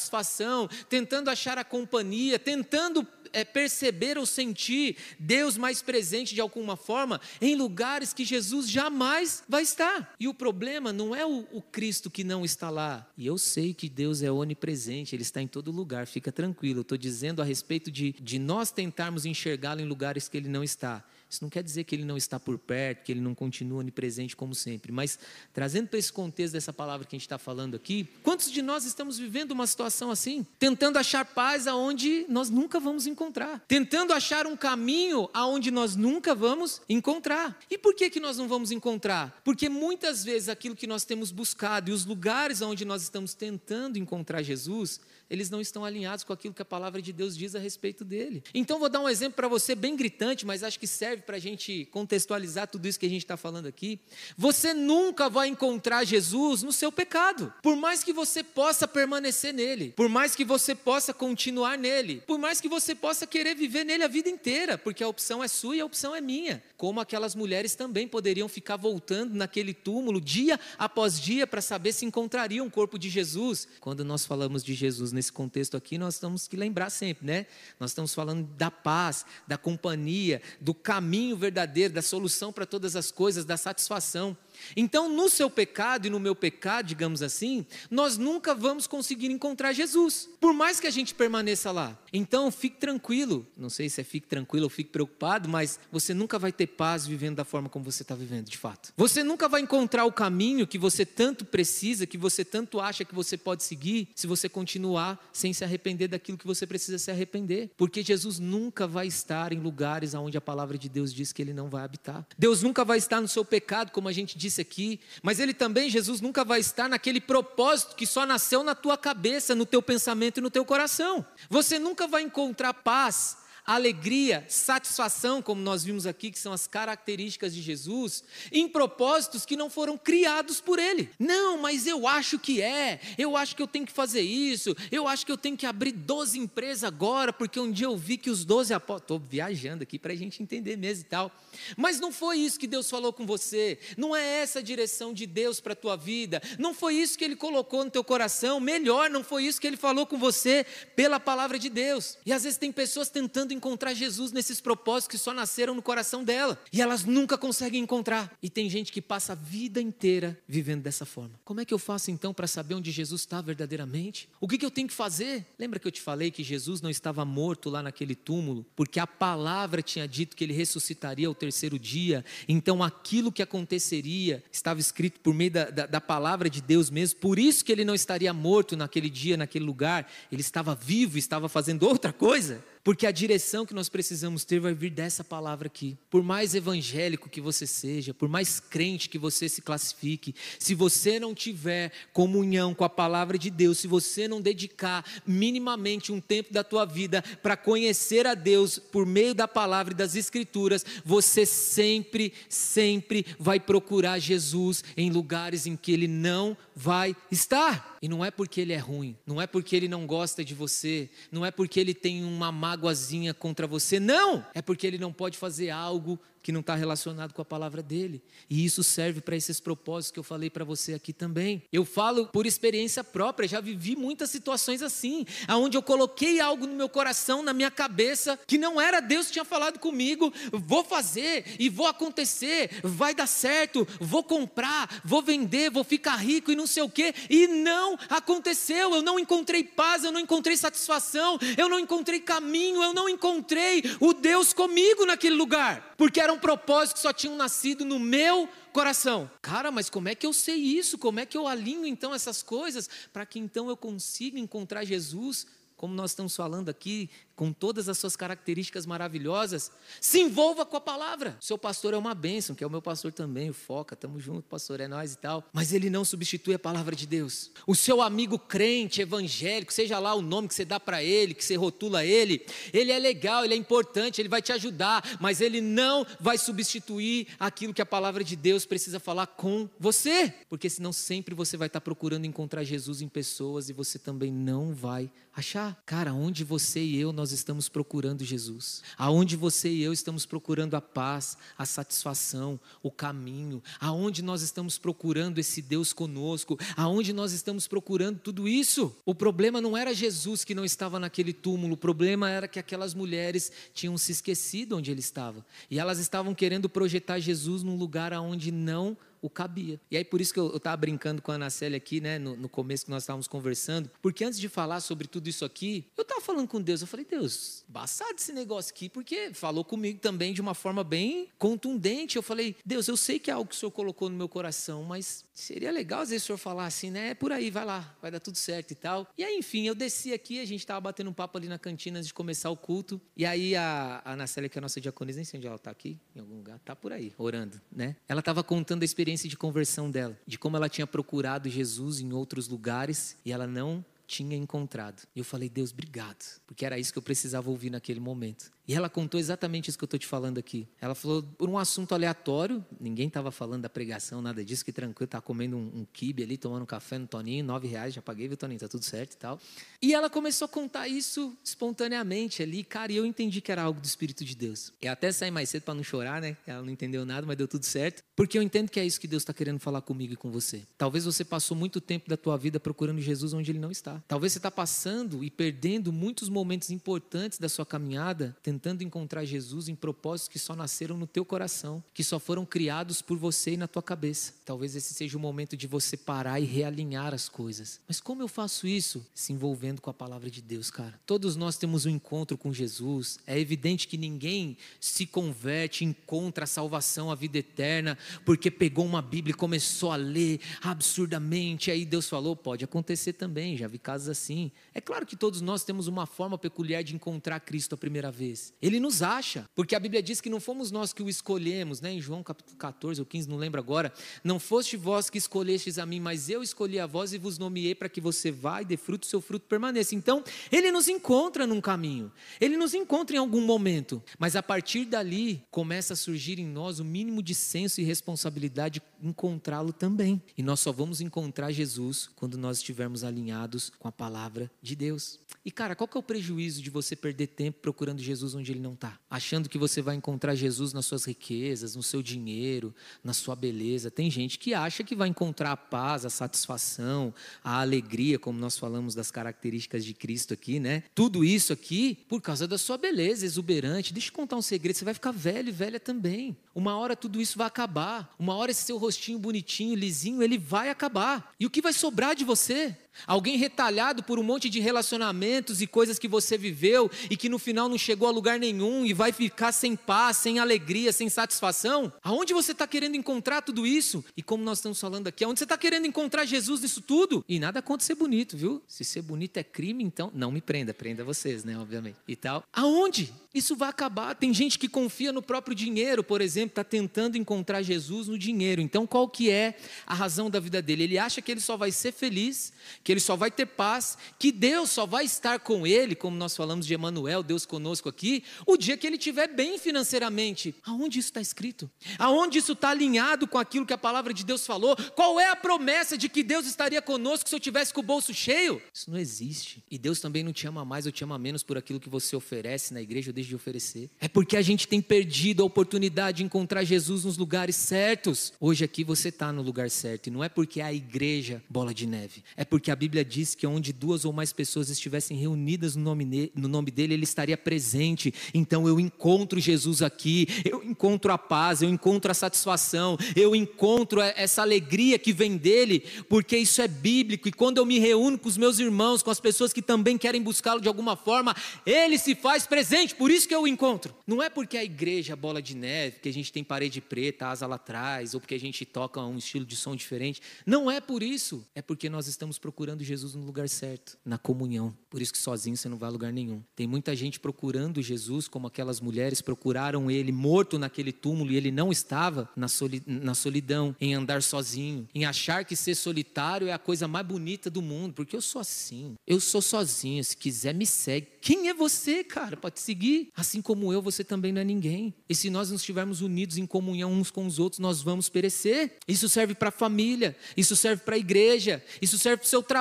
tentando 0.88 1.30
achar 1.30 1.58
a 1.58 1.64
companhia, 1.64 2.38
tentando 2.38 3.06
é, 3.34 3.44
perceber 3.44 4.16
ou 4.16 4.24
sentir 4.24 4.96
Deus 5.18 5.56
mais 5.56 5.82
presente 5.82 6.34
de 6.34 6.40
alguma 6.40 6.76
forma 6.76 7.20
em 7.40 7.54
lugares 7.54 8.12
que 8.12 8.24
Jesus 8.24 8.70
jamais 8.70 9.42
vai 9.48 9.62
estar. 9.62 10.14
E 10.18 10.28
o 10.28 10.32
problema 10.32 10.92
não 10.92 11.14
é 11.14 11.26
o, 11.26 11.46
o 11.52 11.60
Cristo 11.60 12.10
que 12.10 12.24
não 12.24 12.44
está 12.44 12.70
lá. 12.70 13.06
E 13.18 13.26
eu 13.26 13.36
sei 13.36 13.74
que 13.74 13.88
Deus 13.88 14.22
é 14.22 14.30
onipresente, 14.30 15.14
Ele 15.14 15.22
está 15.22 15.42
em 15.42 15.48
todo 15.48 15.72
lugar, 15.72 16.06
fica 16.06 16.30
tranquilo. 16.30 16.82
Estou 16.82 16.96
dizendo 16.96 17.42
a 17.42 17.44
respeito 17.44 17.90
de, 17.90 18.12
de 18.12 18.38
nós 18.38 18.70
tentarmos 18.70 19.26
enxergá-lo 19.26 19.80
em 19.80 19.86
lugares 19.86 20.28
que 20.28 20.36
Ele 20.36 20.48
não 20.48 20.62
está. 20.62 21.04
Isso 21.34 21.42
não 21.42 21.50
quer 21.50 21.64
dizer 21.64 21.82
que 21.82 21.96
ele 21.96 22.04
não 22.04 22.16
está 22.16 22.38
por 22.38 22.56
perto, 22.56 23.02
que 23.02 23.10
ele 23.10 23.20
não 23.20 23.34
continua 23.34 23.80
onipresente 23.80 24.36
como 24.36 24.54
sempre, 24.54 24.92
mas 24.92 25.18
trazendo 25.52 25.88
para 25.88 25.98
esse 25.98 26.12
contexto 26.12 26.52
dessa 26.52 26.72
palavra 26.72 27.04
que 27.04 27.16
a 27.16 27.18
gente 27.18 27.26
está 27.26 27.38
falando 27.38 27.74
aqui, 27.74 28.08
quantos 28.22 28.52
de 28.52 28.62
nós 28.62 28.84
estamos 28.84 29.18
vivendo 29.18 29.50
uma 29.50 29.66
situação 29.66 30.12
assim? 30.12 30.46
Tentando 30.60 30.96
achar 30.96 31.24
paz 31.24 31.66
aonde 31.66 32.24
nós 32.28 32.50
nunca 32.50 32.78
vamos 32.78 33.08
encontrar, 33.08 33.64
tentando 33.66 34.12
achar 34.12 34.46
um 34.46 34.56
caminho 34.56 35.28
aonde 35.34 35.72
nós 35.72 35.96
nunca 35.96 36.36
vamos 36.36 36.80
encontrar. 36.88 37.58
E 37.68 37.76
por 37.76 37.96
que, 37.96 38.08
que 38.10 38.20
nós 38.20 38.38
não 38.38 38.46
vamos 38.46 38.70
encontrar? 38.70 39.42
Porque 39.44 39.68
muitas 39.68 40.22
vezes 40.22 40.48
aquilo 40.48 40.76
que 40.76 40.86
nós 40.86 41.04
temos 41.04 41.32
buscado 41.32 41.90
e 41.90 41.92
os 41.92 42.06
lugares 42.06 42.62
onde 42.62 42.84
nós 42.84 43.02
estamos 43.02 43.34
tentando 43.34 43.98
encontrar 43.98 44.40
Jesus, 44.40 45.00
eles 45.34 45.50
não 45.50 45.60
estão 45.60 45.84
alinhados 45.84 46.24
com 46.24 46.32
aquilo 46.32 46.54
que 46.54 46.62
a 46.62 46.64
palavra 46.64 47.02
de 47.02 47.12
Deus 47.12 47.36
diz 47.36 47.54
a 47.54 47.58
respeito 47.58 48.04
dele. 48.04 48.42
Então, 48.54 48.78
vou 48.78 48.88
dar 48.88 49.00
um 49.00 49.08
exemplo 49.08 49.36
para 49.36 49.48
você 49.48 49.74
bem 49.74 49.96
gritante, 49.96 50.46
mas 50.46 50.62
acho 50.62 50.78
que 50.78 50.86
serve 50.86 51.22
para 51.22 51.36
a 51.36 51.40
gente 51.40 51.86
contextualizar 51.90 52.68
tudo 52.68 52.86
isso 52.88 52.98
que 52.98 53.06
a 53.06 53.10
gente 53.10 53.24
está 53.24 53.36
falando 53.36 53.66
aqui. 53.66 54.00
Você 54.38 54.72
nunca 54.72 55.28
vai 55.28 55.48
encontrar 55.48 56.04
Jesus 56.04 56.62
no 56.62 56.72
seu 56.72 56.90
pecado, 56.90 57.52
por 57.62 57.76
mais 57.76 58.02
que 58.02 58.12
você 58.12 58.42
possa 58.42 58.88
permanecer 58.88 59.52
nele, 59.52 59.92
por 59.96 60.08
mais 60.08 60.34
que 60.34 60.44
você 60.44 60.74
possa 60.74 61.12
continuar 61.12 61.76
nele, 61.76 62.22
por 62.26 62.38
mais 62.38 62.60
que 62.60 62.68
você 62.68 62.94
possa 62.94 63.26
querer 63.26 63.54
viver 63.54 63.84
nele 63.84 64.04
a 64.04 64.08
vida 64.08 64.28
inteira, 64.28 64.78
porque 64.78 65.02
a 65.02 65.08
opção 65.08 65.42
é 65.42 65.48
sua 65.48 65.76
e 65.76 65.80
a 65.80 65.84
opção 65.84 66.14
é 66.14 66.20
minha. 66.20 66.62
Como 66.76 67.00
aquelas 67.00 67.34
mulheres 67.34 67.74
também 67.74 68.06
poderiam 68.06 68.48
ficar 68.48 68.76
voltando 68.76 69.34
naquele 69.34 69.74
túmulo 69.74 70.20
dia 70.20 70.58
após 70.78 71.20
dia 71.20 71.46
para 71.46 71.60
saber 71.60 71.92
se 71.92 72.04
encontrariam 72.04 72.66
o 72.66 72.70
corpo 72.70 72.98
de 72.98 73.08
Jesus. 73.08 73.66
Quando 73.80 74.04
nós 74.04 74.24
falamos 74.24 74.62
de 74.62 74.74
Jesus 74.74 75.12
nesse 75.12 75.23
contexto 75.32 75.76
aqui, 75.76 75.98
nós 75.98 76.18
temos 76.18 76.46
que 76.48 76.56
lembrar 76.56 76.90
sempre, 76.90 77.26
né? 77.26 77.46
Nós 77.78 77.90
estamos 77.90 78.14
falando 78.14 78.46
da 78.56 78.70
paz, 78.70 79.24
da 79.46 79.58
companhia, 79.58 80.40
do 80.60 80.74
caminho 80.74 81.36
verdadeiro, 81.36 81.92
da 81.94 82.02
solução 82.02 82.52
para 82.52 82.66
todas 82.66 82.96
as 82.96 83.10
coisas, 83.10 83.44
da 83.44 83.56
satisfação. 83.56 84.36
Então, 84.76 85.08
no 85.08 85.28
seu 85.28 85.50
pecado 85.50 86.06
e 86.06 86.10
no 86.10 86.20
meu 86.20 86.34
pecado, 86.34 86.86
digamos 86.86 87.22
assim, 87.22 87.66
nós 87.90 88.16
nunca 88.16 88.54
vamos 88.54 88.86
conseguir 88.86 89.30
encontrar 89.30 89.72
Jesus, 89.72 90.28
por 90.40 90.52
mais 90.52 90.80
que 90.80 90.86
a 90.86 90.90
gente 90.90 91.14
permaneça 91.14 91.70
lá. 91.70 91.98
Então, 92.12 92.50
fique 92.50 92.78
tranquilo, 92.78 93.46
não 93.56 93.68
sei 93.68 93.88
se 93.88 94.00
é 94.00 94.04
fique 94.04 94.26
tranquilo 94.26 94.64
ou 94.64 94.70
fique 94.70 94.90
preocupado, 94.90 95.48
mas 95.48 95.78
você 95.90 96.14
nunca 96.14 96.38
vai 96.38 96.52
ter 96.52 96.68
paz 96.68 97.06
vivendo 97.06 97.36
da 97.36 97.44
forma 97.44 97.68
como 97.68 97.84
você 97.84 98.02
está 98.02 98.14
vivendo, 98.14 98.48
de 98.48 98.56
fato. 98.56 98.92
Você 98.96 99.24
nunca 99.24 99.48
vai 99.48 99.60
encontrar 99.60 100.04
o 100.04 100.12
caminho 100.12 100.66
que 100.66 100.78
você 100.78 101.04
tanto 101.04 101.44
precisa, 101.44 102.06
que 102.06 102.16
você 102.16 102.44
tanto 102.44 102.80
acha 102.80 103.04
que 103.04 103.14
você 103.14 103.36
pode 103.36 103.64
seguir, 103.64 104.08
se 104.14 104.26
você 104.26 104.48
continuar 104.48 105.18
sem 105.32 105.52
se 105.52 105.64
arrepender 105.64 106.08
daquilo 106.08 106.38
que 106.38 106.46
você 106.46 106.66
precisa 106.66 106.98
se 106.98 107.10
arrepender, 107.10 107.70
porque 107.76 108.02
Jesus 108.02 108.38
nunca 108.38 108.86
vai 108.86 109.06
estar 109.06 109.52
em 109.52 109.58
lugares 109.58 110.14
onde 110.14 110.36
a 110.36 110.40
palavra 110.40 110.78
de 110.78 110.88
Deus 110.88 111.12
diz 111.12 111.32
que 111.32 111.42
ele 111.42 111.52
não 111.52 111.68
vai 111.68 111.84
habitar. 111.84 112.26
Deus 112.38 112.62
nunca 112.62 112.84
vai 112.84 112.98
estar 112.98 113.20
no 113.20 113.28
seu 113.28 113.44
pecado, 113.44 113.90
como 113.90 114.08
a 114.08 114.12
gente 114.12 114.38
disse 114.44 114.60
aqui, 114.60 115.00
mas 115.22 115.40
ele 115.40 115.54
também, 115.54 115.88
Jesus, 115.88 116.20
nunca 116.20 116.44
vai 116.44 116.60
estar 116.60 116.88
naquele 116.88 117.20
propósito 117.20 117.96
que 117.96 118.06
só 118.06 118.26
nasceu 118.26 118.62
na 118.62 118.74
tua 118.74 118.96
cabeça, 118.96 119.54
no 119.54 119.64
teu 119.64 119.80
pensamento 119.80 120.38
e 120.38 120.40
no 120.40 120.50
teu 120.50 120.64
coração. 120.64 121.24
Você 121.48 121.78
nunca 121.78 122.06
vai 122.06 122.22
encontrar 122.22 122.74
paz 122.74 123.38
alegria, 123.66 124.44
satisfação, 124.48 125.40
como 125.40 125.60
nós 125.60 125.84
vimos 125.84 126.06
aqui, 126.06 126.30
que 126.30 126.38
são 126.38 126.52
as 126.52 126.66
características 126.66 127.54
de 127.54 127.62
Jesus, 127.62 128.24
em 128.52 128.68
propósitos 128.68 129.44
que 129.46 129.56
não 129.56 129.70
foram 129.70 129.96
criados 129.96 130.60
por 130.60 130.78
Ele. 130.78 131.10
Não, 131.18 131.58
mas 131.58 131.86
eu 131.86 132.06
acho 132.06 132.38
que 132.38 132.60
é, 132.60 133.00
eu 133.16 133.36
acho 133.36 133.56
que 133.56 133.62
eu 133.62 133.68
tenho 133.68 133.86
que 133.86 133.92
fazer 133.92 134.22
isso, 134.22 134.76
eu 134.90 135.08
acho 135.08 135.24
que 135.24 135.32
eu 135.32 135.38
tenho 135.38 135.56
que 135.56 135.66
abrir 135.66 135.92
12 135.92 136.38
empresas 136.38 136.84
agora, 136.84 137.32
porque 137.32 137.58
um 137.58 137.70
dia 137.70 137.86
eu 137.86 137.96
vi 137.96 138.16
que 138.16 138.30
os 138.30 138.44
12 138.44 138.72
apóstolos. 138.72 138.94
Estou 139.04 139.18
viajando 139.18 139.82
aqui 139.82 139.98
para 139.98 140.12
a 140.12 140.16
gente 140.16 140.42
entender 140.42 140.76
mesmo 140.76 141.04
e 141.04 141.08
tal. 141.08 141.32
Mas 141.76 142.00
não 142.00 142.12
foi 142.12 142.38
isso 142.38 142.58
que 142.58 142.66
Deus 142.66 142.88
falou 142.88 143.12
com 143.12 143.26
você, 143.26 143.78
não 143.96 144.14
é 144.14 144.40
essa 144.42 144.58
a 144.58 144.62
direção 144.62 145.12
de 145.12 145.26
Deus 145.26 145.60
para 145.60 145.72
a 145.72 145.76
tua 145.76 145.96
vida, 145.96 146.42
não 146.58 146.74
foi 146.74 146.94
isso 146.94 147.18
que 147.18 147.24
Ele 147.24 147.36
colocou 147.36 147.84
no 147.84 147.90
teu 147.90 148.04
coração, 148.04 148.60
melhor, 148.60 149.10
não 149.10 149.24
foi 149.24 149.44
isso 149.44 149.60
que 149.60 149.66
Ele 149.66 149.76
falou 149.76 150.06
com 150.06 150.18
você 150.18 150.64
pela 150.94 151.18
palavra 151.18 151.58
de 151.58 151.68
Deus. 151.68 152.18
E 152.24 152.32
às 152.32 152.44
vezes 152.44 152.58
tem 152.58 152.70
pessoas 152.70 153.08
tentando 153.08 153.53
encontrar 153.54 153.94
Jesus 153.94 154.32
nesses 154.32 154.60
propósitos 154.60 155.08
que 155.08 155.18
só 155.18 155.32
nasceram 155.32 155.74
no 155.74 155.82
coração 155.82 156.24
dela, 156.24 156.60
e 156.72 156.82
elas 156.82 157.04
nunca 157.04 157.38
conseguem 157.38 157.82
encontrar. 157.82 158.36
E 158.42 158.50
tem 158.50 158.68
gente 158.68 158.92
que 158.92 159.00
passa 159.00 159.32
a 159.32 159.36
vida 159.36 159.80
inteira 159.80 160.38
vivendo 160.46 160.82
dessa 160.82 161.04
forma. 161.04 161.38
Como 161.44 161.60
é 161.60 161.64
que 161.64 161.72
eu 161.72 161.78
faço 161.78 162.10
então 162.10 162.34
para 162.34 162.46
saber 162.46 162.74
onde 162.74 162.90
Jesus 162.90 163.22
está 163.22 163.40
verdadeiramente? 163.40 164.28
O 164.40 164.48
que, 164.48 164.58
que 164.58 164.66
eu 164.66 164.70
tenho 164.70 164.88
que 164.88 164.94
fazer? 164.94 165.46
Lembra 165.58 165.78
que 165.78 165.86
eu 165.86 165.92
te 165.92 166.00
falei 166.00 166.30
que 166.30 166.42
Jesus 166.42 166.80
não 166.80 166.90
estava 166.90 167.24
morto 167.24 167.70
lá 167.70 167.82
naquele 167.82 168.14
túmulo, 168.14 168.66
porque 168.76 169.00
a 169.00 169.06
palavra 169.06 169.82
tinha 169.82 170.06
dito 170.06 170.36
que 170.36 170.44
ele 170.44 170.52
ressuscitaria 170.52 171.28
ao 171.28 171.34
terceiro 171.34 171.78
dia, 171.78 172.24
então 172.48 172.82
aquilo 172.82 173.32
que 173.32 173.42
aconteceria 173.42 174.42
estava 174.52 174.80
escrito 174.80 175.20
por 175.20 175.34
meio 175.34 175.50
da, 175.50 175.70
da, 175.70 175.86
da 175.86 176.00
palavra 176.00 176.50
de 176.50 176.60
Deus 176.60 176.90
mesmo, 176.90 177.20
por 177.20 177.38
isso 177.38 177.64
que 177.64 177.72
ele 177.72 177.84
não 177.84 177.94
estaria 177.94 178.32
morto 178.32 178.76
naquele 178.76 179.10
dia, 179.10 179.36
naquele 179.36 179.64
lugar, 179.64 180.10
ele 180.30 180.40
estava 180.40 180.74
vivo, 180.74 181.18
estava 181.18 181.48
fazendo 181.48 181.86
outra 181.86 182.12
coisa. 182.12 182.62
Porque 182.84 183.06
a 183.06 183.10
direção 183.10 183.64
que 183.64 183.72
nós 183.72 183.88
precisamos 183.88 184.44
ter 184.44 184.60
vai 184.60 184.74
vir 184.74 184.90
dessa 184.90 185.24
palavra 185.24 185.68
aqui. 185.68 185.96
Por 186.10 186.22
mais 186.22 186.54
evangélico 186.54 187.30
que 187.30 187.40
você 187.40 187.66
seja, 187.66 188.12
por 188.12 188.28
mais 188.28 188.60
crente 188.60 189.08
que 189.08 189.18
você 189.18 189.48
se 189.48 189.62
classifique, 189.62 190.34
se 190.58 190.74
você 190.74 191.18
não 191.18 191.34
tiver 191.34 191.90
comunhão 192.12 192.74
com 192.74 192.84
a 192.84 192.88
palavra 192.90 193.38
de 193.38 193.48
Deus, 193.48 193.78
se 193.78 193.86
você 193.86 194.28
não 194.28 194.38
dedicar 194.38 195.02
minimamente 195.26 196.12
um 196.12 196.20
tempo 196.20 196.52
da 196.52 196.62
tua 196.62 196.84
vida 196.84 197.24
para 197.42 197.56
conhecer 197.56 198.26
a 198.26 198.34
Deus 198.34 198.78
por 198.78 199.06
meio 199.06 199.34
da 199.34 199.48
palavra 199.48 199.94
e 199.94 199.96
das 199.96 200.14
escrituras, 200.14 200.84
você 201.06 201.46
sempre, 201.46 202.34
sempre 202.50 203.24
vai 203.38 203.58
procurar 203.58 204.18
Jesus 204.18 204.84
em 204.94 205.10
lugares 205.10 205.66
em 205.66 205.74
que 205.74 205.90
ele 205.90 206.06
não 206.06 206.54
vai 206.74 207.14
estar. 207.30 207.96
E 208.02 208.08
não 208.08 208.24
é 208.24 208.30
porque 208.30 208.60
ele 208.60 208.72
é 208.72 208.78
ruim, 208.78 209.16
não 209.26 209.40
é 209.40 209.46
porque 209.46 209.76
ele 209.76 209.88
não 209.88 210.06
gosta 210.06 210.44
de 210.44 210.54
você, 210.54 211.08
não 211.30 211.44
é 211.44 211.50
porque 211.50 211.78
ele 211.78 211.94
tem 211.94 212.24
uma 212.24 212.50
mágoazinha 212.50 213.32
contra 213.32 213.66
você, 213.66 214.00
não! 214.00 214.44
É 214.54 214.60
porque 214.60 214.86
ele 214.86 214.98
não 214.98 215.12
pode 215.12 215.38
fazer 215.38 215.70
algo 215.70 216.18
que 216.44 216.52
não 216.52 216.60
está 216.60 216.74
relacionado 216.74 217.32
com 217.32 217.40
a 217.40 217.44
palavra 217.44 217.82
dele. 217.82 218.22
E 218.50 218.66
isso 218.66 218.84
serve 218.84 219.22
para 219.22 219.34
esses 219.34 219.60
propósitos 219.60 220.10
que 220.10 220.18
eu 220.18 220.22
falei 220.22 220.50
para 220.50 220.62
você 220.62 220.92
aqui 220.92 221.10
também. 221.10 221.62
Eu 221.72 221.86
falo 221.86 222.26
por 222.26 222.44
experiência 222.44 223.02
própria, 223.02 223.48
já 223.48 223.62
vivi 223.62 223.96
muitas 223.96 224.28
situações 224.28 224.82
assim, 224.82 225.24
aonde 225.48 225.78
eu 225.78 225.82
coloquei 225.82 226.40
algo 226.40 226.66
no 226.66 226.74
meu 226.74 226.86
coração, 226.86 227.42
na 227.42 227.54
minha 227.54 227.70
cabeça, 227.70 228.38
que 228.46 228.58
não 228.58 228.78
era 228.78 229.00
Deus 229.00 229.28
que 229.28 229.32
tinha 229.32 229.44
falado 229.44 229.78
comigo, 229.78 230.30
vou 230.52 230.84
fazer 230.84 231.46
e 231.58 231.70
vou 231.70 231.86
acontecer, 231.86 232.78
vai 232.82 233.14
dar 233.14 233.26
certo, 233.26 233.88
vou 233.98 234.22
comprar, 234.22 235.00
vou 235.02 235.22
vender, 235.22 235.70
vou 235.70 235.82
ficar 235.82 236.16
rico 236.16 236.52
e 236.52 236.56
não 236.56 236.66
sei 236.66 236.82
o 236.82 236.90
quê, 236.90 237.14
e 237.30 237.46
não 237.46 237.98
aconteceu. 238.10 238.94
Eu 238.94 239.00
não 239.00 239.18
encontrei 239.18 239.64
paz, 239.64 240.04
eu 240.04 240.12
não 240.12 240.20
encontrei 240.20 240.58
satisfação, 240.58 241.38
eu 241.56 241.70
não 241.70 241.80
encontrei 241.80 242.20
caminho, 242.20 242.82
eu 242.82 242.92
não 242.92 243.08
encontrei 243.08 243.82
o 243.98 244.12
Deus 244.12 244.52
comigo 244.52 245.06
naquele 245.06 245.36
lugar, 245.36 245.94
porque 245.96 246.20
era 246.20 246.33
um 246.34 246.38
propósito 246.38 246.96
que 246.96 247.00
só 247.00 247.12
tinham 247.12 247.36
nascido 247.36 247.84
no 247.84 247.98
meu 247.98 248.48
coração. 248.72 249.30
Cara, 249.40 249.70
mas 249.70 249.88
como 249.88 250.08
é 250.08 250.14
que 250.14 250.26
eu 250.26 250.32
sei 250.32 250.56
isso? 250.56 250.98
Como 250.98 251.20
é 251.20 251.26
que 251.26 251.36
eu 251.36 251.46
alinho 251.46 251.86
então 251.86 252.14
essas 252.14 252.42
coisas 252.42 252.88
para 253.12 253.24
que 253.24 253.38
então 253.38 253.68
eu 253.68 253.76
consiga 253.76 254.38
encontrar 254.38 254.84
Jesus? 254.84 255.46
Como 255.76 255.94
nós 255.94 256.10
estamos 256.10 256.36
falando 256.36 256.68
aqui, 256.68 257.10
com 257.34 257.52
todas 257.52 257.88
as 257.88 257.98
suas 257.98 258.16
características 258.16 258.86
maravilhosas, 258.86 259.70
se 260.00 260.20
envolva 260.20 260.64
com 260.64 260.76
a 260.76 260.80
palavra. 260.80 261.36
Seu 261.40 261.58
pastor 261.58 261.94
é 261.94 261.96
uma 261.96 262.14
bênção, 262.14 262.54
que 262.54 262.62
é 262.62 262.66
o 262.66 262.70
meu 262.70 262.82
pastor 262.82 263.12
também, 263.12 263.50
o 263.50 263.54
Foca, 263.54 263.94
estamos 263.94 264.22
juntos, 264.22 264.44
pastor, 264.48 264.80
é 264.80 264.88
nós 264.88 265.14
e 265.14 265.18
tal. 265.18 265.44
Mas 265.52 265.72
ele 265.72 265.90
não 265.90 266.04
substitui 266.04 266.54
a 266.54 266.58
palavra 266.58 266.94
de 266.94 267.06
Deus. 267.06 267.50
O 267.66 267.74
seu 267.74 268.00
amigo 268.00 268.38
crente, 268.38 269.00
evangélico, 269.00 269.72
seja 269.72 269.98
lá 269.98 270.14
o 270.14 270.22
nome 270.22 270.48
que 270.48 270.54
você 270.54 270.64
dá 270.64 270.78
para 270.78 271.02
ele, 271.02 271.34
que 271.34 271.44
você 271.44 271.56
rotula 271.56 272.04
ele, 272.04 272.46
ele 272.72 272.92
é 272.92 272.98
legal, 272.98 273.44
ele 273.44 273.54
é 273.54 273.56
importante, 273.56 274.20
ele 274.20 274.28
vai 274.28 274.42
te 274.42 274.52
ajudar, 274.52 275.18
mas 275.20 275.40
ele 275.40 275.60
não 275.60 276.06
vai 276.20 276.38
substituir 276.38 277.28
aquilo 277.38 277.74
que 277.74 277.82
a 277.82 277.86
palavra 277.86 278.22
de 278.22 278.36
Deus 278.36 278.64
precisa 278.64 279.00
falar 279.00 279.26
com 279.26 279.68
você, 279.78 280.32
porque 280.48 280.68
senão 280.70 280.92
sempre 280.92 281.34
você 281.34 281.56
vai 281.56 281.66
estar 281.66 281.80
procurando 281.80 282.24
encontrar 282.24 282.64
Jesus 282.64 283.00
em 283.00 283.08
pessoas 283.08 283.68
e 283.68 283.72
você 283.72 283.98
também 283.98 284.32
não 284.32 284.74
vai 284.74 285.10
achar. 285.34 285.80
Cara, 285.84 286.12
onde 286.12 286.44
você 286.44 286.80
e 286.80 286.98
eu 286.98 287.12
nós 287.12 287.23
nós 287.24 287.32
estamos 287.32 287.70
procurando 287.70 288.22
Jesus, 288.22 288.82
aonde 288.98 289.34
você 289.34 289.70
e 289.70 289.82
eu 289.82 289.94
estamos 289.94 290.26
procurando 290.26 290.74
a 290.74 290.80
paz, 290.82 291.38
a 291.56 291.64
satisfação, 291.64 292.60
o 292.82 292.90
caminho, 292.90 293.62
aonde 293.80 294.20
nós 294.20 294.42
estamos 294.42 294.76
procurando 294.76 295.38
esse 295.38 295.62
Deus 295.62 295.90
conosco, 295.90 296.58
aonde 296.76 297.14
nós 297.14 297.32
estamos 297.32 297.66
procurando 297.66 298.18
tudo 298.18 298.46
isso. 298.46 298.94
O 299.06 299.14
problema 299.14 299.58
não 299.58 299.74
era 299.74 299.94
Jesus 299.94 300.44
que 300.44 300.54
não 300.54 300.66
estava 300.66 300.98
naquele 300.98 301.32
túmulo, 301.32 301.72
o 301.72 301.78
problema 301.78 302.28
era 302.28 302.46
que 302.46 302.58
aquelas 302.58 302.92
mulheres 302.92 303.50
tinham 303.72 303.96
se 303.96 304.12
esquecido 304.12 304.76
onde 304.76 304.90
ele 304.90 305.00
estava. 305.00 305.46
E 305.70 305.78
elas 305.78 305.98
estavam 305.98 306.34
querendo 306.34 306.68
projetar 306.68 307.20
Jesus 307.20 307.62
num 307.62 307.78
lugar 307.78 308.12
aonde 308.12 308.52
não 308.52 308.98
o 309.24 309.30
cabia. 309.30 309.80
E 309.90 309.96
aí 309.96 310.04
por 310.04 310.20
isso 310.20 310.34
que 310.34 310.38
eu 310.38 310.56
estava 310.56 310.76
brincando 310.76 311.22
com 311.22 311.32
a 311.32 311.36
Ana 311.36 311.48
Célia 311.48 311.78
aqui, 311.78 311.98
né, 311.98 312.18
no, 312.18 312.36
no 312.36 312.48
começo 312.48 312.84
que 312.84 312.90
nós 312.90 313.04
estávamos 313.04 313.26
conversando, 313.26 313.90
porque 314.02 314.22
antes 314.22 314.38
de 314.38 314.50
falar 314.50 314.80
sobre 314.80 315.08
tudo 315.08 315.28
isso 315.28 315.44
aqui, 315.46 315.86
eu 315.96 316.02
estava 316.02 316.20
falando 316.20 316.46
com 316.46 316.60
Deus, 316.60 316.82
eu 316.82 316.86
falei, 316.86 317.06
Deus, 317.08 317.64
baçado 317.66 318.16
esse 318.18 318.32
negócio 318.32 318.72
aqui, 318.72 318.88
porque 318.88 319.32
falou 319.32 319.64
comigo 319.64 319.98
também 319.98 320.34
de 320.34 320.42
uma 320.42 320.54
forma 320.54 320.84
bem 320.84 321.28
contundente. 321.38 322.16
Eu 322.16 322.22
falei, 322.22 322.54
Deus, 322.64 322.86
eu 322.86 322.96
sei 322.96 323.18
que 323.18 323.30
é 323.30 323.34
algo 323.34 323.48
que 323.48 323.56
o 323.56 323.58
Senhor 323.58 323.70
colocou 323.70 324.10
no 324.10 324.16
meu 324.16 324.28
coração, 324.28 324.84
mas 324.84 325.23
seria 325.34 325.70
legal 325.72 326.00
às 326.00 326.10
vezes 326.10 326.22
o 326.22 326.26
Senhor 326.26 326.38
falar 326.38 326.66
assim, 326.66 326.90
né, 326.90 327.10
é 327.10 327.14
por 327.14 327.32
aí, 327.32 327.50
vai 327.50 327.64
lá, 327.64 327.94
vai 328.00 328.10
dar 328.10 328.20
tudo 328.20 328.38
certo 328.38 328.70
e 328.70 328.74
tal. 328.74 329.06
E 329.18 329.24
aí, 329.24 329.36
enfim, 329.36 329.66
eu 329.66 329.74
desci 329.74 330.12
aqui, 330.12 330.40
a 330.40 330.44
gente 330.44 330.60
estava 330.60 330.80
batendo 330.80 331.10
um 331.10 331.12
papo 331.12 331.36
ali 331.36 331.48
na 331.48 331.58
cantina 331.58 331.98
antes 331.98 332.08
de 332.08 332.14
começar 332.14 332.50
o 332.50 332.56
culto, 332.56 333.00
e 333.16 333.26
aí 333.26 333.56
a, 333.56 334.00
a 334.04 334.12
Ana 334.12 334.26
Célia, 334.26 334.48
que 334.48 334.56
é 334.56 334.60
a 334.60 334.62
nossa 334.62 334.80
diaconisa, 334.80 335.16
nem 335.16 335.24
sei 335.24 335.38
onde 335.38 335.46
ela 335.46 335.56
está 335.56 335.70
aqui, 335.70 335.98
em 336.14 336.20
algum 336.20 336.36
lugar, 336.36 336.56
está 336.56 336.76
por 336.76 336.92
aí, 336.92 337.12
orando, 337.18 337.60
né? 337.70 337.96
Ela 338.08 338.20
estava 338.20 338.42
contando 338.44 338.82
a 338.82 338.84
experiência 338.84 339.28
de 339.28 339.36
conversão 339.36 339.90
dela, 339.90 340.18
de 340.26 340.38
como 340.38 340.56
ela 340.56 340.68
tinha 340.68 340.86
procurado 340.86 341.48
Jesus 341.48 342.00
em 342.00 342.12
outros 342.12 342.48
lugares 342.48 343.16
e 343.24 343.32
ela 343.32 343.46
não 343.46 343.84
tinha 344.06 344.36
encontrado. 344.36 345.02
E 345.14 345.18
eu 345.18 345.24
falei, 345.24 345.48
Deus, 345.48 345.72
obrigado, 345.72 346.40
porque 346.46 346.64
era 346.64 346.78
isso 346.78 346.92
que 346.92 346.98
eu 346.98 347.02
precisava 347.02 347.50
ouvir 347.50 347.70
naquele 347.70 348.00
momento. 348.00 348.52
E 348.66 348.74
ela 348.74 348.88
contou 348.88 349.20
exatamente 349.20 349.68
isso 349.68 349.76
que 349.76 349.84
eu 349.84 349.86
estou 349.86 349.98
te 349.98 350.06
falando 350.06 350.38
aqui. 350.38 350.66
Ela 350.80 350.94
falou 350.94 351.22
por 351.22 351.50
um 351.50 351.58
assunto 351.58 351.94
aleatório, 351.94 352.64
ninguém 352.80 353.08
estava 353.08 353.30
falando 353.30 353.62
da 353.62 353.68
pregação, 353.68 354.22
nada 354.22 354.42
disso, 354.42 354.64
que 354.64 354.72
tranquilo, 354.72 355.04
estava 355.04 355.20
comendo 355.20 355.56
um, 355.56 355.80
um 355.80 355.86
kibe 355.92 356.22
ali, 356.22 356.38
tomando 356.38 356.62
um 356.62 356.66
café 356.66 356.96
no 356.96 357.06
Toninho, 357.06 357.44
nove 357.44 357.68
reais, 357.68 357.92
já 357.92 358.00
paguei, 358.00 358.26
viu, 358.26 358.38
Toninho, 358.38 358.58
tá 358.58 358.68
tudo 358.68 358.82
certo 358.82 359.12
e 359.12 359.16
tal. 359.18 359.38
E 359.82 359.92
ela 359.92 360.08
começou 360.08 360.46
a 360.46 360.48
contar 360.48 360.88
isso 360.88 361.36
espontaneamente 361.44 362.42
ali, 362.42 362.64
cara, 362.64 362.90
e 362.90 362.96
eu 362.96 363.04
entendi 363.04 363.42
que 363.42 363.52
era 363.52 363.62
algo 363.62 363.80
do 363.80 363.84
Espírito 363.84 364.24
de 364.24 364.34
Deus. 364.34 364.72
Eu 364.80 364.92
até 364.92 365.12
saí 365.12 365.30
mais 365.30 365.50
cedo 365.50 365.64
para 365.64 365.74
não 365.74 365.82
chorar, 365.82 366.22
né? 366.22 366.34
Ela 366.46 366.62
não 366.62 366.70
entendeu 366.70 367.04
nada, 367.04 367.26
mas 367.26 367.36
deu 367.36 367.46
tudo 367.46 367.66
certo. 367.66 368.02
Porque 368.16 368.38
eu 368.38 368.42
entendo 368.42 368.70
que 368.70 368.80
é 368.80 368.86
isso 368.86 368.98
que 368.98 369.08
Deus 369.08 369.22
está 369.22 369.34
querendo 369.34 369.58
falar 369.58 369.82
comigo 369.82 370.14
e 370.14 370.16
com 370.16 370.30
você. 370.30 370.62
Talvez 370.78 371.04
você 371.04 371.24
passou 371.24 371.56
muito 371.56 371.80
tempo 371.80 372.08
da 372.08 372.16
tua 372.16 372.38
vida 372.38 372.58
procurando 372.58 373.00
Jesus 373.00 373.34
onde 373.34 373.50
Ele 373.50 373.58
não 373.58 373.70
está. 373.70 374.02
Talvez 374.08 374.32
você 374.32 374.38
está 374.38 374.50
passando 374.50 375.22
e 375.22 375.30
perdendo 375.30 375.92
muitos 375.92 376.28
momentos 376.30 376.70
importantes 376.70 377.38
da 377.38 377.48
sua 377.48 377.66
caminhada, 377.66 378.34
tentando 378.42 378.53
encontrar 378.82 379.24
Jesus 379.24 379.68
em 379.68 379.74
propósitos 379.74 380.28
que 380.28 380.38
só 380.38 380.54
nasceram 380.54 380.96
no 380.96 381.06
teu 381.06 381.24
coração, 381.24 381.82
que 381.92 382.04
só 382.04 382.18
foram 382.18 382.44
criados 382.44 383.02
por 383.02 383.18
você 383.18 383.52
e 383.52 383.56
na 383.56 383.68
tua 383.68 383.82
cabeça. 383.82 384.34
Talvez 384.44 384.74
esse 384.76 384.94
seja 384.94 385.16
o 385.16 385.20
momento 385.20 385.56
de 385.56 385.66
você 385.66 385.96
parar 385.96 386.40
e 386.40 386.44
realinhar 386.44 387.14
as 387.14 387.28
coisas. 387.28 387.80
Mas 387.86 388.00
como 388.00 388.22
eu 388.22 388.28
faço 388.28 388.66
isso? 388.66 389.06
Se 389.14 389.32
envolvendo 389.32 389.80
com 389.80 389.90
a 389.90 389.94
palavra 389.94 390.30
de 390.30 390.42
Deus, 390.42 390.70
cara. 390.70 391.00
Todos 391.06 391.36
nós 391.36 391.56
temos 391.56 391.86
um 391.86 391.90
encontro 391.90 392.36
com 392.36 392.52
Jesus. 392.52 393.18
É 393.26 393.38
evidente 393.38 393.88
que 393.88 393.96
ninguém 393.96 394.56
se 394.80 395.06
converte, 395.06 395.84
encontra 395.84 396.44
a 396.44 396.46
salvação, 396.46 397.10
a 397.10 397.14
vida 397.14 397.38
eterna, 397.38 397.96
porque 398.24 398.50
pegou 398.50 398.84
uma 398.84 399.02
Bíblia 399.02 399.32
e 399.32 399.36
começou 399.36 399.92
a 399.92 399.96
ler 399.96 400.40
absurdamente. 400.62 401.70
Aí 401.70 401.84
Deus 401.84 402.08
falou: 402.08 402.36
pode 402.36 402.64
acontecer 402.64 403.14
também, 403.14 403.56
já 403.56 403.66
vi 403.66 403.78
casos 403.78 404.08
assim. 404.08 404.50
É 404.72 404.80
claro 404.80 405.06
que 405.06 405.16
todos 405.16 405.40
nós 405.40 405.64
temos 405.64 405.86
uma 405.86 406.06
forma 406.06 406.36
peculiar 406.36 406.82
de 406.82 406.94
encontrar 406.94 407.40
Cristo 407.40 407.74
a 407.74 407.78
primeira 407.78 408.10
vez. 408.10 408.43
Ele 408.60 408.80
nos 408.80 409.02
acha, 409.02 409.48
porque 409.54 409.74
a 409.74 409.80
Bíblia 409.80 410.02
diz 410.02 410.20
que 410.20 410.28
não 410.28 410.40
fomos 410.40 410.70
nós 410.70 410.92
que 410.92 411.02
o 411.02 411.08
escolhemos, 411.08 411.80
né? 411.80 411.92
Em 411.92 412.00
João 412.00 412.22
capítulo 412.22 412.56
14 412.56 413.00
ou 413.00 413.06
15, 413.06 413.28
não 413.28 413.36
lembro 413.36 413.60
agora. 413.60 413.92
Não 414.22 414.38
foste 414.38 414.76
vós 414.76 415.08
que 415.08 415.18
escolhestes 415.18 415.78
a 415.78 415.86
mim, 415.86 416.00
mas 416.00 416.28
eu 416.28 416.42
escolhi 416.42 416.78
a 416.78 416.86
vós 416.86 417.12
e 417.12 417.18
vos 417.18 417.38
nomeei 417.38 417.74
para 417.74 417.88
que 417.88 418.00
você 418.00 418.30
vá 418.30 418.62
e 418.62 418.64
dê 418.64 418.76
fruto, 418.76 419.06
seu 419.06 419.20
fruto 419.20 419.46
permaneça. 419.46 419.94
Então, 419.94 420.22
ele 420.50 420.70
nos 420.70 420.88
encontra 420.88 421.46
num 421.46 421.60
caminho. 421.60 422.12
Ele 422.40 422.56
nos 422.56 422.74
encontra 422.74 423.16
em 423.16 423.18
algum 423.18 423.40
momento, 423.40 424.02
mas 424.18 424.36
a 424.36 424.42
partir 424.42 424.84
dali 424.84 425.44
começa 425.50 425.92
a 425.94 425.96
surgir 425.96 426.38
em 426.38 426.46
nós 426.46 426.80
o 426.80 426.84
mínimo 426.84 427.22
de 427.22 427.34
senso 427.34 427.80
e 427.80 427.84
responsabilidade 427.84 428.82
encontrá-lo 429.02 429.72
também. 429.72 430.22
E 430.36 430.42
nós 430.42 430.60
só 430.60 430.72
vamos 430.72 431.00
encontrar 431.00 431.52
Jesus 431.52 432.08
quando 432.16 432.38
nós 432.38 432.58
estivermos 432.58 433.04
alinhados 433.04 433.70
com 433.78 433.86
a 433.86 433.92
palavra 433.92 434.50
de 434.62 434.74
Deus. 434.74 435.20
E 435.44 435.50
cara, 435.50 435.76
qual 435.76 435.86
que 435.86 435.96
é 435.96 436.00
o 436.00 436.02
prejuízo 436.02 436.62
de 436.62 436.70
você 436.70 436.96
perder 436.96 437.28
tempo 437.28 437.58
procurando 437.60 438.00
Jesus 438.00 438.33
onde 438.34 438.52
ele 438.52 438.60
não 438.60 438.74
está? 438.74 438.98
Achando 439.08 439.48
que 439.48 439.58
você 439.58 439.80
vai 439.80 439.94
encontrar 439.94 440.34
Jesus 440.34 440.72
nas 440.72 440.86
suas 440.86 441.04
riquezas, 441.04 441.74
no 441.74 441.82
seu 441.82 442.02
dinheiro, 442.02 442.74
na 443.02 443.12
sua 443.12 443.36
beleza. 443.36 443.90
Tem 443.90 444.10
gente 444.10 444.38
que 444.38 444.54
acha 444.54 444.82
que 444.82 444.94
vai 444.94 445.08
encontrar 445.08 445.52
a 445.52 445.56
paz, 445.56 446.04
a 446.04 446.10
satisfação, 446.10 447.14
a 447.42 447.60
alegria, 447.60 448.18
como 448.18 448.38
nós 448.38 448.58
falamos 448.58 448.94
das 448.94 449.10
características 449.10 449.84
de 449.84 449.94
Cristo 449.94 450.34
aqui, 450.34 450.58
né? 450.58 450.82
Tudo 450.94 451.24
isso 451.24 451.52
aqui 451.52 451.98
por 452.08 452.20
causa 452.20 452.46
da 452.46 452.58
sua 452.58 452.76
beleza 452.76 453.24
exuberante. 453.24 453.92
Deixa 453.92 454.08
eu 454.08 454.14
contar 454.14 454.36
um 454.36 454.42
segredo, 454.42 454.76
você 454.76 454.84
vai 454.84 454.94
ficar 454.94 455.12
velho 455.12 455.48
e 455.48 455.52
velha 455.52 455.80
também. 455.80 456.36
Uma 456.54 456.76
hora 456.76 456.94
tudo 456.96 457.20
isso 457.20 457.38
vai 457.38 457.46
acabar. 457.46 458.14
Uma 458.18 458.34
hora 458.34 458.50
esse 458.50 458.62
seu 458.62 458.76
rostinho 458.76 459.18
bonitinho, 459.18 459.74
lisinho, 459.74 460.22
ele 460.22 460.38
vai 460.38 460.70
acabar. 460.70 461.32
E 461.38 461.46
o 461.46 461.50
que 461.50 461.62
vai 461.62 461.72
sobrar 461.72 462.14
de 462.14 462.24
você? 462.24 462.76
Alguém 463.06 463.36
retalhado 463.36 464.02
por 464.02 464.18
um 464.18 464.22
monte 464.22 464.48
de 464.48 464.60
relacionamentos 464.60 465.60
e 465.60 465.66
coisas 465.66 465.98
que 465.98 466.08
você 466.08 466.38
viveu 466.38 466.90
e 467.10 467.16
que 467.16 467.28
no 467.28 467.38
final 467.38 467.68
não 467.68 467.78
chegou 467.78 468.08
a 468.08 468.10
lugar 468.10 468.38
nenhum 468.38 468.84
e 468.84 468.92
vai 468.92 469.12
ficar 469.12 469.52
sem 469.52 469.76
paz, 469.76 470.18
sem 470.18 470.38
alegria, 470.38 470.92
sem 470.92 471.08
satisfação? 471.08 471.92
Aonde 472.02 472.32
você 472.32 472.52
está 472.52 472.66
querendo 472.66 472.96
encontrar 472.96 473.42
tudo 473.42 473.66
isso? 473.66 474.04
E 474.16 474.22
como 474.22 474.42
nós 474.44 474.58
estamos 474.58 474.80
falando 474.80 475.06
aqui, 475.06 475.24
aonde 475.24 475.38
você 475.38 475.44
está 475.44 475.58
querendo 475.58 475.86
encontrar 475.86 476.24
Jesus 476.24 476.62
nisso 476.62 476.80
tudo? 476.80 477.24
E 477.28 477.38
nada 477.38 477.60
contra 477.60 477.84
ser 477.84 477.94
bonito, 477.94 478.36
viu? 478.36 478.62
Se 478.66 478.84
ser 478.84 479.02
bonito 479.02 479.36
é 479.36 479.44
crime, 479.44 479.84
então 479.84 480.10
não 480.14 480.30
me 480.30 480.40
prenda, 480.40 480.72
prenda 480.72 481.04
vocês, 481.04 481.44
né? 481.44 481.58
Obviamente. 481.58 481.96
E 482.06 482.16
tal. 482.16 482.44
Aonde? 482.52 483.12
Isso 483.34 483.56
vai 483.56 483.68
acabar. 483.68 484.14
Tem 484.14 484.32
gente 484.32 484.58
que 484.58 484.68
confia 484.68 485.12
no 485.12 485.20
próprio 485.20 485.56
dinheiro, 485.56 486.04
por 486.04 486.20
exemplo, 486.20 486.50
está 486.50 486.62
tentando 486.62 487.18
encontrar 487.18 487.62
Jesus 487.62 488.06
no 488.06 488.16
dinheiro. 488.16 488.60
Então, 488.60 488.86
qual 488.86 489.08
que 489.08 489.28
é 489.28 489.56
a 489.84 489.92
razão 489.92 490.30
da 490.30 490.38
vida 490.38 490.62
dele? 490.62 490.84
Ele 490.84 490.98
acha 490.98 491.20
que 491.20 491.32
ele 491.32 491.40
só 491.40 491.56
vai 491.56 491.72
ser 491.72 491.90
feliz, 491.90 492.52
que 492.84 492.92
ele 492.92 493.00
só 493.00 493.16
vai 493.16 493.30
ter 493.30 493.46
paz, 493.46 493.96
que 494.18 494.30
Deus 494.30 494.70
só 494.70 494.84
vai 494.84 495.06
estar 495.06 495.40
com 495.40 495.66
ele, 495.66 495.94
como 495.94 496.16
nós 496.16 496.36
falamos 496.36 496.66
de 496.66 496.74
Emmanuel, 496.74 497.22
Deus 497.22 497.46
conosco 497.46 497.88
aqui, 497.88 498.22
o 498.46 498.58
dia 498.58 498.76
que 498.76 498.86
ele 498.86 498.96
estiver 498.96 499.26
bem 499.26 499.58
financeiramente. 499.58 500.54
Aonde 500.64 500.98
isso 500.98 501.08
está 501.08 501.20
escrito? 501.20 501.70
Aonde 501.98 502.38
isso 502.38 502.52
está 502.52 502.68
alinhado 502.70 503.26
com 503.26 503.38
aquilo 503.38 503.64
que 503.64 503.72
a 503.72 503.78
palavra 503.78 504.12
de 504.12 504.24
Deus 504.24 504.46
falou? 504.46 504.76
Qual 504.94 505.18
é 505.18 505.28
a 505.28 505.36
promessa 505.36 505.96
de 505.96 506.08
que 506.08 506.22
Deus 506.22 506.46
estaria 506.46 506.82
conosco 506.82 507.28
se 507.28 507.34
eu 507.34 507.40
tivesse 507.40 507.72
com 507.72 507.80
o 507.80 507.84
bolso 507.84 508.12
cheio? 508.12 508.60
Isso 508.72 508.90
não 508.90 508.98
existe. 508.98 509.64
E 509.70 509.78
Deus 509.78 509.98
também 510.00 510.22
não 510.22 510.32
te 510.32 510.46
ama 510.46 510.64
mais 510.64 510.84
ou 510.84 510.92
te 510.92 511.02
ama 511.02 511.18
menos 511.18 511.42
por 511.42 511.56
aquilo 511.56 511.80
que 511.80 511.88
você 511.88 512.14
oferece 512.14 512.74
na 512.74 512.82
igreja 512.82 513.10
ou 513.10 513.14
de 513.14 513.34
oferecer. 513.34 513.90
É 513.98 514.08
porque 514.08 514.36
a 514.36 514.42
gente 514.42 514.68
tem 514.68 514.82
perdido 514.82 515.42
a 515.42 515.46
oportunidade 515.46 516.18
de 516.18 516.24
encontrar 516.24 516.64
Jesus 516.64 517.04
nos 517.04 517.16
lugares 517.16 517.56
certos. 517.56 518.32
Hoje 518.38 518.64
aqui 518.64 518.84
você 518.84 519.08
está 519.08 519.32
no 519.32 519.40
lugar 519.40 519.70
certo. 519.70 520.08
E 520.08 520.10
não 520.10 520.22
é 520.22 520.28
porque 520.28 520.60
é 520.60 520.64
a 520.64 520.72
igreja 520.72 521.42
bola 521.48 521.72
de 521.72 521.86
neve. 521.86 522.22
É 522.36 522.44
porque 522.44 522.70
a 522.70 522.73
Bíblia 522.74 523.04
diz 523.04 523.34
que 523.34 523.46
onde 523.46 523.72
duas 523.72 524.04
ou 524.04 524.12
mais 524.12 524.32
pessoas 524.32 524.70
estivessem 524.70 525.16
reunidas 525.16 525.76
no 525.76 525.82
nome, 525.82 526.32
no 526.34 526.48
nome 526.48 526.70
dele, 526.70 526.94
ele 526.94 527.04
estaria 527.04 527.36
presente. 527.36 528.12
Então 528.32 528.66
eu 528.66 528.80
encontro 528.80 529.40
Jesus 529.40 529.82
aqui, 529.82 530.26
eu 530.44 530.62
encontro 530.62 531.12
a 531.12 531.18
paz, 531.18 531.62
eu 531.62 531.68
encontro 531.68 532.10
a 532.10 532.14
satisfação, 532.14 532.96
eu 533.14 533.34
encontro 533.34 534.00
essa 534.00 534.42
alegria 534.42 534.98
que 534.98 535.12
vem 535.12 535.36
dele, 535.36 535.80
porque 536.08 536.36
isso 536.36 536.60
é 536.60 536.68
bíblico. 536.68 537.28
E 537.28 537.32
quando 537.32 537.58
eu 537.58 537.66
me 537.66 537.78
reúno 537.78 538.18
com 538.18 538.28
os 538.28 538.36
meus 538.36 538.58
irmãos, 538.58 539.02
com 539.02 539.10
as 539.10 539.20
pessoas 539.20 539.52
que 539.52 539.62
também 539.62 539.96
querem 539.96 540.22
buscá-lo 540.22 540.60
de 540.60 540.68
alguma 540.68 540.96
forma, 540.96 541.34
ele 541.64 541.98
se 541.98 542.14
faz 542.14 542.46
presente. 542.46 542.94
Por 542.94 543.10
isso 543.10 543.28
que 543.28 543.34
eu 543.34 543.46
encontro. 543.46 543.94
Não 544.06 544.22
é 544.22 544.28
porque 544.28 544.56
a 544.56 544.64
igreja 544.64 545.14
bola 545.14 545.40
de 545.40 545.56
neve, 545.56 545.98
que 546.00 546.08
a 546.08 546.12
gente 546.12 546.32
tem 546.32 546.42
parede 546.42 546.80
preta, 546.80 547.28
asa 547.28 547.46
lá 547.46 547.56
atrás, 547.56 548.14
ou 548.14 548.20
porque 548.20 548.34
a 548.34 548.40
gente 548.40 548.64
toca 548.64 549.00
um 549.00 549.18
estilo 549.18 549.44
de 549.44 549.56
som 549.56 549.76
diferente. 549.76 550.20
Não 550.44 550.70
é 550.70 550.80
por 550.80 551.02
isso. 551.02 551.46
É 551.54 551.62
porque 551.62 551.88
nós 551.88 552.06
estamos 552.06 552.38
procurando 552.38 552.63
Jesus 552.80 553.14
no 553.14 553.24
lugar 553.24 553.48
certo, 553.48 553.98
na 554.04 554.16
comunhão. 554.16 554.74
Por 554.88 555.02
isso 555.02 555.12
que 555.12 555.18
sozinho 555.18 555.56
você 555.56 555.68
não 555.68 555.76
vai 555.76 555.88
a 555.88 555.92
lugar 555.92 556.12
nenhum. 556.12 556.42
Tem 556.54 556.66
muita 556.66 556.94
gente 556.94 557.20
procurando 557.20 557.82
Jesus, 557.82 558.28
como 558.28 558.46
aquelas 558.46 558.80
mulheres 558.80 559.20
procuraram 559.20 559.90
ele 559.90 560.12
morto 560.12 560.58
naquele 560.58 560.92
túmulo 560.92 561.32
e 561.32 561.36
ele 561.36 561.50
não 561.50 561.70
estava 561.70 562.30
na, 562.36 562.48
soli 562.48 562.82
na 562.86 563.14
solidão, 563.14 563.74
em 563.80 563.94
andar 563.94 564.22
sozinho, 564.22 564.88
em 564.94 565.04
achar 565.04 565.44
que 565.44 565.56
ser 565.56 565.74
solitário 565.74 566.48
é 566.48 566.52
a 566.52 566.58
coisa 566.58 566.88
mais 566.88 567.06
bonita 567.06 567.50
do 567.50 567.60
mundo, 567.60 567.92
porque 567.92 568.16
eu 568.16 568.20
sou 568.20 568.40
assim. 568.40 568.96
Eu 569.06 569.20
sou 569.20 569.42
sozinho. 569.42 570.02
Se 570.02 570.16
quiser, 570.16 570.54
me 570.54 570.64
segue. 570.64 571.08
Quem 571.20 571.48
é 571.48 571.54
você, 571.54 572.04
cara? 572.04 572.36
Pode 572.36 572.60
seguir. 572.60 573.10
Assim 573.16 573.42
como 573.42 573.72
eu, 573.72 573.82
você 573.82 574.04
também 574.04 574.32
não 574.32 574.40
é 574.40 574.44
ninguém. 574.44 574.94
E 575.08 575.14
se 575.14 575.28
nós 575.28 575.48
não 575.48 575.56
estivermos 575.56 576.00
unidos 576.00 576.38
em 576.38 576.46
comunhão 576.46 576.92
uns 576.92 577.10
com 577.10 577.26
os 577.26 577.38
outros, 577.38 577.58
nós 577.58 577.82
vamos 577.82 578.08
perecer. 578.08 578.78
Isso 578.86 579.08
serve 579.08 579.34
para 579.34 579.48
a 579.48 579.52
família, 579.52 580.16
isso 580.36 580.54
serve 580.54 580.82
para 580.82 580.94
a 580.94 580.98
igreja, 580.98 581.62
isso 581.82 581.98
serve 581.98 582.18
para 582.18 582.26
o 582.26 582.28
seu 582.28 582.42
trabalho. 582.42 582.53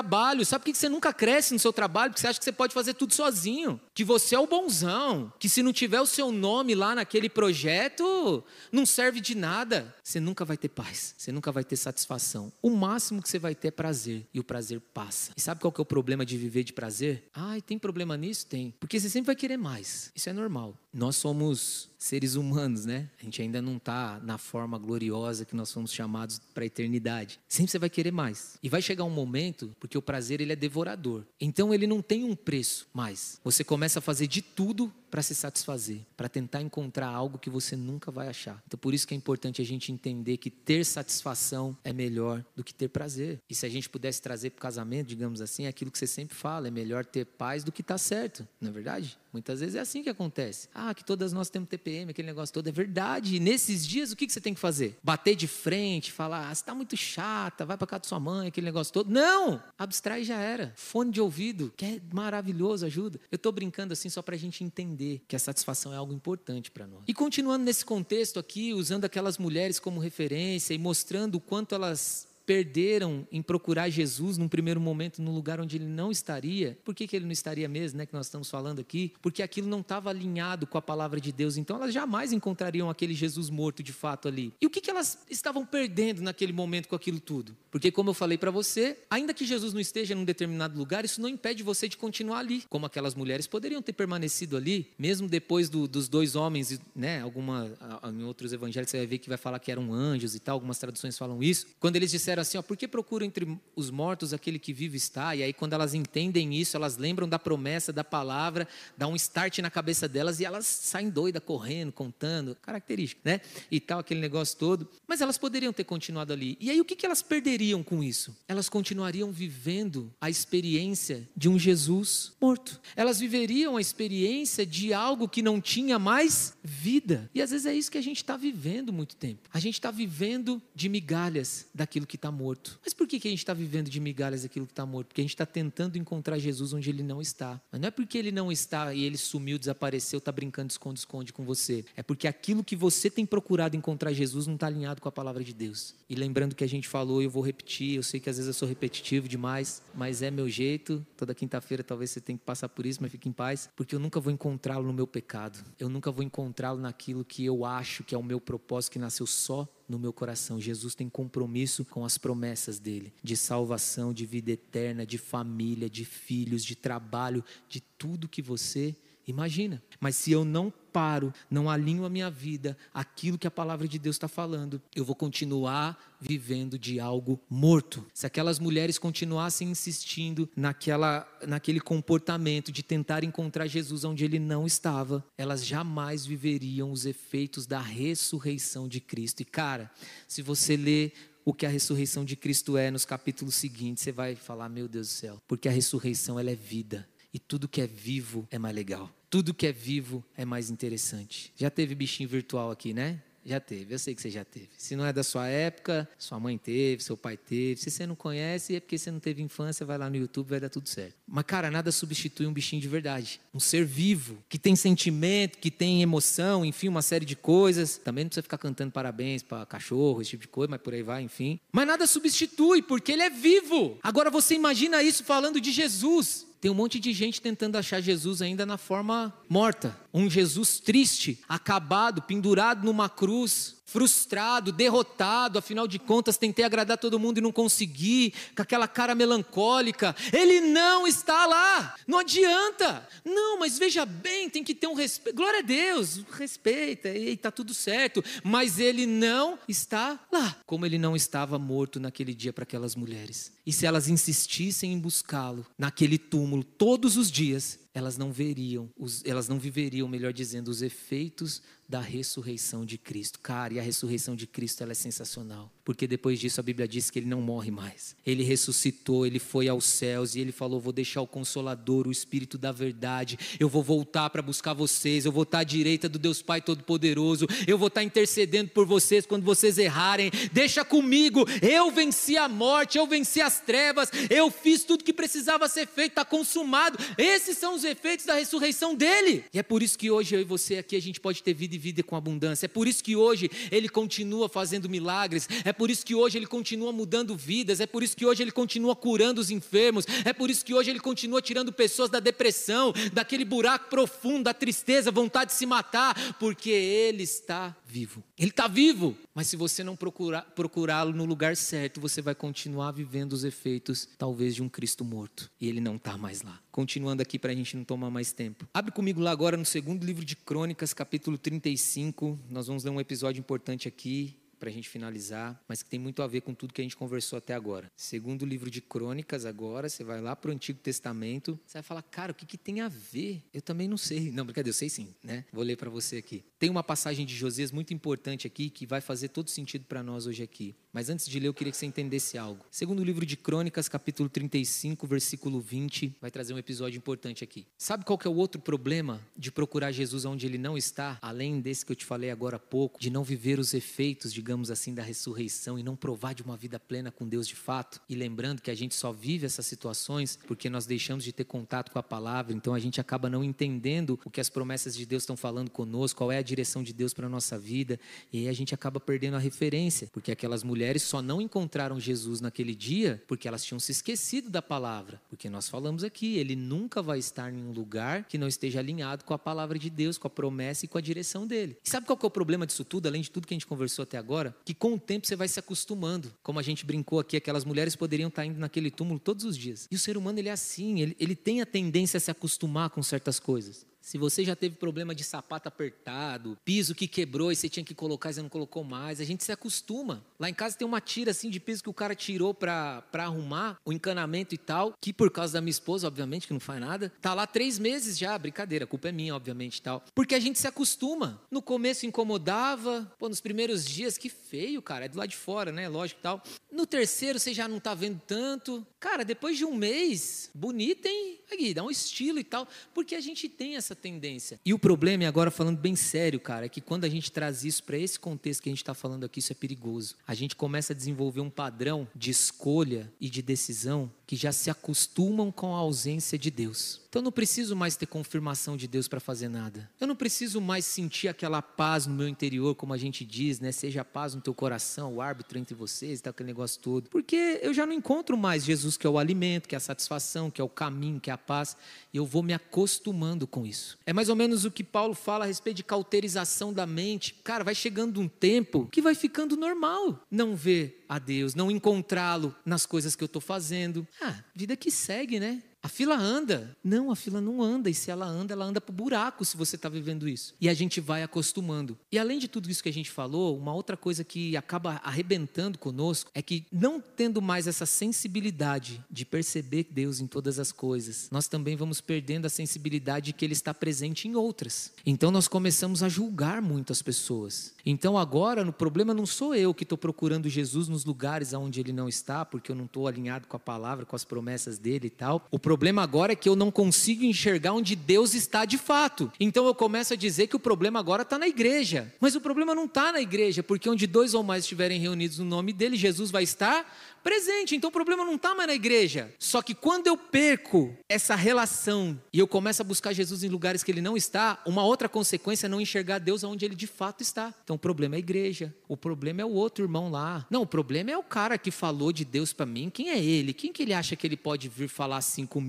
Sabe 0.46 0.64
por 0.64 0.72
que 0.72 0.78
você 0.78 0.90
nunca 0.90 1.14
cresce 1.14 1.54
no 1.54 1.60
seu 1.60 1.72
trabalho? 1.72 2.12
Porque 2.12 2.22
você 2.22 2.28
acha 2.28 2.40
que 2.40 2.46
você 2.46 2.52
pode 2.52 2.74
fazer 2.74 2.94
tudo 2.94 3.14
sozinho. 3.14 3.80
Que 3.94 4.04
você 4.04 4.36
é 4.36 4.40
o 4.40 4.48
bonzão. 4.48 5.32
Que 5.40 5.48
se 5.50 5.62
não 5.62 5.74
tiver 5.74 6.02
o 6.02 6.06
seu 6.06 6.32
nome 6.32 6.74
lá 6.74 6.96
naquele 6.96 7.30
projeto, 7.30 8.44
não 8.72 8.86
serve 8.86 9.20
de 9.20 9.36
nada. 9.36 9.94
Você 10.04 10.20
nunca 10.20 10.46
vai 10.46 10.58
ter 10.58 10.70
paz, 10.70 11.14
você 11.18 11.32
nunca 11.32 11.52
vai 11.52 11.64
ter 11.64 11.76
satisfação. 11.76 12.52
O 12.62 12.70
máximo 12.70 13.22
que 13.22 13.30
você 13.30 13.40
vai 13.40 13.54
ter 13.54 13.68
é 13.68 13.72
prazer. 13.72 14.26
E 14.34 14.40
o 14.40 14.44
prazer 14.44 14.80
passa. 14.94 15.32
E 15.36 15.42
sabe 15.42 15.62
qual 15.62 15.72
que 15.72 15.82
é 15.82 15.84
o 15.84 15.86
problema 15.86 16.26
de 16.26 16.38
viver 16.38 16.64
de 16.64 16.74
prazer? 16.74 17.30
Ai, 17.34 17.62
tem 17.62 17.78
problema 17.78 18.18
nisso? 18.18 18.46
Tem. 18.46 18.74
Porque 18.80 19.00
você 19.00 19.10
sempre 19.10 19.28
vai 19.28 19.36
querer 19.36 19.58
mais. 19.58 20.12
Isso 20.16 20.30
é 20.30 20.34
normal. 20.34 20.78
Nós 20.94 21.16
somos 21.16 21.90
seres 22.04 22.36
humanos, 22.36 22.86
né? 22.86 23.10
A 23.18 23.24
gente 23.24 23.42
ainda 23.42 23.62
não 23.62 23.78
está 23.78 24.20
na 24.22 24.38
forma 24.38 24.78
gloriosa 24.78 25.46
que 25.46 25.56
nós 25.56 25.72
fomos 25.72 25.94
chamados 25.94 26.38
para 26.54 26.66
a 26.66 26.68
eternidade. 26.68 27.39
Sempre 27.48 27.72
você 27.72 27.80
vai 27.80 27.89
querer 27.89 28.12
mais. 28.12 28.58
E 28.62 28.68
vai 28.68 28.82
chegar 28.82 29.06
um 29.06 29.10
momento, 29.10 29.74
porque 29.80 29.98
o 29.98 30.02
prazer 30.02 30.42
ele 30.42 30.52
é 30.52 30.56
devorador. 30.56 31.24
Então 31.39 31.74
ele 31.74 31.88
não 31.88 32.02
tem 32.02 32.26
um 32.26 32.36
preço 32.36 32.89
mais. 32.94 33.39
Você 33.42 33.63
começa 33.63 34.00
a 34.00 34.02
fazer 34.02 34.28
de 34.28 34.42
tudo 34.42 34.94
para 35.10 35.22
se 35.22 35.36
satisfazer, 35.36 36.02
para 36.18 36.28
tentar 36.28 36.60
encontrar 36.62 37.08
algo 37.08 37.38
que 37.38 37.48
você 37.48 37.76
nunca 37.76 38.12
vai 38.12 38.28
achar. 38.28 38.62
Então 38.68 38.80
por 38.80 38.96
isso 38.96 39.08
que 39.08 39.13
é 39.13 39.18
importante 39.18 39.62
a 39.62 39.66
gente 39.66 39.92
entender 39.92 40.38
que 40.38 40.50
ter 40.50 40.84
satisfação 40.84 41.78
é 41.84 41.94
melhor 41.94 42.44
do 42.56 42.63
que 42.63 42.74
ter 42.74 42.89
prazer. 42.89 43.39
E 43.48 43.54
se 43.54 43.63
a 43.63 43.70
gente 43.70 43.88
pudesse 43.88 44.20
trazer 44.22 44.50
para 44.50 44.58
o 44.58 44.62
casamento, 44.62 45.08
digamos 45.08 45.39
assim, 45.39 45.66
é 45.66 45.68
aquilo 45.68 45.92
que 45.92 46.00
você 46.00 46.08
sempre 46.08 46.36
fala, 46.36 46.68
é 46.68 46.72
melhor 46.72 47.06
ter 47.06 47.26
paz 47.26 47.63
do 47.63 47.72
que 47.72 47.82
estar 47.82 47.94
tá 47.94 47.98
certo, 48.00 48.46
não 48.60 48.72
é 48.72 48.74
verdade? 48.74 49.16
Muitas 49.32 49.60
vezes 49.60 49.76
é 49.76 49.80
assim 49.80 50.02
que 50.02 50.10
acontece. 50.10 50.68
Ah, 50.74 50.94
que 50.94 51.04
todas 51.04 51.32
nós 51.32 51.48
temos 51.48 51.70
TPM, 51.70 51.93
aquele 52.02 52.28
negócio 52.28 52.54
todo. 52.54 52.68
É 52.68 52.72
verdade. 52.72 53.36
E 53.36 53.40
nesses 53.40 53.86
dias, 53.86 54.12
o 54.12 54.16
que 54.16 54.30
você 54.30 54.42
tem 54.42 54.54
que 54.54 54.60
fazer? 54.60 54.98
Bater 55.04 55.36
de 55.36 55.48
frente, 55.48 56.12
falar, 56.12 56.50
ah, 56.50 56.56
você 56.56 56.62
está 56.62 56.74
muito 56.74 56.96
chata, 56.98 57.66
vai 57.66 57.78
para 57.78 57.88
casa 57.88 58.02
da 58.02 58.08
sua 58.08 58.20
mãe, 58.20 58.48
aquele 58.48 58.66
negócio 58.66 58.94
todo. 58.94 59.12
Não! 59.12 59.62
Abstrai 59.78 60.24
já 60.24 60.40
era. 60.40 60.74
Fone 60.76 61.12
de 61.12 61.22
ouvido, 61.22 61.74
que 61.76 61.86
é 61.86 62.02
maravilhoso, 62.14 62.86
ajuda. 62.86 63.20
Eu 63.32 63.36
estou 63.36 63.52
brincando 63.52 63.94
assim 63.94 64.10
só 64.10 64.22
para 64.22 64.36
a 64.36 64.38
gente 64.38 64.64
entender 64.64 64.84
entender 65.04 65.22
que 65.28 65.36
a 65.36 65.40
satisfação 65.40 65.94
é 65.94 65.98
algo 65.98 66.14
importante 66.14 66.72
para 66.72 66.88
nós. 66.88 67.02
E 67.08 67.14
continuando 67.14 67.66
nesse 67.66 67.84
contexto 67.86 68.40
aqui, 68.40 68.74
usando 68.74 69.06
aquelas 69.06 69.38
mulheres 69.38 69.80
como 69.80 70.00
referência 70.00 70.74
e 70.74 70.78
mostrando 70.78 71.36
o 71.36 71.40
quanto 71.40 71.76
elas 71.76 72.28
perderam 72.46 73.28
em 73.32 73.42
procurar 73.42 73.90
Jesus 73.90 74.38
num 74.38 74.48
primeiro 74.48 74.80
momento 74.80 75.22
no 75.22 75.32
lugar 75.32 75.60
onde 75.60 75.78
ele 75.78 75.86
não 75.86 76.12
estaria. 76.12 76.78
Por 76.84 76.94
que, 76.94 77.08
que 77.08 77.16
ele 77.16 77.26
não 77.26 77.32
estaria 77.32 77.68
mesmo, 77.68 77.98
né, 77.98 78.06
que 78.06 78.14
nós 78.14 78.28
estamos 78.28 78.50
falando 78.50 78.80
aqui? 78.80 79.14
Porque 79.22 79.42
aquilo 79.42 79.68
não 79.68 79.80
estava 79.80 80.10
alinhado 80.10 80.68
com 80.68 80.78
a 80.78 80.82
palavra 80.82 81.20
de 81.20 81.32
Deus. 81.32 81.58
Então 81.58 81.78
elas 81.78 81.94
jamais 81.94 82.34
encontrariam 82.34 82.90
aquele 82.90 83.14
Jesus 83.14 83.50
morto 83.50 83.82
de 83.82 83.94
fato 83.94 84.28
ali. 84.28 84.54
E 84.62 84.66
o 84.66 84.70
que, 84.70 84.82
que 84.82 84.90
elas 84.90 85.20
estavam 85.30 85.66
perdendo 85.66 86.22
naquele 86.22 86.54
momento 86.54 86.88
com 86.88 86.96
aquilo 86.96 87.20
tudo? 87.20 87.56
Porque 87.72 87.92
como 87.92 88.10
eu 88.10 88.14
falei 88.14 88.38
para 88.38 88.52
você, 88.52 88.98
ainda 89.10 89.34
que 89.34 89.46
Jesus 89.46 89.74
não 89.74 89.82
esteja 89.82 90.14
num 90.14 90.26
determinado 90.26 90.78
lugar, 90.78 91.06
isso 91.06 91.22
não 91.22 91.30
impede 91.30 91.64
você 91.64 91.88
de 91.88 91.98
continuar 91.98 92.40
ali. 92.40 92.64
Como 92.70 92.86
aquelas 92.86 93.16
mulheres 93.16 93.48
poderiam 93.48 93.82
ter 93.82 93.94
permanecido 93.94 94.58
ali, 94.58 94.88
mesmo 94.98 95.28
depois 95.28 95.70
do, 95.70 95.88
dos 95.88 96.08
dois 96.08 96.36
homens, 96.36 96.80
né? 96.96 97.22
Alguma, 97.22 97.72
em 98.12 98.24
outros 98.24 98.54
evangelhos 98.54 98.90
você 98.90 98.98
vai 98.98 99.08
ver 99.08 99.18
que 99.18 99.30
vai 99.30 99.38
falar 99.38 99.60
que 99.60 99.72
eram 99.72 99.94
anjos 99.94 100.36
e 100.36 100.40
tal, 100.40 100.56
algumas 100.56 100.78
traduções 100.78 101.18
falam 101.18 101.42
isso. 101.42 101.68
Quando 101.80 101.96
eles 101.96 102.12
disseram 102.12 102.33
disseram 102.34 102.41
assim: 102.41 102.58
ó, 102.58 102.62
por 102.62 102.76
que 102.76 102.88
procura 102.88 103.26
entre 103.26 103.48
os 103.76 103.89
mortos 103.89 104.34
aquele 104.34 104.58
que 104.58 104.74
vive 104.74 104.98
está? 104.98 105.36
E 105.36 105.43
aí, 105.43 105.54
quando 105.54 105.74
elas 105.74 105.93
entendem 105.93 106.54
isso, 106.56 106.76
elas 106.76 106.98
lembram 106.98 107.28
da 107.28 107.38
promessa, 107.38 107.93
da 107.93 108.04
palavra, 108.04 108.67
dá 108.98 109.08
um 109.08 109.15
start 109.15 109.60
na 109.60 109.69
cabeça 109.69 110.08
delas 110.08 110.39
e 110.39 110.46
elas 110.46 110.65
saem 110.65 111.10
doidas, 111.10 111.43
correndo, 111.43 111.91
contando, 111.91 112.56
característica, 112.62 113.22
né? 113.24 113.41
E 113.69 113.80
tal, 113.80 114.00
aquele 114.00 114.19
negócio 114.19 114.58
todo. 114.58 114.89
Mas 115.08 115.22
elas 115.22 115.38
poderiam 115.38 115.72
ter 115.72 115.84
continuado 115.84 116.34
ali. 116.34 116.58
E 116.60 116.69
aí, 116.69 116.82
o 116.82 116.86
que, 116.86 116.96
que 116.96 117.06
elas 117.06 117.22
perderiam 117.22 117.84
com 117.84 118.04
isso? 118.04 118.36
Elas 118.48 118.69
continuariam 118.69 119.32
vivendo 119.32 120.12
a 120.19 120.30
experiência 120.30 121.28
de 121.36 121.50
um 121.50 121.60
Jesus 121.60 122.34
morto. 122.41 122.80
Elas 122.96 123.19
viveriam 123.19 123.78
a 123.78 123.82
experiência 123.82 124.65
de 124.65 124.93
algo 124.93 125.28
que 125.28 125.41
não 125.41 125.62
tinha 125.62 126.00
mais 126.00 126.56
vida. 126.63 127.30
E 127.34 127.41
às 127.41 127.52
vezes 127.52 127.65
é 127.65 127.74
isso 127.74 127.91
que 127.91 127.98
a 127.98 128.04
gente 128.04 128.17
está 128.17 128.36
vivendo 128.38 128.91
muito 128.91 129.15
tempo. 129.15 129.50
A 129.54 129.60
gente 129.60 129.76
está 129.76 129.91
vivendo 129.91 130.62
de 130.74 130.89
migalhas 130.89 131.67
daquilo 131.74 132.08
que 132.08 132.15
está 132.24 132.32
morto. 132.32 132.80
Mas 132.84 132.94
por 132.94 133.06
que, 133.06 133.20
que 133.20 133.28
a 133.28 133.32
gente 133.32 133.40
está 133.40 133.54
vivendo 133.54 133.90
de 133.90 134.00
migalhas 134.00 134.44
daquilo 134.44 134.66
que 134.66 134.72
está 134.72 134.86
morto? 134.86 135.08
Porque 135.08 135.20
a 135.20 135.24
gente 135.24 135.34
está 135.34 135.46
tentando 135.46 135.98
encontrar 135.98 136.40
Jesus 136.40 136.72
onde 136.72 136.90
ele 136.90 137.04
não 137.04 137.22
está. 137.22 137.60
Mas 137.70 137.82
não 137.82 137.88
é 137.90 137.92
porque 137.92 138.18
ele 138.18 138.32
não 138.32 138.52
está 138.52 138.94
e 138.94 139.04
ele 139.04 139.18
sumiu, 139.18 139.60
desapareceu, 139.60 140.20
está 140.20 140.32
brincando 140.32 140.72
esconde-esconde 140.72 141.34
com 141.34 141.44
você. 141.44 141.84
É 141.96 142.02
porque 142.02 142.28
aquilo 142.28 142.64
que 142.64 142.76
você 142.76 143.10
tem 143.10 143.26
procurado 143.26 143.76
encontrar 143.76 144.14
Jesus 144.14 144.48
não 144.48 144.56
está 144.56 144.68
alinhado 144.68 145.02
com 145.02 145.10
a 145.10 145.12
palavra 145.12 145.44
de 145.44 145.54
Deus. 145.54 145.96
E 146.10 146.16
lembrando 146.16 146.56
que 146.56 146.64
a 146.64 146.68
gente 146.68 146.88
falou, 146.88 147.22
eu 147.22 147.30
vou 147.30 147.44
repetir, 147.44 147.96
eu 147.96 148.04
sei 148.04 148.20
que 148.20 148.30
às 148.30 148.38
vezes 148.38 148.48
eu 148.48 148.54
sou 148.54 148.68
repetitivo 148.68 149.28
demais, 149.28 149.82
mas 149.94 150.22
é 150.22 150.32
meu 150.32 150.48
jeito. 150.48 151.06
Toda 151.18 151.36
quinta-feira 151.36 151.84
talvez 151.84 152.12
você 152.12 152.22
tenha 152.22 152.38
que 152.38 152.46
passar 152.46 152.70
por 152.70 152.86
isso, 152.86 153.00
mas 153.02 153.12
fique 153.12 153.28
em 153.28 153.34
paz, 153.34 153.70
porque 153.76 153.94
eu 153.94 154.00
nunca 154.00 154.20
vou 154.20 154.32
encontrá-lo 154.32 154.86
no 154.86 154.94
meu 154.94 155.08
pecado. 155.08 155.60
Eu 155.78 155.90
nunca 155.90 156.10
vou 156.12 156.24
encontrá-lo 156.24 156.80
naquilo 156.80 157.26
que 157.26 157.44
eu 157.44 157.66
acho 157.66 158.04
que 158.04 158.16
é 158.16 158.18
o 158.18 158.24
meu 158.24 158.40
propósito 158.40 158.94
que 158.94 159.00
nasceu 159.00 159.26
só 159.26 159.68
no 159.88 160.00
meu 160.00 160.13
coração. 160.13 160.60
Jesus 160.60 160.96
tem 160.96 161.10
compromisso 161.10 161.86
com 161.86 162.06
as 162.06 162.17
promessas 162.17 162.80
dele, 162.80 163.13
de 163.24 163.36
salvação, 163.36 164.13
de 164.13 164.26
vida 164.26 164.52
eterna, 164.52 165.06
de 165.06 165.17
família, 165.17 165.89
de 165.89 166.06
filhos, 166.06 166.63
de 166.63 166.76
trabalho, 166.76 167.43
de 167.67 167.82
tudo 167.82 168.28
que 168.28 168.41
você 168.41 168.96
imagina. 169.28 169.82
Mas 170.00 170.15
se 170.15 170.32
eu 170.32 170.43
não 170.43 170.74
paro, 170.94 171.34
não 171.50 171.70
alinho 171.70 172.06
a 172.06 172.10
minha 172.10 172.30
vida 172.30 172.78
aquilo 172.94 173.38
que 173.38 173.48
a 173.48 173.52
palavra 173.52 173.88
de 173.88 173.98
Deus 173.98 174.16
está 174.16 174.28
falando, 174.28 174.80
eu 174.96 175.04
vou 175.04 175.16
continuar 175.16 175.98
vivendo 176.22 176.78
de 176.78 177.00
algo 177.00 177.42
morto. 177.50 178.06
Se 178.14 178.28
aquelas 178.28 178.60
mulheres 178.60 179.00
continuassem 179.00 179.70
insistindo 179.70 180.48
naquela, 180.56 181.28
naquele 181.46 181.80
comportamento 181.80 182.72
de 182.72 182.84
tentar 182.84 183.24
encontrar 183.24 183.68
Jesus 183.68 184.06
onde 184.06 184.24
ele 184.24 184.40
não 184.40 184.66
estava, 184.68 185.26
elas 185.38 185.66
jamais 185.66 186.26
viveriam 186.26 186.92
os 186.92 187.06
efeitos 187.06 187.66
da 187.66 187.82
ressurreição 187.82 188.88
de 188.88 189.02
Cristo. 189.02 189.42
E 189.42 189.46
cara, 189.46 189.92
se 190.28 190.42
você 190.42 190.78
ler 190.78 191.14
o 191.44 191.54
que 191.54 191.66
a 191.66 191.70
ressurreição 191.70 192.24
de 192.24 192.36
Cristo 192.36 192.78
é 192.78 192.90
nos 192.90 193.04
capítulos 193.04 193.56
seguintes, 193.56 194.04
você 194.04 194.12
vai 194.12 194.36
falar, 194.36 194.70
meu 194.70 194.88
Deus 194.88 195.08
do 195.08 195.12
céu, 195.12 195.42
porque 195.48 195.68
a 195.68 195.72
ressurreição 195.72 196.40
ela 196.40 196.52
é 196.52 196.56
vida 196.56 197.06
e 197.34 197.39
tudo 197.39 197.67
que 197.67 197.82
é 197.82 197.88
vivo 197.88 198.48
é 198.52 198.60
mais 198.60 198.76
legal. 198.76 199.10
Tudo 199.30 199.54
que 199.54 199.65
é 199.65 199.72
vivo 199.72 200.24
é 200.38 200.46
mais 200.46 200.69
interessante. 200.69 201.52
Já 201.56 201.69
teve 201.69 201.96
bichinho 201.96 202.30
virtual 202.30 202.69
aqui, 202.69 202.93
né? 202.93 203.22
Já 203.46 203.60
teve, 203.60 203.93
eu 203.93 204.00
sei 204.00 204.15
que 204.15 204.22
você 204.22 204.30
já 204.30 204.46
teve. 204.46 204.69
Se 204.78 204.96
não 204.96 205.06
é 205.06 205.12
da 205.12 205.22
sua 205.22 205.48
época, 205.48 206.08
sua 206.17 206.39
mãe 206.39 206.58
teve, 206.58 207.04
seu 207.04 207.17
pai 207.17 207.36
teve. 207.36 207.82
Se 207.82 207.91
você 207.91 208.08
não 208.08 208.15
conhece, 208.15 208.76
é 208.76 208.80
porque 208.80 208.98
você 208.98 209.12
não 209.12 209.19
teve 209.19 209.41
infância, 209.41 209.86
vai 209.86 209.98
lá 209.98 210.10
no 210.10 210.15
YouTube, 210.15 210.50
vai 210.50 210.62
dar 210.62 210.69
tudo 210.69 210.88
certo. 210.88 211.15
Mas, 211.28 211.43
cara, 211.46 211.69
nada 211.69 211.91
substitui 211.91 212.48
um 212.48 212.54
bichinho 212.54 212.82
de 212.82 212.88
verdade. 212.88 213.41
Um 213.54 213.60
ser 213.60 213.84
vivo, 213.84 214.38
que 214.48 214.58
tem 214.58 214.78
sentimento, 214.78 215.58
que 215.58 215.69
tem 215.69 216.02
emoção, 216.02 216.63
enfim, 216.63 216.88
uma 216.88 217.02
série 217.02 217.26
de 217.26 217.36
coisas. 217.36 217.98
Também 217.98 218.24
não 218.24 218.30
precisa 218.30 218.43
ficar 218.43 218.58
cantando 218.58 218.93
parabéns 218.93 219.43
para 219.43 219.65
cachorro, 219.65 220.22
esse 220.22 220.32
tipo 220.32 220.43
de 220.43 220.48
coisa, 220.48 220.72
mas 220.72 220.82
por 220.82 220.93
aí 220.93 221.04
vai, 221.04 221.24
enfim. 221.24 221.60
Mas 221.69 221.86
nada 221.86 222.08
substitui, 222.08 222.82
porque 222.82 223.12
ele 223.12 223.24
é 223.24 223.30
vivo. 223.30 223.98
Agora 224.02 224.30
você 224.30 224.56
imagina 224.56 225.04
isso 225.04 225.22
falando 225.22 225.60
de 225.60 225.72
Jesus. 225.72 226.48
Tem 226.63 226.71
um 226.71 226.76
monte 226.76 226.97
de 226.97 227.12
gente 227.12 227.41
tentando 227.41 227.78
achar 227.78 227.99
Jesus 227.99 228.41
ainda 228.41 228.65
na 228.65 228.78
forma 228.78 229.34
morta. 229.49 229.93
Um 230.13 230.30
Jesus 230.30 230.80
triste, 230.80 231.43
acabado, 231.45 232.21
pendurado 232.21 232.86
numa 232.86 233.10
cruz, 233.10 233.83
frustrado, 233.86 234.72
derrotado, 234.72 235.60
afinal 235.60 235.88
de 235.88 236.00
contas 236.00 236.38
tentei 236.38 236.65
agradar 236.65 236.98
todo 236.98 237.19
mundo 237.19 237.38
e 237.38 237.41
não 237.41 237.52
consegui, 237.52 238.34
com 238.56 238.62
aquela 238.62 238.88
cara 238.88 239.13
melancólica. 239.13 240.15
Ele 240.32 240.62
não 240.62 241.06
está 241.06 241.46
lá, 241.46 241.96
não 242.08 242.19
adianta. 242.19 243.08
Não, 243.24 243.60
mas 243.60 243.78
veja 243.78 244.06
bem, 244.06 244.50
tem 244.50 244.63
que 244.63 244.74
ter 244.74 244.88
um 244.88 244.93
respeito. 244.93 245.36
Glória 245.36 245.60
a 245.60 245.63
Deus, 245.63 246.22
respeita, 246.32 247.10
e 247.10 247.34
está 247.34 247.52
tudo 247.52 247.74
certo. 247.74 248.24
Mas 248.43 248.80
ele 248.80 249.06
não 249.06 249.60
está 249.67 250.19
lá, 250.32 250.56
como 250.65 250.86
ele 250.86 250.98
não 250.98 251.15
estava 251.15 251.60
morto 251.60 252.00
naquele 252.00 252.34
dia 252.34 252.54
para 252.54 252.63
aquelas 252.63 252.96
mulheres. 252.96 253.52
E 253.65 253.72
se 253.72 253.86
elas 253.86 254.08
insistissem 254.08 254.93
em 254.93 255.00
buscá-lo 255.00 255.65
naquele 255.78 256.17
túmulo 256.17 256.63
todos 256.63 257.17
os 257.17 257.32
dias, 257.32 257.80
elas 257.94 258.18
não 258.18 258.32
veriam, 258.32 258.90
elas 259.24 259.48
não 259.48 259.60
viveriam, 259.60 260.08
melhor 260.08 260.34
dizendo, 260.34 260.70
os 260.70 260.82
efeitos 260.82 261.62
da 261.88 262.02
ressurreição 262.02 262.86
de 262.86 262.98
Cristo. 262.98 263.40
Cara, 263.40 263.74
e 263.74 263.80
a 263.80 263.84
ressurreição 263.84 264.36
de 264.36 264.48
Cristo 264.48 264.82
ela 264.82 264.94
é 264.94 264.96
sensacional, 264.96 265.72
porque 265.84 266.08
depois 266.08 266.39
disso 266.39 266.60
a 266.60 266.63
Bíblia 266.63 266.88
diz 266.88 267.10
que 267.10 267.19
ele 267.19 267.28
não 267.28 267.41
morre 267.41 267.72
mais. 267.72 268.15
Ele 268.26 268.43
ressuscitou, 268.43 269.26
ele 269.26 269.39
foi 269.39 269.67
aos 269.67 269.86
céus 269.86 270.36
e 270.36 270.39
ele 270.39 270.52
falou: 270.52 270.80
"Vou 270.80 270.93
deixar 270.93 271.22
o 271.22 271.28
consolador, 271.28 272.08
o 272.08 272.12
espírito 272.12 272.58
da 272.58 272.72
verdade. 272.72 273.38
Eu 273.60 273.67
vou 273.67 273.84
voltar 273.84 274.30
para 274.30 274.41
buscar 274.41 274.74
vocês, 274.74 275.26
eu 275.26 275.32
vou 275.32 275.43
estar 275.43 275.60
à 275.60 275.63
direita 275.63 276.08
do 276.08 276.17
Deus 276.17 276.41
Pai 276.41 276.62
todo-poderoso. 276.62 277.48
Eu 277.67 277.78
vou 277.78 277.88
estar 277.89 278.04
intercedendo 278.04 278.69
por 278.69 278.86
vocês 278.86 279.26
quando 279.26 279.43
vocês 279.43 279.78
errarem. 279.78 280.32
Deixa 280.52 280.86
comigo. 280.86 281.46
Eu 281.62 281.91
venci 281.91 282.38
a 282.38 282.48
morte, 282.48 282.98
eu 282.98 283.06
venci 283.06 283.41
as 283.41 283.60
trevas, 283.60 284.10
eu 284.30 284.50
fiz 284.50 284.84
tudo 284.84 285.04
que 285.04 285.13
precisava 285.13 285.67
ser 285.67 285.88
feito, 285.88 286.12
está 286.12 286.24
consumado. 286.24 286.98
Esses 287.17 287.58
são 287.58 287.76
os 287.76 287.84
efeitos 287.84 288.26
da 288.26 288.36
ressurreição 288.36 288.96
dele. 288.96 289.43
E 289.54 289.60
é 289.60 289.63
por 289.63 289.84
isso 289.84 289.98
que 289.98 290.10
hoje 290.10 290.36
eu 290.36 290.39
e 290.39 290.46
você 290.46 290.78
aqui 290.78 290.96
a 290.96 291.02
gente 291.02 291.19
pode 291.19 291.43
ter 291.43 291.54
vida 291.54 291.76
e 291.76 291.78
vida 291.78 292.04
com 292.04 292.15
abundância. 292.15 292.65
É 292.65 292.69
por 292.69 292.88
isso 292.88 293.04
que 293.04 293.15
hoje 293.15 293.50
ele 293.72 293.89
continua 293.89 294.48
fazendo 294.48 294.89
milagres. 294.89 295.50
É 295.65 295.73
por 295.74 295.90
isso 295.90 296.06
que 296.06 296.16
hoje 296.16 296.38
ele 296.38 296.46
continua 296.46 296.92
mudando 296.92 297.36
vidas. 297.36 297.80
É 297.80 297.86
por 297.86 298.04
isso 298.04 298.16
que 298.16 298.26
hoje 298.26 298.44
ele 298.44 298.52
continua 298.52 298.96
curando 298.96 299.42
os 299.42 299.50
enfermos. 299.50 300.06
É 300.24 300.32
por 300.32 300.50
isso 300.50 300.64
que 300.64 300.74
hoje 300.74 300.90
ele 300.90 301.00
continua 301.00 301.42
tirando 301.42 301.74
pessoas 301.74 302.10
da 302.10 302.20
depressão, 302.20 302.94
daquele 303.12 303.44
buraco 303.44 303.90
profundo, 303.90 304.44
da 304.44 304.54
tristeza, 304.54 305.12
vontade 305.12 305.52
de 305.52 305.58
se 305.58 305.66
matar, 305.66 306.36
porque 306.38 306.70
ele 306.70 307.24
está 307.24 307.76
vivo. 307.86 308.24
Ele 308.38 308.50
está 308.50 308.68
vivo. 308.68 309.18
Mas 309.34 309.48
se 309.48 309.56
você 309.56 309.84
não 309.84 309.96
procurar, 309.96 310.42
procurá-lo 310.56 311.14
no 311.14 311.26
lugar 311.26 311.56
certo, 311.56 312.00
você 312.00 312.22
vai 312.22 312.36
continuar 312.36 312.92
vivendo 312.92 313.34
os 313.34 313.44
efeitos, 313.44 314.08
talvez, 314.18 314.56
de 314.56 314.62
um 314.62 314.70
Cristo 314.70 315.04
morto. 315.04 315.50
E 315.60 315.68
ele 315.68 315.80
não 315.80 315.96
está 315.96 316.18
mais 316.18 316.42
lá. 316.42 316.60
Continuando 316.72 317.22
aqui 317.22 317.38
para 317.40 317.52
a 317.52 317.56
gente 317.56 317.76
não 317.76 317.84
tomar 317.84 318.10
mais 318.10 318.32
tempo. 318.34 318.68
Abre 318.74 318.92
comigo 318.92 319.22
lá 319.22 319.32
agora 319.32 319.58
no 319.58 319.66
segundo 319.66 320.04
livro 320.06 320.26
de 320.26 320.36
Crônicas, 320.36 320.94
capítulo 320.94 321.38
35. 321.38 322.40
Nós 322.50 322.68
vamos 322.68 322.84
ler 322.84 322.92
um 322.92 323.00
episódio 323.00 323.40
importante 323.40 323.88
aqui 323.88 324.43
para 324.63 324.69
a 324.69 324.73
gente 324.73 324.88
finalizar, 324.88 325.62
mas 325.67 325.84
que 325.84 325.89
tem 325.89 325.99
muito 325.99 326.23
a 326.23 326.28
ver 326.28 326.39
com 326.39 326.54
tudo 326.54 326.73
que 326.73 326.80
a 326.80 326.86
gente 326.86 326.95
conversou 326.95 327.36
até 327.36 327.54
agora. 327.54 327.91
Segundo 327.97 328.45
livro 328.45 328.71
de 328.71 328.80
Crônicas, 328.80 329.45
agora, 329.45 329.89
você 329.89 330.06
vai 330.06 330.21
lá 330.21 330.38
para 330.38 330.52
o 330.52 330.54
Antigo 330.54 330.80
Testamento, 330.80 331.60
você 331.67 331.80
vai 331.80 331.84
falar, 331.84 332.02
cara, 332.02 332.32
o 332.32 332.36
que, 332.36 332.45
que 332.45 332.58
tem 332.58 332.80
a 332.80 332.88
ver? 332.88 333.43
Eu 333.54 333.62
também 333.62 333.89
não 333.89 333.97
sei. 333.97 334.32
Não, 334.32 334.45
brincadeira, 334.45 334.69
eu 334.69 334.73
sei 334.73 334.88
sim, 334.88 335.13
né? 335.21 335.43
Vou 335.52 335.65
ler 335.65 335.76
para 335.76 335.89
você 335.89 336.15
aqui. 336.15 336.45
Tem 336.58 336.69
uma 336.69 336.82
passagem 336.82 337.26
de 337.26 337.36
Josias 337.36 337.73
muito 337.73 337.93
importante 337.93 338.47
aqui 338.47 338.69
que 338.69 338.86
vai 338.86 339.02
fazer 339.02 339.28
todo 339.28 339.49
sentido 339.49 339.84
para 339.84 340.02
nós 340.02 340.28
hoje 340.28 340.41
aqui. 340.41 340.73
Mas 340.93 341.10
antes 341.10 341.28
de 341.28 341.39
ler, 341.39 341.47
eu 341.47 341.54
queria 341.54 341.71
que 341.71 341.78
você 341.78 341.86
entendesse 341.86 342.38
algo. 342.38 342.63
Segundo 342.71 342.99
o 342.99 343.04
livro 343.04 343.26
de 343.26 343.36
Crônicas, 343.36 343.89
capítulo 343.89 344.30
35, 344.30 345.06
versículo 345.06 345.60
20, 345.60 346.15
vai 346.21 346.32
trazer 346.32 346.54
um 346.54 346.58
episódio 346.58 346.97
importante 346.97 347.43
aqui. 347.43 347.65
Sabe 347.78 348.06
qual 348.06 348.17
que 348.17 348.28
é 348.28 348.32
o 348.32 348.36
outro 348.36 348.62
problema 348.62 349.19
de 349.36 349.52
procurar 349.52 349.91
Jesus 349.91 350.23
onde 350.23 350.45
ele 350.45 350.58
não 350.58 350.78
está? 350.78 351.17
Além 351.21 351.60
desse 351.60 351.86
que 351.86 351.91
eu 351.91 351.95
te 351.95 352.06
falei 352.06 352.30
agora 352.30 352.56
há 352.56 352.60
pouco, 352.60 352.99
de 352.99 353.10
não 353.10 353.23
viver 353.23 353.60
os 353.60 353.73
efeitos, 353.73 354.32
digamos 354.32 354.53
assim, 354.70 354.94
da 354.94 355.02
ressurreição 355.02 355.78
e 355.80 355.84
não 355.84 355.96
provar 355.96 356.34
de 356.34 356.44
uma 356.44 356.56
vida 356.56 356.80
plena 356.80 357.12
com 357.12 357.28
Deus 357.28 357.48
de 357.48 357.56
fato. 357.56 358.00
E 358.08 358.16
lembrando 358.16 358.62
que 358.62 358.72
a 358.72 358.76
gente 358.76 358.96
só 358.96 359.12
vive 359.12 359.46
essas 359.46 359.66
situações 359.66 360.38
porque 360.48 360.70
nós 360.70 360.86
deixamos 360.86 361.24
de 361.24 361.32
ter 361.32 361.46
contato 361.46 361.92
com 361.92 362.00
a 362.00 362.04
palavra, 362.04 362.54
então 362.54 362.74
a 362.74 362.80
gente 362.80 363.02
acaba 363.02 363.30
não 363.30 363.44
entendendo 363.44 364.20
o 364.24 364.30
que 364.30 364.42
as 364.42 364.50
promessas 364.50 364.96
de 364.96 365.06
Deus 365.06 365.24
estão 365.24 365.36
falando 365.36 365.70
conosco, 365.70 366.20
qual 366.20 366.32
é 366.32 366.38
a 366.38 366.44
direção 366.44 366.84
de 366.84 366.94
Deus 366.94 367.13
para 367.13 367.26
a 367.26 367.30
nossa 367.30 367.58
vida, 367.58 368.00
e 368.32 368.39
aí 368.39 368.48
a 368.48 368.54
gente 368.54 368.74
acaba 368.76 369.00
perdendo 369.00 369.36
a 369.36 369.39
referência, 369.39 370.10
porque 370.12 370.32
aquelas 370.32 370.63
mulheres 370.63 370.84
mulheres 370.84 371.04
só 371.04 371.22
não 371.22 371.42
encontraram 371.42 371.98
Jesus 371.98 372.42
naquele 372.42 372.76
dia 372.76 373.24
porque 373.26 373.48
elas 373.48 373.63
tinham 373.63 373.80
se 373.80 373.92
esquecido 373.92 374.50
da 374.50 374.62
palavra. 374.62 375.22
Porque 375.30 375.50
nós 375.50 375.70
falamos 375.70 376.04
aqui, 376.04 376.38
ele 376.38 376.56
nunca 376.56 377.02
vai 377.02 377.20
estar 377.20 377.54
em 377.54 377.63
um 377.63 377.72
lugar 377.72 378.26
que 378.26 378.38
não 378.38 378.48
esteja 378.48 378.80
alinhado 378.80 379.24
com 379.24 379.34
a 379.36 379.39
palavra 379.39 379.78
de 379.80 379.89
Deus, 379.89 380.18
com 380.18 380.28
a 380.28 380.32
promessa 380.32 380.86
e 380.86 380.88
com 380.88 380.98
a 380.98 381.02
direção 381.02 381.46
dele. 381.48 381.78
E 381.86 381.89
sabe 381.89 382.06
qual 382.06 382.20
é 382.22 382.26
o 382.26 382.30
problema 382.30 382.66
disso 382.66 382.84
tudo, 382.84 383.08
além 383.08 383.22
de 383.22 383.32
tudo 383.32 383.48
que 383.48 383.54
a 383.54 383.56
gente 383.56 383.68
conversou 383.68 384.04
até 384.04 384.18
agora? 384.18 384.43
Que 384.66 384.74
com 384.74 384.94
o 384.94 385.00
tempo 385.00 385.28
você 385.28 385.36
vai 385.36 385.48
se 385.48 385.60
acostumando. 385.60 386.34
Como 386.42 386.60
a 386.60 386.64
gente 386.64 386.86
brincou 386.86 387.20
aqui, 387.20 387.38
aquelas 387.38 387.64
mulheres 387.64 387.96
poderiam 387.96 388.28
estar 388.28 388.46
indo 388.46 388.60
naquele 388.60 388.92
túmulo 388.92 389.20
todos 389.20 389.46
os 389.46 389.58
dias. 389.58 389.88
E 389.92 389.96
o 389.96 390.00
ser 390.00 390.18
humano 390.18 390.40
ele 390.40 390.50
é 390.50 390.52
assim, 390.52 391.02
ele, 391.02 391.16
ele 391.20 391.36
tem 391.36 391.62
a 391.62 391.66
tendência 391.66 392.18
a 392.18 392.20
se 392.20 392.32
acostumar 392.32 392.90
com 392.90 393.02
certas 393.02 393.40
coisas. 393.40 393.86
Se 394.04 394.18
você 394.18 394.44
já 394.44 394.54
teve 394.54 394.76
problema 394.76 395.16
de 395.16 395.24
sapato 395.24 395.70
apertado, 395.70 396.58
piso 396.66 396.94
que 396.94 397.08
quebrou 397.08 397.54
e 397.54 397.56
você 397.56 397.70
tinha 397.70 397.86
que 397.86 397.96
colocar 397.96 398.30
e 398.30 398.34
você 398.34 398.42
não 398.42 398.50
colocou 398.50 398.84
mais, 398.84 399.22
a 399.22 399.24
gente 399.24 399.46
se 399.46 399.52
acostuma. 399.54 400.22
Lá 400.38 400.50
em 400.50 400.54
casa 400.54 400.78
tem 400.78 400.86
uma 400.86 401.00
tira 401.00 401.32
assim 401.32 401.50
de 401.50 401.58
piso 401.58 401.82
que 401.82 401.89
o 401.89 401.94
cara 401.94 402.13
tirou 402.13 402.54
para 402.54 403.02
arrumar 403.13 403.80
o 403.86 403.94
encanamento 403.94 404.54
e 404.54 404.58
tal, 404.58 404.94
que 405.00 405.13
por 405.13 405.32
causa 405.32 405.54
da 405.54 405.62
minha 405.62 405.72
esposa, 405.72 406.06
obviamente, 406.06 406.48
que 406.48 406.54
não 406.54 406.60
faz 406.60 406.82
nada, 406.82 407.13
tá 407.22 407.34
lá 407.34 407.48
três 407.48 407.80
meses 407.80 408.18
já, 408.18 408.38
brincadeira, 408.38 408.84
a 408.84 408.88
culpa 408.88 409.08
é 409.08 409.12
minha, 409.13 409.34
obviamente 409.34 409.78
e 409.78 409.82
tal. 409.82 410.04
Porque 410.13 410.36
a 410.36 410.39
gente 410.39 410.60
se 410.60 410.68
acostuma. 410.68 411.42
No 411.50 411.62
começo 411.62 412.06
incomodava, 412.06 413.10
pô, 413.18 413.30
nos 413.30 413.39
primeiros 413.39 413.86
dias, 413.86 414.18
que 414.18 414.28
feio, 414.28 414.82
cara, 414.82 415.06
é 415.06 415.08
do 415.08 415.18
lado 415.18 415.30
de 415.30 415.38
fora, 415.38 415.72
né? 415.72 415.88
Lógico 415.88 416.20
e 416.20 416.24
tal. 416.24 416.44
No 416.70 416.86
terceiro 416.86 417.39
você 417.39 417.54
já 417.54 417.70
não 417.70 417.80
tá 417.80 417.94
vendo 417.94 418.20
tanto. 418.28 418.86
Cara, 419.00 419.24
depois 419.24 419.58
de 419.58 419.63
um 419.63 419.74
mês, 419.74 420.50
bonito, 420.54 421.06
hein? 421.06 421.39
Aqui, 421.50 421.74
dá 421.74 421.84
um 421.84 421.92
estilo 421.92 422.39
e 422.39 422.44
tal, 422.44 422.68
porque 422.94 423.16
a 423.16 423.22
gente 423.22 423.48
tem 423.48 423.78
essa 423.78 423.93
tendência. 423.96 424.60
E 424.66 424.74
o 424.74 424.80
problema, 424.80 425.28
agora 425.28 425.52
falando 425.52 425.78
bem 425.78 425.96
sério, 425.96 426.40
cara, 426.40 426.66
é 426.66 426.70
que 426.70 426.82
quando 426.82 427.06
a 427.06 427.10
gente 427.10 427.32
traz 427.32 427.64
isso 427.64 427.84
para 427.84 427.98
esse 427.98 428.20
contexto 428.20 428.64
que 428.64 428.70
a 428.70 428.72
gente 428.72 428.82
está 428.82 428.94
falando 428.94 429.26
aqui, 429.26 429.40
isso 429.40 429.52
é 429.52 429.56
perigoso. 429.56 430.16
A 430.28 430.34
gente 430.34 430.56
começa 430.56 430.94
a 430.94 430.96
desenvolver 430.96 431.42
um 431.42 431.50
padrão 431.50 432.08
de 432.16 432.32
escolha 432.32 433.12
e 433.20 433.30
de 433.30 433.42
decisão 433.42 434.12
que 434.26 434.36
já 434.36 434.52
se 434.52 434.70
acostumam 434.70 435.52
com 435.52 435.76
a 435.76 435.80
ausência 435.80 436.38
de 436.38 436.50
Deus. 436.50 437.02
Então 437.10 437.20
eu 437.20 437.26
não 437.26 437.32
preciso 437.32 437.76
mais 437.76 437.96
ter 437.96 438.08
confirmação 438.08 438.76
de 438.76 438.88
Deus 438.88 439.08
para 439.08 439.20
fazer 439.20 439.48
nada. 439.48 439.88
Eu 440.02 440.08
não 440.08 440.16
preciso 440.16 440.60
mais 440.60 440.86
sentir 440.86 441.28
aquela 441.28 441.62
paz 441.62 442.08
no 442.08 442.16
meu 442.16 442.28
interior, 442.28 442.74
como 442.74 442.94
a 442.94 442.98
gente 442.98 443.24
diz, 443.24 443.60
né? 443.60 443.72
Seja 443.72 444.02
a 444.02 444.06
paz 444.06 444.34
no 444.34 444.42
teu 444.42 444.54
coração, 444.54 445.14
o 445.14 445.22
árbitro 445.22 445.60
entre 445.60 445.76
vocês, 445.76 446.22
tá 446.22 446.32
aquele 446.32 446.48
negócio 446.48 446.82
todo. 446.82 447.10
Porque 447.12 447.60
eu 447.62 447.72
já 447.74 447.86
não 447.86 447.94
encontro 447.94 448.36
mais 448.36 448.66
Jesus 448.66 448.98
que 448.98 449.06
é 449.06 449.10
o 449.10 449.20
alimento, 449.20 449.70
que 449.70 449.76
é 449.76 449.78
a 449.78 449.82
satisfação, 449.82 450.50
que 450.50 450.60
é 450.60 450.64
o 450.64 450.70
caminho, 450.70 451.20
que 451.20 451.30
é 451.30 451.34
a 451.34 451.38
paz, 451.38 451.78
e 452.12 452.18
eu 452.18 452.26
vou 452.26 452.41
me 452.41 452.54
acostumando 452.54 453.46
com 453.46 453.66
isso. 453.66 453.83
É 454.06 454.14
mais 454.14 454.30
ou 454.30 454.36
menos 454.36 454.66
o 454.66 454.72
que 454.72 454.84
Paulo 454.84 455.14
fala 455.14 455.46
a 455.46 455.48
respeito 455.48 455.78
de 455.78 455.84
cauterização 455.84 456.74
da 456.74 456.86
mente. 456.86 457.36
Cara, 457.44 457.64
vai 457.64 457.76
chegando 457.76 458.20
um 458.20 458.28
tempo 458.28 458.88
que 458.92 459.02
vai 459.02 459.16
ficando 459.16 459.56
normal 459.56 460.26
não 460.30 460.56
ver 460.56 461.04
a 461.08 461.20
Deus, 461.20 461.56
não 461.56 461.70
encontrá-lo 461.70 462.56
nas 462.66 462.86
coisas 462.86 463.16
que 463.16 463.24
eu 463.24 463.28
estou 463.28 463.42
fazendo. 463.42 464.08
Ah, 464.22 464.36
vida 464.56 464.76
que 464.76 464.90
segue, 464.92 465.40
né? 465.40 465.62
A 465.84 465.90
fila 465.90 466.16
anda. 466.16 466.78
Não, 466.82 467.12
a 467.12 467.16
fila 467.16 467.42
não 467.42 467.62
anda. 467.62 467.90
E 467.90 467.94
se 467.94 468.10
ela 468.10 468.26
anda, 468.26 468.54
ela 468.54 468.64
anda 468.64 468.80
para 468.80 468.94
o 468.94 468.96
buraco 468.96 469.44
se 469.44 469.58
você 469.58 469.76
está 469.76 469.90
vivendo 469.90 470.30
isso. 470.30 470.56
E 470.62 470.70
a 470.70 470.74
gente 470.74 471.02
vai 471.02 471.24
acostumando. 471.24 471.98
E 472.10 472.18
além 472.18 472.40
de 472.40 472.48
tudo 472.48 472.72
isso 472.72 472.82
que 472.82 472.88
a 472.88 472.94
gente 472.94 473.12
falou, 473.12 473.58
uma 473.58 473.74
outra 473.74 473.98
coisa 473.98 474.24
que 474.24 474.56
acaba 474.56 475.02
arrebentando 475.04 475.78
conosco 475.78 476.32
é 476.34 476.42
que, 476.42 476.66
não 476.72 477.02
tendo 477.02 477.42
mais 477.42 477.68
essa 477.68 477.86
sensibilidade 477.86 479.04
de 479.12 479.26
perceber 479.26 479.88
Deus 479.92 480.22
em 480.22 480.26
todas 480.26 480.58
as 480.58 480.72
coisas, 480.72 481.28
nós 481.30 481.50
também 481.50 481.76
vamos 481.76 482.00
perdendo 482.00 482.46
a 482.46 482.50
sensibilidade 482.50 483.26
de 483.26 483.34
que 483.34 483.44
Ele 483.44 483.54
está 483.54 483.74
presente 483.74 484.26
em 484.26 484.36
outras. 484.36 484.94
Então 485.06 485.32
nós 485.32 485.50
começamos 485.50 486.02
a 486.02 486.08
julgar 486.08 486.62
muito 486.62 486.94
as 486.94 487.02
pessoas. 487.02 487.74
Então 487.86 488.18
agora, 488.18 488.66
o 488.66 488.72
problema 488.72 489.14
não 489.14 489.26
sou 489.26 489.54
eu 489.54 489.74
que 489.74 489.84
estou 489.84 489.98
procurando 489.98 490.48
Jesus 490.48 490.88
nos 490.88 491.04
lugares 491.04 491.52
onde 491.52 491.82
Ele 491.82 491.92
não 491.92 492.08
está, 492.08 492.46
porque 492.46 492.72
eu 492.72 492.76
não 492.76 492.86
estou 492.86 493.06
alinhado 493.06 493.48
com 493.48 493.58
a 493.58 493.60
palavra, 493.60 494.06
com 494.06 494.16
as 494.16 494.24
promessas 494.24 494.78
dele 494.78 495.08
e 495.08 495.10
tal. 495.10 495.46
O 495.52 495.60
problema 495.74 496.03
agora 496.03 496.34
é 496.34 496.36
que 496.36 496.47
eu 496.47 496.55
não 496.55 496.69
consigo 496.69 497.26
enxergar 497.26 497.74
onde 497.74 497.95
Deus 497.95 498.36
está 498.36 498.63
de 498.63 498.78
fato. 498.78 499.32
Então 499.39 499.65
eu 499.65 499.74
começo 499.74 500.13
a 500.13 500.15
dizer 500.15 500.45
que 500.45 500.55
o 500.55 500.59
problema 500.59 500.99
agora 500.99 501.24
está 501.24 501.39
na 501.39 501.47
igreja. 501.47 502.13
Mas 502.19 502.36
o 502.36 502.41
problema 502.41 502.76
não 502.76 502.86
está 502.86 503.11
na 503.11 503.19
igreja, 503.19 503.63
porque 503.63 503.89
onde 503.89 504.05
dois 504.05 504.36
ou 504.36 504.43
mais 504.43 504.65
estiverem 504.65 504.99
reunidos 504.99 505.39
no 505.39 505.45
nome 505.45 505.74
dele, 505.74 505.95
Jesus 505.95 506.30
vai 506.30 506.43
estar 506.43 506.86
presente. 507.24 507.76
Então 507.76 507.88
o 507.88 507.93
problema 507.93 508.24
não 508.24 508.36
está 508.36 508.53
mais 508.53 508.67
na 508.67 508.76
igreja. 508.76 509.34
Só 509.39 509.63
que 509.63 509.74
quando 509.74 510.05
eu 510.05 510.15
perco 510.15 510.95
essa 511.09 511.36
relação 511.36 512.19
e 512.32 512.38
eu 512.38 512.47
começo 512.47 512.84
a 512.84 512.86
buscar 512.86 513.13
Jesus 513.13 513.43
em 513.43 513.49
lugares 513.49 513.82
que 513.82 513.91
ele 513.91 514.01
não 514.01 514.15
está, 514.15 514.61
uma 514.67 514.84
outra 514.84 515.09
consequência 515.09 515.65
é 515.65 515.69
não 515.69 515.82
enxergar 515.82 516.19
Deus 516.19 516.43
onde 516.43 516.65
ele 516.65 516.76
de 516.76 516.86
fato 516.86 517.21
está. 517.21 517.51
Então 517.63 517.78
o 517.78 517.80
problema 517.80 518.13
é 518.15 518.17
a 518.17 518.19
igreja. 518.19 518.76
O 518.88 518.95
problema 518.95 519.41
é 519.41 519.45
o 519.45 519.53
outro 519.53 519.84
irmão 519.84 520.11
lá. 520.11 520.45
Não, 520.51 520.61
o 520.61 520.67
problema 520.67 521.09
é 521.09 521.17
o 521.17 521.24
cara 521.24 521.57
que 521.57 521.71
falou 521.71 522.11
de 522.11 522.24
Deus 522.24 522.53
para 522.53 522.65
mim. 522.67 522.91
Quem 522.93 523.09
é 523.09 523.17
ele? 523.17 523.53
Quem 523.53 523.74
que 523.74 523.82
ele 523.82 523.93
acha 523.93 524.15
que 524.15 524.28
ele 524.28 524.38
pode 524.38 524.69
vir 524.69 524.88
falar 524.88 525.17
assim 525.17 525.47
comigo? 525.47 525.62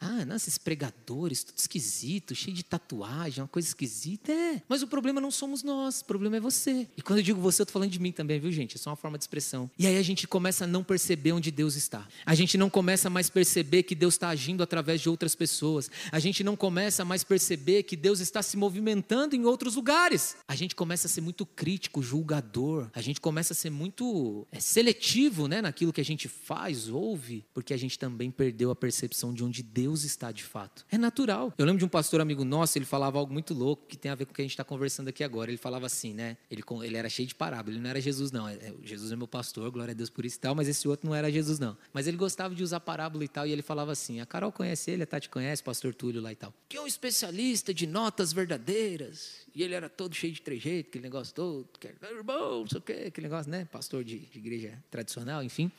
Ah, 0.00 0.24
não, 0.24 0.36
esses 0.36 0.58
pregadores, 0.58 1.44
tudo 1.44 1.58
esquisito, 1.58 2.34
cheio 2.34 2.56
de 2.56 2.62
tatuagem, 2.62 3.42
uma 3.42 3.48
coisa 3.48 3.68
esquisita. 3.68 4.32
É. 4.32 4.62
Mas 4.68 4.82
o 4.82 4.86
problema 4.86 5.20
não 5.20 5.30
somos 5.30 5.62
nós, 5.62 6.00
o 6.00 6.04
problema 6.04 6.36
é 6.36 6.40
você. 6.40 6.88
E 6.96 7.02
quando 7.02 7.18
eu 7.18 7.24
digo 7.24 7.40
você, 7.40 7.62
eu 7.62 7.66
tô 7.66 7.72
falando 7.72 7.90
de 7.90 7.98
mim 7.98 8.12
também, 8.12 8.40
viu, 8.40 8.50
gente? 8.50 8.76
É 8.76 8.78
só 8.78 8.90
uma 8.90 8.96
forma 8.96 9.18
de 9.18 9.24
expressão. 9.24 9.70
E 9.78 9.86
aí 9.86 9.96
a 9.96 10.02
gente 10.02 10.26
começa 10.26 10.64
a 10.64 10.66
não 10.66 10.82
perceber 10.82 11.10
perceber 11.20 11.32
onde 11.32 11.50
Deus 11.50 11.76
está. 11.76 12.06
A 12.24 12.34
gente 12.34 12.56
não 12.56 12.70
começa 12.70 13.10
mais 13.10 13.28
a 13.28 13.32
perceber 13.32 13.82
que 13.82 13.94
Deus 13.94 14.14
está 14.14 14.28
agindo 14.28 14.62
através 14.62 15.00
de 15.00 15.08
outras 15.08 15.34
pessoas. 15.34 15.90
A 16.12 16.18
gente 16.18 16.44
não 16.44 16.56
começa 16.56 17.04
mais 17.04 17.22
a 17.22 17.26
perceber 17.26 17.82
que 17.82 17.96
Deus 17.96 18.20
está 18.20 18.42
se 18.42 18.56
movimentando 18.56 19.34
em 19.34 19.44
outros 19.44 19.76
lugares. 19.76 20.36
A 20.46 20.54
gente 20.54 20.74
começa 20.74 21.06
a 21.06 21.10
ser 21.10 21.20
muito 21.20 21.44
crítico, 21.44 22.02
julgador. 22.02 22.88
A 22.94 23.00
gente 23.00 23.20
começa 23.20 23.52
a 23.52 23.56
ser 23.56 23.70
muito 23.70 24.46
é, 24.52 24.60
seletivo 24.60 25.48
né, 25.48 25.60
naquilo 25.60 25.92
que 25.92 26.00
a 26.00 26.04
gente 26.04 26.28
faz, 26.28 26.88
ouve, 26.88 27.44
porque 27.52 27.74
a 27.74 27.76
gente 27.76 27.98
também 27.98 28.30
perdeu 28.30 28.70
a 28.70 28.76
percepção 28.76 29.32
de 29.32 29.39
onde 29.44 29.62
Deus 29.62 30.04
está 30.04 30.32
de 30.32 30.42
fato. 30.42 30.84
É 30.90 30.98
natural. 30.98 31.52
Eu 31.56 31.64
lembro 31.64 31.78
de 31.78 31.84
um 31.84 31.88
pastor 31.88 32.20
amigo 32.20 32.44
nosso, 32.44 32.76
ele 32.78 32.84
falava 32.84 33.18
algo 33.18 33.32
muito 33.32 33.54
louco 33.54 33.86
que 33.86 33.96
tem 33.96 34.10
a 34.10 34.14
ver 34.14 34.26
com 34.26 34.32
o 34.32 34.34
que 34.34 34.42
a 34.42 34.44
gente 34.44 34.52
está 34.52 34.64
conversando 34.64 35.08
aqui 35.08 35.22
agora. 35.22 35.50
Ele 35.50 35.58
falava 35.58 35.86
assim, 35.86 36.12
né? 36.14 36.36
Ele, 36.50 36.62
ele 36.82 36.96
era 36.96 37.08
cheio 37.08 37.26
de 37.26 37.34
parábola. 37.34 37.74
Ele 37.74 37.82
não 37.82 37.90
era 37.90 38.00
Jesus, 38.00 38.30
não. 38.30 38.48
É, 38.48 38.54
é, 38.54 38.74
Jesus 38.82 39.12
é 39.12 39.16
meu 39.16 39.28
pastor, 39.28 39.70
glória 39.70 39.92
a 39.92 39.94
Deus 39.94 40.10
por 40.10 40.24
isso 40.24 40.36
e 40.36 40.40
tal, 40.40 40.54
mas 40.54 40.68
esse 40.68 40.86
outro 40.88 41.08
não 41.08 41.14
era 41.14 41.30
Jesus, 41.30 41.58
não. 41.58 41.76
Mas 41.92 42.06
ele 42.06 42.16
gostava 42.16 42.54
de 42.54 42.62
usar 42.62 42.80
parábola 42.80 43.24
e 43.24 43.28
tal, 43.28 43.46
e 43.46 43.52
ele 43.52 43.62
falava 43.62 43.92
assim: 43.92 44.20
a 44.20 44.26
Carol 44.26 44.52
conhece 44.52 44.90
ele, 44.90 45.02
a 45.02 45.06
Tati 45.06 45.28
conhece, 45.28 45.62
o 45.62 45.64
pastor 45.64 45.94
Túlio 45.94 46.20
lá 46.20 46.32
e 46.32 46.36
tal. 46.36 46.52
Que 46.68 46.76
é 46.76 46.80
um 46.80 46.86
especialista 46.86 47.72
de 47.72 47.86
notas 47.86 48.32
verdadeiras. 48.32 49.40
E 49.54 49.62
ele 49.62 49.74
era 49.74 49.88
todo 49.88 50.14
cheio 50.14 50.32
de 50.32 50.40
trejeito, 50.40 50.90
aquele 50.90 51.02
negócio 51.02 51.34
todo, 51.34 51.66
que 51.78 51.88
é 51.88 51.94
irmão, 52.12 52.60
não 52.60 52.68
sei 52.68 52.78
o 52.78 52.82
quê, 52.82 53.04
aquele 53.08 53.26
negócio, 53.26 53.50
né? 53.50 53.64
Pastor 53.64 54.04
de, 54.04 54.18
de 54.18 54.38
igreja 54.38 54.78
tradicional, 54.90 55.42
enfim. 55.42 55.70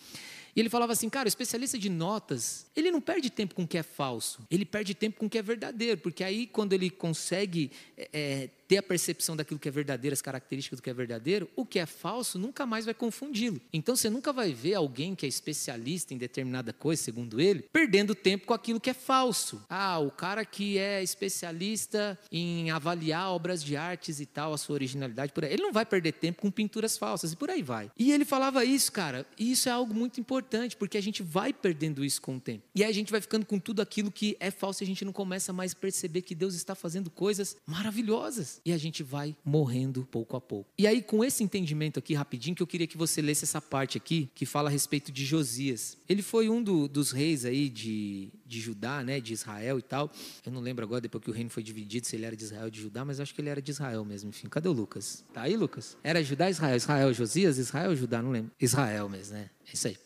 E 0.55 0.59
ele 0.59 0.69
falava 0.69 0.93
assim, 0.93 1.09
cara, 1.09 1.27
o 1.27 1.29
especialista 1.29 1.77
de 1.77 1.89
notas, 1.89 2.65
ele 2.75 2.91
não 2.91 2.99
perde 2.99 3.29
tempo 3.29 3.55
com 3.55 3.63
o 3.63 3.67
que 3.67 3.77
é 3.77 3.83
falso, 3.83 4.45
ele 4.49 4.65
perde 4.65 4.93
tempo 4.93 5.19
com 5.19 5.25
o 5.25 5.29
que 5.29 5.37
é 5.37 5.41
verdadeiro, 5.41 5.97
porque 5.99 6.23
aí 6.23 6.45
quando 6.47 6.73
ele 6.73 6.89
consegue 6.89 7.71
é, 7.97 8.49
ter 8.71 8.77
a 8.77 8.83
percepção 8.83 9.35
daquilo 9.35 9.59
que 9.59 9.67
é 9.67 9.71
verdadeiro, 9.71 10.13
as 10.13 10.21
características 10.21 10.79
do 10.79 10.81
que 10.81 10.89
é 10.89 10.93
verdadeiro, 10.93 11.49
o 11.57 11.65
que 11.65 11.77
é 11.77 11.85
falso 11.85 12.39
nunca 12.39 12.65
mais 12.65 12.85
vai 12.85 12.93
confundi-lo. 12.93 13.59
Então 13.73 13.97
você 13.97 14.09
nunca 14.09 14.31
vai 14.31 14.53
ver 14.53 14.75
alguém 14.75 15.13
que 15.13 15.25
é 15.25 15.29
especialista 15.29 16.13
em 16.13 16.17
determinada 16.17 16.71
coisa, 16.71 17.03
segundo 17.03 17.41
ele, 17.41 17.63
perdendo 17.63 18.15
tempo 18.15 18.45
com 18.45 18.53
aquilo 18.53 18.79
que 18.79 18.89
é 18.89 18.93
falso. 18.93 19.61
Ah, 19.69 19.99
o 19.99 20.09
cara 20.09 20.45
que 20.45 20.77
é 20.77 21.03
especialista 21.03 22.17
em 22.31 22.71
avaliar 22.71 23.31
obras 23.31 23.61
de 23.61 23.75
artes 23.75 24.21
e 24.21 24.25
tal, 24.25 24.53
a 24.53 24.57
sua 24.57 24.75
originalidade, 24.75 25.33
por 25.33 25.43
aí. 25.43 25.51
Ele 25.51 25.63
não 25.63 25.73
vai 25.73 25.85
perder 25.85 26.13
tempo 26.13 26.41
com 26.41 26.49
pinturas 26.49 26.97
falsas 26.97 27.33
e 27.33 27.35
por 27.35 27.49
aí 27.49 27.61
vai. 27.61 27.91
E 27.99 28.13
ele 28.13 28.23
falava 28.23 28.63
isso, 28.63 28.89
cara, 28.93 29.27
e 29.37 29.51
isso 29.51 29.67
é 29.67 29.71
algo 29.73 29.93
muito 29.93 30.17
importante, 30.17 30.77
porque 30.77 30.97
a 30.97 31.03
gente 31.03 31.21
vai 31.21 31.51
perdendo 31.51 32.05
isso 32.05 32.21
com 32.21 32.37
o 32.37 32.39
tempo. 32.39 32.63
E 32.73 32.85
aí 32.85 32.89
a 32.89 32.93
gente 32.93 33.11
vai 33.11 33.19
ficando 33.19 33.45
com 33.45 33.59
tudo 33.59 33.81
aquilo 33.81 34.09
que 34.09 34.37
é 34.39 34.49
falso 34.49 34.81
e 34.81 34.85
a 34.85 34.87
gente 34.87 35.03
não 35.03 35.11
começa 35.11 35.51
mais 35.51 35.73
a 35.73 35.75
perceber 35.75 36.21
que 36.21 36.33
Deus 36.33 36.55
está 36.55 36.73
fazendo 36.73 37.09
coisas 37.09 37.57
maravilhosas 37.67 38.60
e 38.65 38.71
a 38.71 38.77
gente 38.77 39.03
vai 39.03 39.35
morrendo 39.43 40.05
pouco 40.05 40.35
a 40.35 40.41
pouco. 40.41 40.69
E 40.77 40.87
aí, 40.87 41.01
com 41.01 41.23
esse 41.23 41.43
entendimento 41.43 41.99
aqui 41.99 42.13
rapidinho, 42.13 42.55
que 42.55 42.61
eu 42.61 42.67
queria 42.67 42.87
que 42.87 42.97
você 42.97 43.21
lesse 43.21 43.43
essa 43.43 43.61
parte 43.61 43.97
aqui, 43.97 44.29
que 44.33 44.45
fala 44.45 44.69
a 44.69 44.71
respeito 44.71 45.11
de 45.11 45.25
Josias. 45.25 45.97
Ele 46.07 46.21
foi 46.21 46.49
um 46.49 46.61
do, 46.61 46.87
dos 46.87 47.11
reis 47.11 47.45
aí 47.45 47.69
de, 47.69 48.29
de 48.45 48.59
Judá, 48.59 49.03
né, 49.03 49.19
de 49.19 49.33
Israel 49.33 49.79
e 49.79 49.81
tal. 49.81 50.11
Eu 50.45 50.51
não 50.51 50.61
lembro 50.61 50.83
agora, 50.83 51.01
depois 51.01 51.23
que 51.23 51.29
o 51.29 51.33
reino 51.33 51.49
foi 51.49 51.63
dividido, 51.63 52.07
se 52.07 52.15
ele 52.15 52.25
era 52.25 52.35
de 52.35 52.43
Israel 52.43 52.65
ou 52.65 52.69
de 52.69 52.81
Judá, 52.81 53.03
mas 53.05 53.19
acho 53.19 53.33
que 53.33 53.41
ele 53.41 53.49
era 53.49 53.61
de 53.61 53.71
Israel 53.71 54.03
mesmo. 54.05 54.29
Enfim, 54.29 54.47
cadê 54.47 54.67
o 54.67 54.73
Lucas? 54.73 55.23
Tá 55.33 55.43
aí, 55.43 55.55
Lucas? 55.55 55.97
Era 56.03 56.23
Judá, 56.23 56.49
Israel. 56.49 56.75
Israel, 56.75 57.13
Josias, 57.13 57.57
Israel, 57.57 57.95
Judá, 57.95 58.21
não 58.21 58.31
lembro. 58.31 58.51
Israel 58.59 59.09
mesmo, 59.09 59.35
né? 59.35 59.49
É 59.67 59.73
isso 59.73 59.87
aí. 59.87 59.97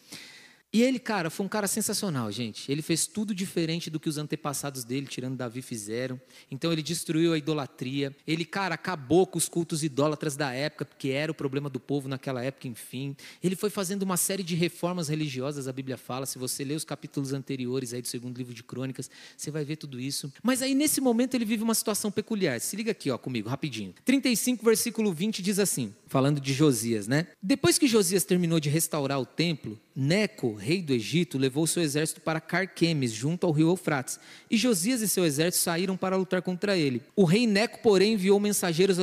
E 0.76 0.84
ele, 0.84 0.99
cara, 0.99 1.30
foi 1.30 1.45
um 1.45 1.47
cara 1.47 1.67
sensacional, 1.67 2.30
gente. 2.30 2.69
Ele 2.69 2.82
fez 2.82 3.07
tudo 3.07 3.34
diferente 3.34 3.89
do 3.89 3.97
que 3.97 4.09
os 4.09 4.17
antepassados 4.17 4.84
dele, 4.84 5.07
tirando 5.07 5.38
Davi, 5.38 5.61
fizeram. 5.61 6.19
Então 6.51 6.69
ele 6.69 6.84
destruiu 6.84 7.32
a 7.32 7.38
idolatria. 7.38 8.13
Ele, 8.28 8.43
cara, 8.43 8.76
acabou 8.76 9.26
com 9.26 9.38
os 9.38 9.47
cultos 9.47 9.86
idólatras 9.86 10.36
da 10.36 10.51
época, 10.51 10.84
porque 10.84 11.11
era 11.11 11.32
o 11.32 11.34
problema 11.34 11.69
do 11.69 11.80
povo 11.80 12.09
naquela 12.09 12.43
época, 12.43 12.67
enfim. 12.67 13.15
Ele 13.41 13.55
foi 13.55 13.69
fazendo 13.69 14.03
uma 14.03 14.17
série 14.17 14.43
de 14.43 14.53
reformas 14.53 15.07
religiosas, 15.07 15.69
a 15.69 15.71
Bíblia 15.71 15.95
fala. 15.95 16.26
Se 16.26 16.38
você 16.38 16.65
ler 16.65 16.76
os 16.76 16.84
capítulos 16.84 17.32
anteriores 17.32 17.93
aí 17.93 18.01
do 18.01 18.09
segundo 18.09 18.38
livro 18.38 18.53
de 18.53 18.61
Crônicas, 18.61 19.09
você 19.38 19.49
vai 19.49 19.63
ver 19.63 19.78
tudo 19.78 19.97
isso. 19.97 20.30
Mas 20.43 20.61
aí, 20.61 20.76
nesse 20.76 20.99
momento, 20.99 21.36
ele 21.36 21.45
vive 21.45 21.63
uma 21.63 21.73
situação 21.73 22.11
peculiar. 22.11 22.59
Se 22.59 22.76
liga 22.76 22.91
aqui, 22.91 23.09
ó, 23.09 23.17
comigo, 23.17 23.47
rapidinho. 23.47 23.93
35, 24.03 24.65
versículo 24.65 25.13
20 25.13 25.41
diz 25.41 25.57
assim, 25.57 25.95
falando 26.05 26.41
de 26.41 26.51
Josias, 26.51 27.07
né? 27.07 27.28
Depois 27.41 27.78
que 27.78 27.88
Josias 27.88 28.26
terminou 28.26 28.59
de 28.59 28.67
restaurar 28.67 29.21
o 29.21 29.26
templo, 29.26 29.80
Neco, 29.96 30.54
rei 30.54 30.82
do 30.82 30.93
Egito, 30.93 31.38
levou 31.38 31.66
seu 31.66 31.82
exército 31.82 32.22
para 32.22 32.41
Carquemes, 32.41 33.12
junto 33.12 33.46
ao 33.48 33.54
rio 33.54 33.70
Eufrates. 33.70 34.20
E 34.52 34.58
Josias 34.58 35.02
e 35.02 35.08
seu 35.08 35.26
exército 35.26 35.64
saíram 35.64 35.96
para 35.96 36.18
lutar 36.18 36.41
contra 36.41 36.78
ele. 36.78 37.02
O 37.16 37.24
rei 37.24 37.48
Neco, 37.48 37.80
porém, 37.82 38.14
enviou 38.14 38.39
mensageiros 38.39 38.98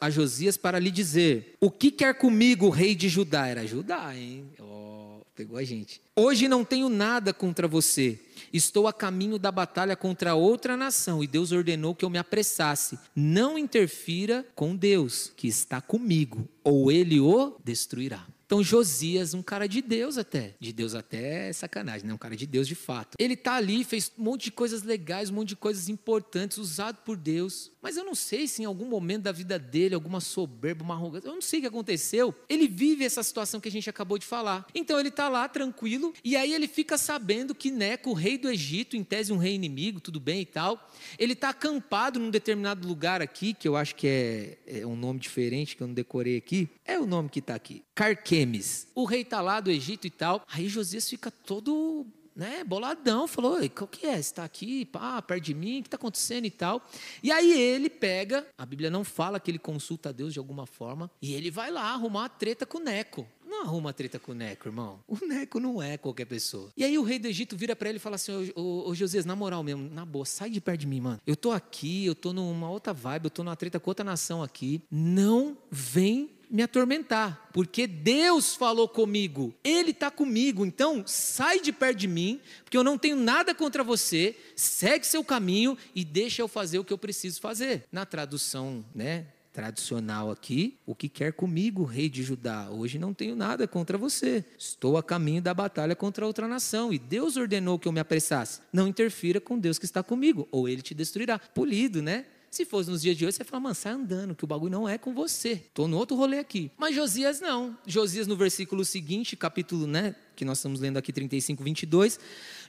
a, 0.00 0.10
Josias 0.10 0.56
para 0.56 0.78
lhe 0.78 0.90
dizer: 0.90 1.56
O 1.60 1.70
que 1.70 1.90
quer 1.90 2.14
comigo, 2.14 2.70
rei 2.70 2.94
de 2.94 3.08
Judá? 3.08 3.46
Era 3.46 3.66
Judá, 3.66 4.16
hein? 4.16 4.44
Oh, 4.58 5.20
pegou 5.34 5.58
a 5.58 5.64
gente. 5.64 6.00
Hoje 6.16 6.48
não 6.48 6.64
tenho 6.64 6.88
nada 6.88 7.32
contra 7.32 7.68
você 7.68 8.18
Estou 8.52 8.86
a 8.86 8.92
caminho 8.92 9.38
da 9.38 9.50
batalha 9.50 9.96
contra 9.96 10.34
outra 10.34 10.76
nação 10.76 11.24
e 11.24 11.26
Deus 11.26 11.52
ordenou 11.52 11.94
que 11.94 12.04
eu 12.04 12.10
me 12.10 12.18
apressasse. 12.18 12.98
Não 13.16 13.56
interfira 13.56 14.44
com 14.54 14.76
Deus, 14.76 15.32
que 15.34 15.48
está 15.48 15.80
comigo, 15.80 16.46
ou 16.62 16.92
ele 16.92 17.18
o 17.18 17.56
destruirá. 17.64 18.26
Então 18.52 18.62
Josias, 18.62 19.32
um 19.32 19.40
cara 19.40 19.66
de 19.66 19.80
Deus 19.80 20.18
até, 20.18 20.54
de 20.60 20.74
Deus 20.74 20.94
até 20.94 21.48
é 21.48 21.52
sacanagem, 21.54 22.06
né? 22.06 22.12
Um 22.12 22.18
cara 22.18 22.36
de 22.36 22.46
Deus 22.46 22.68
de 22.68 22.74
fato. 22.74 23.16
Ele 23.18 23.34
tá 23.34 23.54
ali, 23.54 23.82
fez 23.82 24.12
um 24.18 24.24
monte 24.24 24.44
de 24.44 24.52
coisas 24.52 24.82
legais, 24.82 25.30
um 25.30 25.36
monte 25.36 25.48
de 25.48 25.56
coisas 25.56 25.88
importantes, 25.88 26.58
usado 26.58 26.98
por 26.98 27.16
Deus. 27.16 27.71
Mas 27.82 27.96
eu 27.96 28.04
não 28.04 28.14
sei 28.14 28.46
se 28.46 28.62
em 28.62 28.64
algum 28.64 28.86
momento 28.86 29.24
da 29.24 29.32
vida 29.32 29.58
dele, 29.58 29.94
alguma 29.94 30.20
soberba, 30.20 30.84
uma 30.84 30.94
arrogância, 30.94 31.28
eu 31.28 31.34
não 31.34 31.42
sei 31.42 31.58
o 31.58 31.62
que 31.62 31.68
aconteceu. 31.68 32.32
Ele 32.48 32.68
vive 32.68 33.04
essa 33.04 33.22
situação 33.22 33.60
que 33.60 33.68
a 33.68 33.72
gente 33.72 33.90
acabou 33.90 34.16
de 34.18 34.24
falar. 34.24 34.64
Então 34.72 35.00
ele 35.00 35.10
tá 35.10 35.28
lá 35.28 35.48
tranquilo 35.48 36.14
e 36.22 36.36
aí 36.36 36.54
ele 36.54 36.68
fica 36.68 36.96
sabendo 36.96 37.54
que 37.54 37.70
Neco, 37.70 38.10
o 38.10 38.14
rei 38.14 38.38
do 38.38 38.48
Egito, 38.48 38.96
em 38.96 39.02
tese 39.02 39.32
um 39.32 39.36
rei 39.36 39.54
inimigo, 39.54 40.00
tudo 40.00 40.20
bem 40.20 40.42
e 40.42 40.46
tal, 40.46 40.88
ele 41.18 41.34
tá 41.34 41.48
acampado 41.48 42.20
num 42.20 42.30
determinado 42.30 42.86
lugar 42.86 43.20
aqui, 43.20 43.52
que 43.52 43.66
eu 43.66 43.76
acho 43.76 43.96
que 43.96 44.06
é, 44.06 44.58
é 44.80 44.86
um 44.86 44.94
nome 44.96 45.18
diferente 45.18 45.76
que 45.76 45.82
eu 45.82 45.88
não 45.88 45.94
decorei 45.94 46.36
aqui. 46.36 46.68
É 46.84 46.98
o 46.98 47.06
nome 47.06 47.28
que 47.28 47.40
está 47.40 47.54
aqui. 47.54 47.82
Carquemes. 47.94 48.86
O 48.94 49.04
rei 49.04 49.22
está 49.22 49.40
lá 49.40 49.58
do 49.58 49.70
Egito 49.70 50.06
e 50.06 50.10
tal. 50.10 50.44
Aí 50.52 50.68
Josias 50.68 51.08
fica 51.08 51.30
todo 51.30 52.06
né, 52.34 52.64
boladão, 52.64 53.26
falou: 53.26 53.58
qual 53.70 53.88
que 53.88 54.06
é? 54.06 54.18
Está 54.18 54.44
aqui, 54.44 54.84
pá, 54.84 55.20
perto 55.22 55.44
de 55.44 55.54
mim, 55.54 55.80
o 55.80 55.82
que 55.82 55.88
está 55.88 55.96
acontecendo 55.96 56.44
e 56.44 56.50
tal. 56.50 56.82
E 57.22 57.30
aí 57.30 57.52
ele 57.52 57.90
pega, 57.90 58.46
a 58.56 58.66
Bíblia 58.66 58.90
não 58.90 59.04
fala 59.04 59.38
que 59.38 59.50
ele 59.50 59.58
consulta 59.58 60.08
a 60.08 60.12
Deus 60.12 60.32
de 60.32 60.38
alguma 60.38 60.66
forma, 60.66 61.10
e 61.20 61.34
ele 61.34 61.50
vai 61.50 61.70
lá 61.70 61.92
arrumar 61.92 62.26
a 62.26 62.28
treta 62.28 62.66
com 62.66 62.78
o 62.78 62.80
Neco. 62.80 63.26
Não 63.44 63.62
arruma 63.62 63.92
treta 63.92 64.18
com 64.18 64.32
o 64.32 64.34
Neco, 64.34 64.68
irmão. 64.68 65.00
O 65.06 65.26
Neco 65.26 65.60
não 65.60 65.82
é 65.82 65.98
qualquer 65.98 66.24
pessoa. 66.24 66.70
E 66.74 66.82
aí 66.82 66.96
o 66.96 67.02
rei 67.02 67.18
do 67.18 67.28
Egito 67.28 67.54
vira 67.54 67.76
para 67.76 67.90
ele 67.90 67.98
e 67.98 68.00
fala 68.00 68.16
assim: 68.16 68.50
ô 68.56 68.94
Josias, 68.94 69.26
na 69.26 69.36
moral 69.36 69.62
mesmo, 69.62 69.90
na 69.90 70.06
boa, 70.06 70.24
sai 70.24 70.48
de 70.48 70.60
perto 70.60 70.80
de 70.80 70.86
mim, 70.86 71.00
mano. 71.00 71.20
Eu 71.26 71.36
tô 71.36 71.50
aqui, 71.50 72.06
eu 72.06 72.14
tô 72.14 72.32
numa 72.32 72.70
outra 72.70 72.94
vibe, 72.94 73.26
eu 73.26 73.30
tô 73.30 73.44
numa 73.44 73.54
treta 73.54 73.78
com 73.78 73.90
outra 73.90 74.04
nação 74.04 74.42
aqui. 74.42 74.82
Não 74.90 75.56
vem 75.70 76.30
me 76.52 76.62
atormentar, 76.62 77.48
porque 77.50 77.86
Deus 77.86 78.54
falou 78.54 78.86
comigo, 78.86 79.54
Ele 79.64 79.90
está 79.90 80.10
comigo, 80.10 80.66
então 80.66 81.02
sai 81.06 81.60
de 81.60 81.72
perto 81.72 81.96
de 81.96 82.06
mim, 82.06 82.38
porque 82.62 82.76
eu 82.76 82.84
não 82.84 82.98
tenho 82.98 83.16
nada 83.16 83.54
contra 83.54 83.82
você, 83.82 84.36
segue 84.54 85.06
seu 85.06 85.24
caminho 85.24 85.78
e 85.94 86.04
deixa 86.04 86.42
eu 86.42 86.48
fazer 86.48 86.78
o 86.78 86.84
que 86.84 86.92
eu 86.92 86.98
preciso 86.98 87.40
fazer. 87.40 87.84
Na 87.90 88.04
tradução, 88.04 88.84
né? 88.94 89.26
Tradicional 89.50 90.30
aqui, 90.30 90.78
o 90.86 90.94
que 90.94 91.08
quer 91.08 91.32
comigo, 91.32 91.84
rei 91.84 92.08
de 92.08 92.22
Judá? 92.22 92.70
Hoje 92.70 92.98
não 92.98 93.12
tenho 93.12 93.36
nada 93.36 93.68
contra 93.68 93.98
você. 93.98 94.44
Estou 94.58 94.96
a 94.96 95.02
caminho 95.02 95.42
da 95.42 95.52
batalha 95.52 95.94
contra 95.94 96.26
outra 96.26 96.48
nação 96.48 96.90
e 96.90 96.98
Deus 96.98 97.36
ordenou 97.36 97.78
que 97.78 97.86
eu 97.86 97.92
me 97.92 98.00
apressasse. 98.00 98.60
Não 98.72 98.88
interfira 98.88 99.40
com 99.40 99.58
Deus 99.58 99.78
que 99.78 99.84
está 99.84 100.02
comigo, 100.02 100.48
ou 100.50 100.68
ele 100.68 100.80
te 100.80 100.94
destruirá. 100.94 101.38
Polido, 101.38 102.00
né? 102.00 102.24
Se 102.52 102.66
fosse 102.66 102.90
nos 102.90 103.00
dias 103.00 103.16
de 103.16 103.24
hoje, 103.24 103.38
você 103.38 103.44
fala, 103.44 103.62
mano, 103.62 103.74
sai 103.74 103.94
andando, 103.94 104.34
que 104.34 104.44
o 104.44 104.46
bagulho 104.46 104.70
não 104.70 104.86
é 104.86 104.98
com 104.98 105.14
você. 105.14 105.52
Estou 105.52 105.88
no 105.88 105.96
outro 105.96 106.14
rolê 106.14 106.38
aqui. 106.38 106.70
Mas 106.76 106.94
Josias 106.94 107.40
não. 107.40 107.74
Josias, 107.86 108.26
no 108.26 108.36
versículo 108.36 108.84
seguinte, 108.84 109.34
capítulo, 109.34 109.86
né, 109.86 110.14
que 110.36 110.44
nós 110.44 110.58
estamos 110.58 110.78
lendo 110.78 110.98
aqui, 110.98 111.14
35, 111.14 111.64
22. 111.64 112.20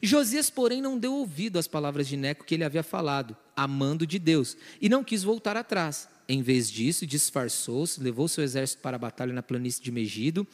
Josias, 0.02 0.50
porém, 0.50 0.82
não 0.82 0.98
deu 0.98 1.14
ouvido 1.14 1.60
às 1.60 1.68
palavras 1.68 2.08
de 2.08 2.16
Neco 2.16 2.46
que 2.46 2.54
ele 2.56 2.64
havia 2.64 2.82
falado, 2.82 3.36
amando 3.58 4.08
de 4.08 4.18
Deus, 4.18 4.56
e 4.80 4.88
não 4.88 5.04
quis 5.04 5.22
voltar 5.22 5.58
atrás. 5.58 6.08
Em 6.30 6.42
vez 6.42 6.72
disso, 6.72 7.06
disfarçou-se, 7.06 8.00
levou 8.02 8.30
seu 8.30 8.42
exército 8.42 8.82
para 8.82 8.96
a 8.96 9.00
batalha 9.00 9.34
na 9.34 9.44
planície 9.44 9.84
de 9.84 9.92
Megido, 9.92 10.48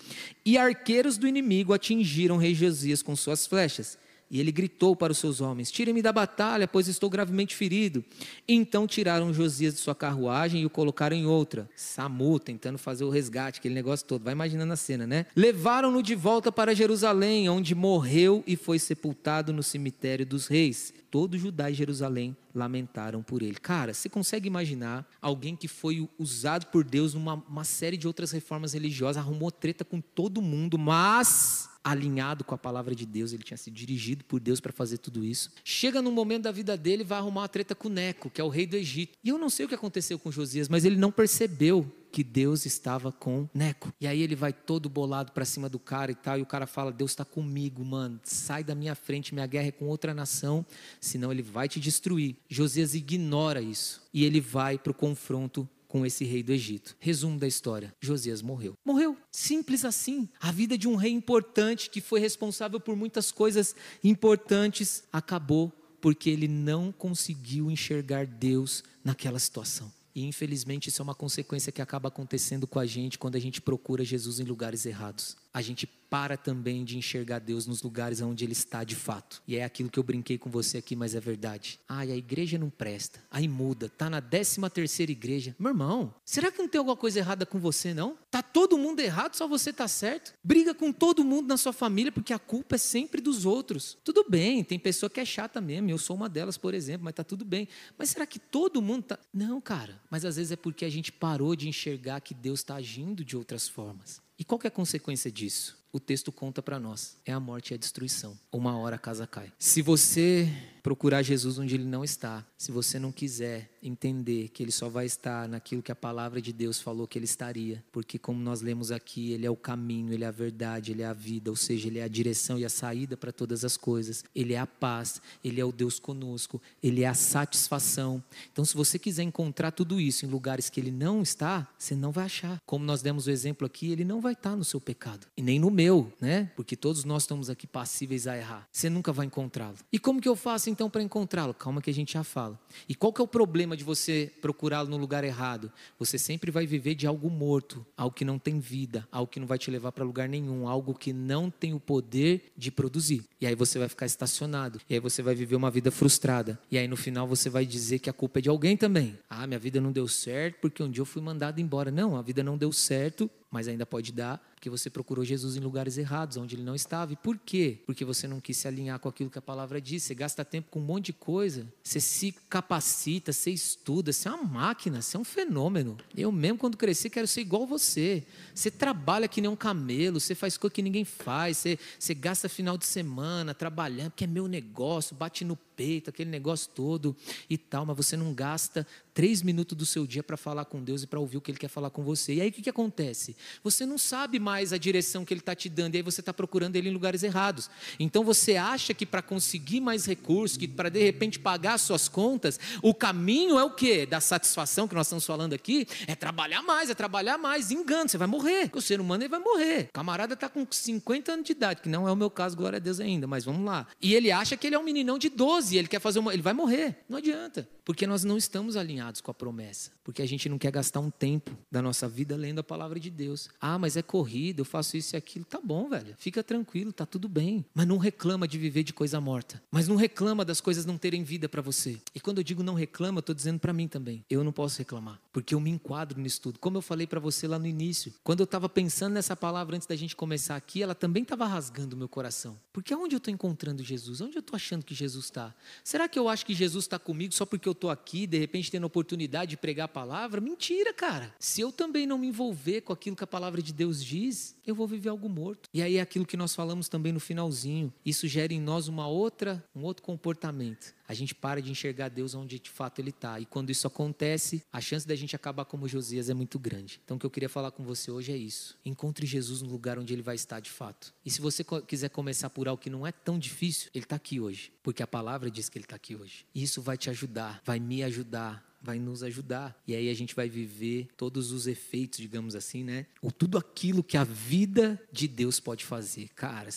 e 0.43 0.57
arqueiros 0.57 1.19
do 1.19 1.27
inimigo 1.27 1.71
atingiram 1.71 2.37
rei 2.37 2.55
Josias 2.55 3.03
com 3.03 3.15
suas 3.15 3.45
flechas. 3.45 3.95
E 4.31 4.39
ele 4.39 4.51
gritou 4.51 4.95
para 4.95 5.11
os 5.11 5.17
seus 5.17 5.41
homens: 5.41 5.71
Tirem-me 5.71 6.01
da 6.01 6.13
batalha, 6.13 6.67
pois 6.67 6.87
estou 6.87 7.09
gravemente 7.09 7.55
ferido. 7.55 8.03
Então 8.47 8.85
tiraram 8.85 9.33
Josias 9.33 9.73
de 9.73 9.79
sua 9.79 9.95
carruagem 9.95 10.61
e 10.61 10.65
o 10.65 10.69
colocaram 10.69 11.15
em 11.15 11.25
outra. 11.25 11.67
Samu 11.75 12.39
tentando 12.39 12.77
fazer 12.77 13.03
o 13.03 13.09
resgate, 13.09 13.59
aquele 13.59 13.73
negócio 13.73 14.05
todo. 14.05 14.23
Vai 14.23 14.33
imaginando 14.33 14.73
a 14.73 14.75
cena, 14.75 15.07
né? 15.07 15.25
Levaram-no 15.35 16.03
de 16.03 16.13
volta 16.13 16.51
para 16.51 16.75
Jerusalém, 16.75 17.49
onde 17.49 17.73
morreu 17.73 18.43
e 18.45 18.55
foi 18.55 18.77
sepultado 18.77 19.51
no 19.51 19.63
cemitério 19.63 20.25
dos 20.25 20.47
reis. 20.47 20.93
Todo 21.09 21.37
Judá 21.37 21.71
e 21.71 21.73
Jerusalém 21.73 22.37
lamentaram 22.59 23.23
por 23.23 23.41
ele. 23.41 23.55
Cara, 23.55 23.93
você 23.93 24.09
consegue 24.09 24.47
imaginar 24.47 25.09
alguém 25.21 25.55
que 25.55 25.67
foi 25.67 26.07
usado 26.17 26.67
por 26.67 26.83
Deus 26.83 27.13
numa 27.13 27.63
série 27.63 27.97
de 27.97 28.05
outras 28.05 28.31
reformas 28.31 28.73
religiosas, 28.73 29.17
arrumou 29.17 29.49
treta 29.49 29.83
com 29.83 29.99
todo 30.01 30.41
mundo, 30.41 30.77
mas 30.77 31.69
alinhado 31.83 32.43
com 32.43 32.53
a 32.53 32.57
palavra 32.57 32.93
de 32.93 33.05
Deus, 33.05 33.31
ele 33.31 33.43
tinha 33.43 33.57
sido 33.57 33.73
dirigido 33.73 34.23
por 34.25 34.39
Deus 34.39 34.59
para 34.59 34.71
fazer 34.71 34.97
tudo 34.97 35.23
isso. 35.23 35.49
Chega 35.63 36.01
num 36.01 36.11
momento 36.11 36.43
da 36.43 36.51
vida 36.51 36.77
dele 36.77 37.03
vai 37.03 37.17
arrumar 37.17 37.41
uma 37.41 37.47
treta 37.47 37.73
com 37.73 37.89
Neco, 37.89 38.29
que 38.29 38.41
é 38.41 38.43
o 38.43 38.49
rei 38.49 38.67
do 38.67 38.75
Egito. 38.75 39.17
E 39.23 39.29
eu 39.29 39.37
não 39.37 39.49
sei 39.49 39.65
o 39.65 39.69
que 39.69 39.75
aconteceu 39.75 40.19
com 40.19 40.31
Josias, 40.31 40.67
mas 40.67 40.85
ele 40.85 40.97
não 40.97 41.11
percebeu 41.11 41.89
que 42.11 42.23
Deus 42.23 42.65
estava 42.65 43.11
com 43.11 43.47
Neco. 43.53 43.93
E 43.99 44.07
aí 44.07 44.21
ele 44.21 44.35
vai 44.35 44.53
todo 44.53 44.89
bolado 44.89 45.31
para 45.31 45.45
cima 45.45 45.69
do 45.69 45.79
cara 45.79 46.11
e 46.11 46.15
tal, 46.15 46.37
e 46.37 46.41
o 46.41 46.45
cara 46.45 46.67
fala: 46.67 46.91
Deus 46.91 47.11
está 47.11 47.25
comigo, 47.25 47.83
mano, 47.83 48.19
sai 48.23 48.63
da 48.63 48.75
minha 48.75 48.95
frente, 48.95 49.33
minha 49.33 49.47
guerra 49.47 49.67
é 49.67 49.71
com 49.71 49.87
outra 49.87 50.13
nação, 50.13 50.65
senão 50.99 51.31
ele 51.31 51.41
vai 51.41 51.67
te 51.67 51.79
destruir. 51.79 52.35
Josias 52.47 52.93
ignora 52.93 53.61
isso 53.61 54.01
e 54.13 54.25
ele 54.25 54.41
vai 54.41 54.77
para 54.77 54.91
o 54.91 54.95
confronto 54.95 55.67
com 55.87 56.05
esse 56.05 56.23
rei 56.23 56.43
do 56.43 56.53
Egito. 56.53 56.95
Resumo 56.99 57.37
da 57.37 57.47
história: 57.47 57.93
Josias 57.99 58.41
morreu. 58.41 58.73
Morreu. 58.85 59.17
Simples 59.31 59.83
assim. 59.83 60.29
A 60.39 60.51
vida 60.51 60.77
de 60.77 60.87
um 60.87 60.95
rei 60.95 61.11
importante 61.11 61.89
que 61.89 61.99
foi 61.99 62.19
responsável 62.19 62.79
por 62.79 62.95
muitas 62.95 63.31
coisas 63.31 63.75
importantes 64.03 65.03
acabou 65.11 65.73
porque 65.99 66.29
ele 66.29 66.47
não 66.47 66.93
conseguiu 66.93 67.69
enxergar 67.69 68.25
Deus 68.25 68.83
naquela 69.03 69.39
situação. 69.39 69.91
E 70.15 70.25
infelizmente 70.25 70.89
isso 70.89 71.01
é 71.01 71.03
uma 71.03 71.15
consequência 71.15 71.71
que 71.71 71.81
acaba 71.81 72.07
acontecendo 72.09 72.65
com 72.65 72.79
a 72.79 72.85
gente 72.85 73.17
quando 73.17 73.35
a 73.35 73.39
gente 73.39 73.61
procura 73.61 74.03
Jesus 74.03 74.39
em 74.39 74.43
lugares 74.43 74.85
errados. 74.85 75.35
A 75.53 75.61
gente 75.61 75.87
para 76.09 76.35
também 76.35 76.83
de 76.83 76.97
enxergar 76.97 77.39
Deus 77.39 77.67
nos 77.67 77.83
lugares 77.83 78.21
onde 78.21 78.43
Ele 78.43 78.53
está 78.53 78.83
de 78.83 78.95
fato. 78.95 79.41
E 79.47 79.55
é 79.55 79.63
aquilo 79.63 79.89
que 79.89 79.99
eu 79.99 80.03
brinquei 80.03 80.37
com 80.37 80.49
você 80.49 80.79
aqui, 80.79 80.95
mas 80.95 81.13
é 81.13 81.19
verdade. 81.19 81.79
Ai, 81.87 82.11
a 82.11 82.15
igreja 82.15 82.57
não 82.57 82.69
presta. 82.69 83.21
Aí 83.29 83.47
muda, 83.47 83.89
tá 83.89 84.09
na 84.09 84.21
13 84.21 84.61
terceira 84.73 85.11
igreja. 85.11 85.55
Meu 85.59 85.71
irmão, 85.71 86.13
será 86.25 86.51
que 86.51 86.57
não 86.57 86.67
tem 86.67 86.79
alguma 86.79 86.97
coisa 86.97 87.19
errada 87.19 87.45
com 87.45 87.59
você, 87.59 87.93
não? 87.93 88.17
Tá 88.31 88.41
todo 88.41 88.77
mundo 88.77 88.99
errado, 88.99 89.35
só 89.35 89.47
você 89.47 89.71
tá 89.71 89.87
certo? 89.87 90.33
Briga 90.43 90.73
com 90.73 90.91
todo 90.91 91.23
mundo 91.23 91.47
na 91.47 91.57
sua 91.57 91.73
família, 91.73 92.11
porque 92.11 92.33
a 92.33 92.39
culpa 92.39 92.75
é 92.75 92.79
sempre 92.79 93.21
dos 93.21 93.45
outros. 93.45 93.97
Tudo 94.03 94.25
bem, 94.27 94.63
tem 94.63 94.79
pessoa 94.79 95.09
que 95.09 95.19
é 95.19 95.25
chata 95.25 95.61
mesmo, 95.61 95.89
eu 95.89 95.97
sou 95.97 96.15
uma 96.15 96.29
delas, 96.29 96.57
por 96.57 96.73
exemplo, 96.73 97.05
mas 97.05 97.13
tá 97.13 97.23
tudo 97.23 97.45
bem. 97.45 97.67
Mas 97.97 98.09
será 98.09 98.25
que 98.25 98.39
todo 98.39 98.81
mundo 98.81 99.03
tá... 99.03 99.19
Não, 99.33 99.61
cara. 99.61 100.01
Mas 100.09 100.25
às 100.25 100.35
vezes 100.35 100.51
é 100.51 100.55
porque 100.55 100.85
a 100.85 100.89
gente 100.89 101.11
parou 101.11 101.55
de 101.55 101.67
enxergar 101.67 102.21
que 102.21 102.33
Deus 102.33 102.59
está 102.59 102.75
agindo 102.75 103.23
de 103.23 103.37
outras 103.37 103.67
formas. 103.67 104.21
E 104.37 104.43
qual 104.43 104.59
é 104.63 104.67
a 104.67 104.71
consequência 104.71 105.29
disso? 105.29 105.78
O 105.91 105.99
texto 105.99 106.31
conta 106.31 106.61
para 106.61 106.79
nós: 106.79 107.17
é 107.25 107.33
a 107.33 107.39
morte 107.39 107.71
e 107.71 107.73
a 107.73 107.77
destruição. 107.77 108.37
Uma 108.51 108.77
hora 108.77 108.95
a 108.95 108.99
casa 108.99 109.25
cai. 109.25 109.51
Se 109.57 109.81
você 109.81 110.47
procurar 110.81 111.21
Jesus 111.21 111.57
onde 111.57 111.75
ele 111.75 111.85
não 111.85 112.03
está, 112.03 112.45
se 112.57 112.71
você 112.71 112.99
não 112.99 113.11
quiser 113.11 113.69
entender 113.81 114.49
que 114.49 114.63
ele 114.63 114.71
só 114.71 114.89
vai 114.89 115.05
estar 115.05 115.47
naquilo 115.47 115.81
que 115.81 115.91
a 115.91 115.95
palavra 115.95 116.41
de 116.41 116.51
Deus 116.51 116.79
falou 116.79 117.07
que 117.07 117.17
ele 117.17 117.25
estaria, 117.25 117.83
porque 117.91 118.17
como 118.17 118.39
nós 118.39 118.61
lemos 118.61 118.91
aqui, 118.91 119.31
ele 119.31 119.45
é 119.45 119.49
o 119.49 119.55
caminho, 119.55 120.13
ele 120.13 120.23
é 120.23 120.27
a 120.27 120.31
verdade, 120.31 120.91
ele 120.91 121.01
é 121.01 121.05
a 121.05 121.13
vida, 121.13 121.49
ou 121.49 121.55
seja, 121.55 121.87
ele 121.87 121.99
é 121.99 122.03
a 122.03 122.07
direção 122.07 122.57
e 122.57 122.65
a 122.65 122.69
saída 122.69 123.15
para 123.15 123.31
todas 123.31 123.63
as 123.63 123.77
coisas. 123.77 124.23
Ele 124.35 124.53
é 124.53 124.59
a 124.59 124.67
paz, 124.67 125.21
ele 125.43 125.61
é 125.61 125.65
o 125.65 125.71
Deus 125.71 125.99
conosco, 125.99 126.61
ele 126.81 127.03
é 127.03 127.07
a 127.07 127.13
satisfação. 127.13 128.23
Então, 128.51 128.65
se 128.65 128.75
você 128.75 128.99
quiser 128.99 129.23
encontrar 129.23 129.71
tudo 129.71 129.99
isso 129.99 130.25
em 130.25 130.29
lugares 130.29 130.69
que 130.69 130.79
ele 130.79 130.91
não 130.91 131.21
está, 131.21 131.67
você 131.77 131.95
não 131.95 132.11
vai 132.11 132.25
achar. 132.25 132.61
Como 132.65 132.85
nós 132.85 133.01
demos 133.01 133.27
o 133.27 133.31
exemplo 133.31 133.65
aqui, 133.65 133.91
ele 133.91 134.03
não 134.03 134.21
vai 134.21 134.33
estar 134.33 134.55
no 134.55 134.63
seu 134.63 134.79
pecado 134.79 135.27
e 135.35 135.41
nem 135.41 135.59
no 135.59 135.69
meu, 135.69 136.11
né? 136.19 136.51
Porque 136.55 136.75
todos 136.75 137.03
nós 137.03 137.23
estamos 137.23 137.49
aqui 137.49 137.67
passíveis 137.67 138.27
a 138.27 138.37
errar. 138.37 138.67
Você 138.71 138.89
nunca 138.89 139.11
vai 139.11 139.25
encontrá-lo. 139.25 139.75
E 139.91 139.99
como 139.99 140.21
que 140.21 140.27
eu 140.27 140.35
faço 140.35 140.68
então 140.69 140.89
para 140.89 141.01
encontrá-lo? 141.01 141.53
Calma 141.53 141.81
que 141.81 141.89
a 141.89 141.93
gente 141.93 142.13
já 142.13 142.23
fala. 142.23 142.59
E 142.87 142.95
qual 142.95 143.11
que 143.11 143.19
é 143.19 143.23
o 143.23 143.27
problema 143.27 143.75
de 143.75 143.83
você 143.83 144.31
procurá-lo 144.41 144.89
no 144.89 144.97
lugar 144.97 145.23
errado? 145.23 145.71
Você 145.97 146.17
sempre 146.17 146.51
vai 146.51 146.65
viver 146.65 146.95
de 146.95 147.07
algo 147.07 147.29
morto, 147.29 147.85
algo 147.97 148.15
que 148.15 148.23
não 148.23 148.39
tem 148.39 148.59
vida, 148.59 149.07
algo 149.11 149.31
que 149.31 149.39
não 149.39 149.47
vai 149.47 149.57
te 149.57 149.69
levar 149.69 149.91
para 149.91 150.03
lugar 150.03 150.29
nenhum, 150.29 150.67
algo 150.67 150.93
que 150.93 151.11
não 151.11 151.49
tem 151.49 151.73
o 151.73 151.79
poder 151.79 152.51
de 152.55 152.71
produzir. 152.71 153.25
E 153.41 153.47
aí 153.47 153.55
você 153.55 153.79
vai 153.79 153.89
ficar 153.89 154.05
estacionado. 154.05 154.79
E 154.89 154.93
aí 154.93 154.99
você 154.99 155.21
vai 155.21 155.35
viver 155.35 155.55
uma 155.55 155.71
vida 155.71 155.91
frustrada. 155.91 156.59
E 156.71 156.77
aí 156.77 156.87
no 156.87 156.97
final 156.97 157.27
você 157.27 157.49
vai 157.49 157.65
dizer 157.65 157.99
que 157.99 158.09
a 158.09 158.13
culpa 158.13 158.39
é 158.39 158.41
de 158.41 158.49
alguém 158.49 158.77
também. 158.77 159.17
Ah, 159.29 159.45
minha 159.47 159.59
vida 159.59 159.81
não 159.81 159.91
deu 159.91 160.07
certo 160.07 160.57
porque 160.61 160.81
um 160.81 160.89
dia 160.89 161.01
eu 161.01 161.05
fui 161.05 161.21
mandado 161.21 161.59
embora. 161.59 161.91
Não, 161.91 162.15
a 162.15 162.21
vida 162.21 162.43
não 162.43 162.57
deu 162.57 162.71
certo 162.71 163.29
mas 163.51 163.67
ainda 163.67 163.85
pode 163.85 164.11
dar 164.11 164.41
porque 164.59 164.69
você 164.69 164.89
procurou 164.89 165.23
Jesus 165.23 165.55
em 165.55 165.61
lugares 165.61 165.97
errados, 165.97 166.35
onde 166.35 166.53
ele 166.53 166.63
não 166.63 166.75
estava. 166.75 167.13
E 167.13 167.15
por 167.15 167.37
quê? 167.37 167.79
Porque 167.85 168.03
você 168.03 168.27
não 168.27 168.41
quis 168.41 168.57
se 168.57 168.67
alinhar 168.67 168.99
com 168.99 169.07
aquilo 169.07 169.29
que 169.29 169.39
a 169.39 169.41
palavra 169.41 169.79
diz. 169.79 170.03
Você 170.03 170.13
gasta 170.13 170.43
tempo 170.43 170.69
com 170.69 170.79
um 170.79 170.83
monte 170.83 171.07
de 171.07 171.13
coisa, 171.13 171.65
você 171.81 172.01
se 172.01 172.33
capacita, 172.49 173.31
você 173.31 173.51
estuda, 173.51 174.11
você 174.11 174.27
é 174.27 174.31
uma 174.31 174.43
máquina, 174.43 175.01
você 175.01 175.15
é 175.15 175.19
um 175.19 175.23
fenômeno. 175.23 175.97
Eu 176.13 176.29
mesmo, 176.29 176.57
quando 176.57 176.75
crescer, 176.75 177.09
quero 177.09 177.25
ser 177.25 177.39
igual 177.39 177.65
você. 177.65 178.25
Você 178.53 178.69
trabalha 178.69 179.29
que 179.29 179.39
nem 179.39 179.49
um 179.49 179.55
camelo, 179.55 180.19
você 180.19 180.35
faz 180.35 180.57
coisa 180.57 180.73
que 180.73 180.81
ninguém 180.81 181.05
faz, 181.05 181.55
você, 181.57 181.79
você 181.97 182.13
gasta 182.13 182.49
final 182.49 182.77
de 182.77 182.85
semana 182.85 183.53
trabalhando, 183.53 184.11
porque 184.11 184.25
é 184.25 184.27
meu 184.27 184.45
negócio, 184.45 185.15
bate 185.15 185.45
no 185.45 185.55
peito, 185.79 186.09
aquele 186.09 186.29
negócio 186.29 186.69
todo 186.75 187.15
e 187.49 187.57
tal, 187.57 187.85
mas 187.85 187.95
você 187.95 188.17
não 188.17 188.33
gasta 188.33 188.85
três 189.13 189.41
minutos 189.41 189.77
do 189.77 189.85
seu 189.85 190.05
dia 190.05 190.21
para 190.21 190.35
falar 190.35 190.65
com 190.65 190.83
Deus 190.83 191.03
e 191.03 191.07
para 191.07 191.21
ouvir 191.21 191.37
o 191.37 191.41
que 191.41 191.51
Ele 191.51 191.57
quer 191.57 191.69
falar 191.69 191.89
com 191.89 192.03
você. 192.03 192.33
E 192.33 192.41
aí 192.41 192.49
o 192.49 192.51
que, 192.51 192.61
que 192.61 192.69
acontece? 192.69 193.33
Você 193.63 193.85
não 193.85 193.97
sabe 193.97 194.39
mais 194.39 194.73
a 194.73 194.77
direção 194.77 195.23
que 195.23 195.33
Ele 195.33 195.39
está 195.39 195.55
te 195.55 195.69
dando, 195.69 195.95
e 195.95 195.97
aí 195.97 196.03
você 196.03 196.19
está 196.19 196.33
procurando 196.33 196.75
Ele 196.75 196.89
em 196.89 196.91
lugares 196.91 197.23
errados. 197.23 197.69
Então 197.97 198.25
você 198.25 198.57
acha 198.57 198.93
que 198.93 199.05
para 199.05 199.21
conseguir 199.21 199.79
mais 199.79 200.05
recursos, 200.05 200.57
que 200.57 200.67
para 200.67 200.89
de 200.89 201.01
repente 201.01 201.39
pagar 201.39 201.77
suas 201.77 202.09
contas, 202.09 202.59
o 202.81 202.93
caminho 202.93 203.57
é 203.57 203.63
o 203.63 203.71
quê? 203.71 204.05
Da 204.05 204.19
satisfação 204.19 204.85
que 204.85 204.95
nós 204.95 205.07
estamos 205.07 205.25
falando 205.25 205.53
aqui, 205.53 205.87
é 206.07 206.15
trabalhar 206.15 206.61
mais, 206.61 206.89
é 206.89 206.93
trabalhar 206.93 207.37
mais. 207.37 207.71
Engano, 207.71 208.09
você 208.09 208.17
vai 208.17 208.27
morrer. 208.27 208.69
O 208.73 208.81
ser 208.81 208.99
humano 208.99 209.23
ele 209.23 209.29
vai 209.29 209.39
morrer. 209.39 209.87
O 209.89 209.93
camarada 209.93 210.33
está 210.33 210.49
com 210.49 210.67
50 210.69 211.31
anos 211.31 211.45
de 211.45 211.53
idade, 211.53 211.81
que 211.81 211.89
não 211.89 212.05
é 212.05 212.11
o 212.11 212.17
meu 212.17 212.29
caso, 212.29 212.57
glória 212.57 212.77
a 212.77 212.79
Deus 212.79 212.99
ainda, 212.99 213.27
mas 213.27 213.45
vamos 213.45 213.65
lá. 213.65 213.87
E 214.01 214.13
ele 214.13 214.29
acha 214.29 214.57
que 214.57 214.67
ele 214.67 214.75
é 214.75 214.79
um 214.79 214.83
meninão 214.83 215.17
de 215.17 215.29
12 215.29 215.68
ele 215.77 215.87
quer 215.87 215.99
fazer 215.99 216.19
uma. 216.19 216.33
Ele 216.33 216.41
vai 216.41 216.53
morrer. 216.53 216.97
Não 217.07 217.17
adianta. 217.17 217.67
Porque 217.83 218.05
nós 218.05 218.23
não 218.23 218.37
estamos 218.37 218.75
alinhados 218.75 219.21
com 219.21 219.31
a 219.31 219.33
promessa. 219.33 219.91
Porque 220.03 220.21
a 220.21 220.25
gente 220.25 220.47
não 220.47 220.57
quer 220.57 220.71
gastar 220.71 220.99
um 220.99 221.09
tempo 221.09 221.57
da 221.71 221.81
nossa 221.81 222.07
vida 222.07 222.35
lendo 222.35 222.59
a 222.59 222.63
palavra 222.63 222.99
de 222.99 223.09
Deus. 223.09 223.49
Ah, 223.59 223.79
mas 223.79 223.97
é 223.97 224.01
corrida, 224.01 224.61
eu 224.61 224.65
faço 224.65 224.95
isso 224.95 225.15
e 225.15 225.17
aquilo. 225.17 225.45
Tá 225.45 225.59
bom, 225.63 225.89
velho. 225.89 226.15
Fica 226.17 226.43
tranquilo, 226.43 226.93
tá 226.93 227.05
tudo 227.05 227.27
bem. 227.27 227.65
Mas 227.73 227.87
não 227.87 227.97
reclama 227.97 228.47
de 228.47 228.57
viver 228.57 228.83
de 228.83 228.93
coisa 228.93 229.19
morta. 229.19 229.61
Mas 229.71 229.87
não 229.87 229.95
reclama 229.95 230.45
das 230.45 230.61
coisas 230.61 230.85
não 230.85 230.97
terem 230.97 231.23
vida 231.23 231.49
para 231.49 231.61
você. 231.61 231.99
E 232.13 232.19
quando 232.19 232.37
eu 232.37 232.43
digo 232.43 232.63
não 232.63 232.73
reclama, 232.73 233.19
eu 233.19 233.23
tô 233.23 233.33
dizendo 233.33 233.59
para 233.59 233.73
mim 233.73 233.87
também. 233.87 234.23
Eu 234.29 234.43
não 234.43 234.51
posso 234.51 234.77
reclamar. 234.77 235.19
Porque 235.39 235.55
eu 235.55 235.59
me 235.61 235.69
enquadro 235.69 236.19
nisso 236.19 236.41
tudo. 236.41 236.59
Como 236.59 236.75
eu 236.75 236.81
falei 236.81 237.07
para 237.07 237.17
você 237.17 237.47
lá 237.47 237.57
no 237.57 237.65
início. 237.65 238.13
Quando 238.25 238.41
eu 238.41 238.43
estava 238.43 238.67
pensando 238.67 239.13
nessa 239.13 239.37
palavra 239.37 239.77
antes 239.77 239.87
da 239.87 239.95
gente 239.95 240.13
começar 240.13 240.57
aqui, 240.57 240.83
ela 240.83 240.93
também 240.93 241.23
estava 241.23 241.45
rasgando 241.45 241.95
o 241.95 241.97
meu 241.97 242.09
coração. 242.09 242.59
Porque 242.73 242.93
aonde 242.93 243.15
eu 243.15 243.19
estou 243.19 243.33
encontrando 243.33 243.81
Jesus? 243.81 244.19
Onde 244.19 244.35
eu 244.35 244.41
estou 244.41 244.57
achando 244.57 244.83
que 244.83 244.93
Jesus 244.93 245.25
está? 245.25 245.55
Será 245.81 246.09
que 246.09 246.19
eu 246.19 246.27
acho 246.27 246.45
que 246.45 246.53
Jesus 246.53 246.83
está 246.83 246.99
comigo 246.99 247.33
só 247.33 247.45
porque 247.45 247.69
eu 247.69 247.71
estou 247.71 247.89
aqui, 247.89 248.27
de 248.27 248.37
repente 248.37 248.69
tendo 248.69 248.83
a 248.83 248.87
oportunidade 248.87 249.51
de 249.51 249.57
pregar 249.57 249.85
a 249.85 249.87
palavra? 249.87 250.41
Mentira, 250.41 250.93
cara. 250.93 251.33
Se 251.39 251.61
eu 251.61 251.71
também 251.71 252.05
não 252.05 252.17
me 252.17 252.27
envolver 252.27 252.81
com 252.81 252.91
aquilo 252.91 253.15
que 253.15 253.23
a 253.23 253.27
palavra 253.27 253.61
de 253.61 253.71
Deus 253.71 254.03
diz, 254.03 254.57
eu 254.67 254.75
vou 254.75 254.89
viver 254.89 255.07
algo 255.07 255.29
morto. 255.29 255.69
E 255.73 255.81
aí 255.81 255.95
é 255.95 256.01
aquilo 256.01 256.25
que 256.25 256.35
nós 256.35 256.53
falamos 256.53 256.89
também 256.89 257.13
no 257.13 257.19
finalzinho. 257.21 257.93
Isso 258.05 258.27
gera 258.27 258.53
em 258.53 258.59
nós 258.59 258.89
uma 258.89 259.07
outra, 259.07 259.63
um 259.73 259.83
outro 259.83 260.03
comportamento 260.03 260.98
a 261.09 261.13
gente 261.15 261.33
para 261.33 261.59
de 261.59 261.71
enxergar 261.71 262.07
Deus 262.07 262.35
onde 262.35 262.59
de 262.59 262.69
fato 262.69 262.99
Ele 262.99 263.09
está. 263.09 263.39
E 263.39 263.45
quando 263.47 263.71
isso 263.71 263.87
acontece, 263.87 264.63
a 264.71 264.79
chance 264.79 265.07
da 265.07 265.15
gente 265.15 265.35
acabar 265.35 265.65
como 265.65 265.87
Josias 265.87 266.29
é 266.29 266.35
muito 266.35 266.59
grande. 266.59 267.01
Então 267.03 267.17
o 267.17 267.19
que 267.19 267.25
eu 267.25 267.31
queria 267.31 267.49
falar 267.49 267.71
com 267.71 267.83
você 267.83 268.11
hoje 268.11 268.31
é 268.31 268.37
isso. 268.37 268.77
Encontre 268.85 269.25
Jesus 269.25 269.63
no 269.63 269.69
lugar 269.71 269.97
onde 269.97 270.13
Ele 270.13 270.21
vai 270.21 270.35
estar 270.35 270.59
de 270.59 270.69
fato. 270.69 271.11
E 271.25 271.31
se 271.31 271.41
você 271.41 271.65
quiser 271.87 272.09
começar 272.09 272.51
por 272.51 272.67
algo 272.67 272.79
que 272.79 272.91
não 272.91 273.07
é 273.07 273.11
tão 273.11 273.39
difícil, 273.39 273.89
Ele 273.91 274.05
está 274.05 274.17
aqui 274.17 274.39
hoje. 274.39 274.71
Porque 274.83 275.01
a 275.01 275.07
palavra 275.07 275.49
diz 275.49 275.67
que 275.67 275.79
Ele 275.79 275.85
está 275.85 275.95
aqui 275.95 276.15
hoje. 276.15 276.45
E 276.53 276.61
isso 276.61 276.79
vai 276.79 276.95
te 276.95 277.09
ajudar, 277.09 277.59
vai 277.65 277.79
me 277.79 278.03
ajudar, 278.03 278.63
vai 278.79 278.99
nos 278.99 279.23
ajudar. 279.23 279.81
E 279.87 279.95
aí 279.95 280.11
a 280.11 280.13
gente 280.13 280.35
vai 280.35 280.47
viver 280.47 281.09
todos 281.17 281.51
os 281.51 281.65
efeitos, 281.65 282.19
digamos 282.19 282.55
assim, 282.55 282.83
né? 282.83 283.07
Ou 283.19 283.31
tudo 283.31 283.57
aquilo 283.57 284.03
que 284.03 284.15
a 284.15 284.23
vida 284.23 285.01
de 285.11 285.27
Deus 285.27 285.59
pode 285.59 285.83
fazer. 285.85 286.29
Cara, 286.35 286.69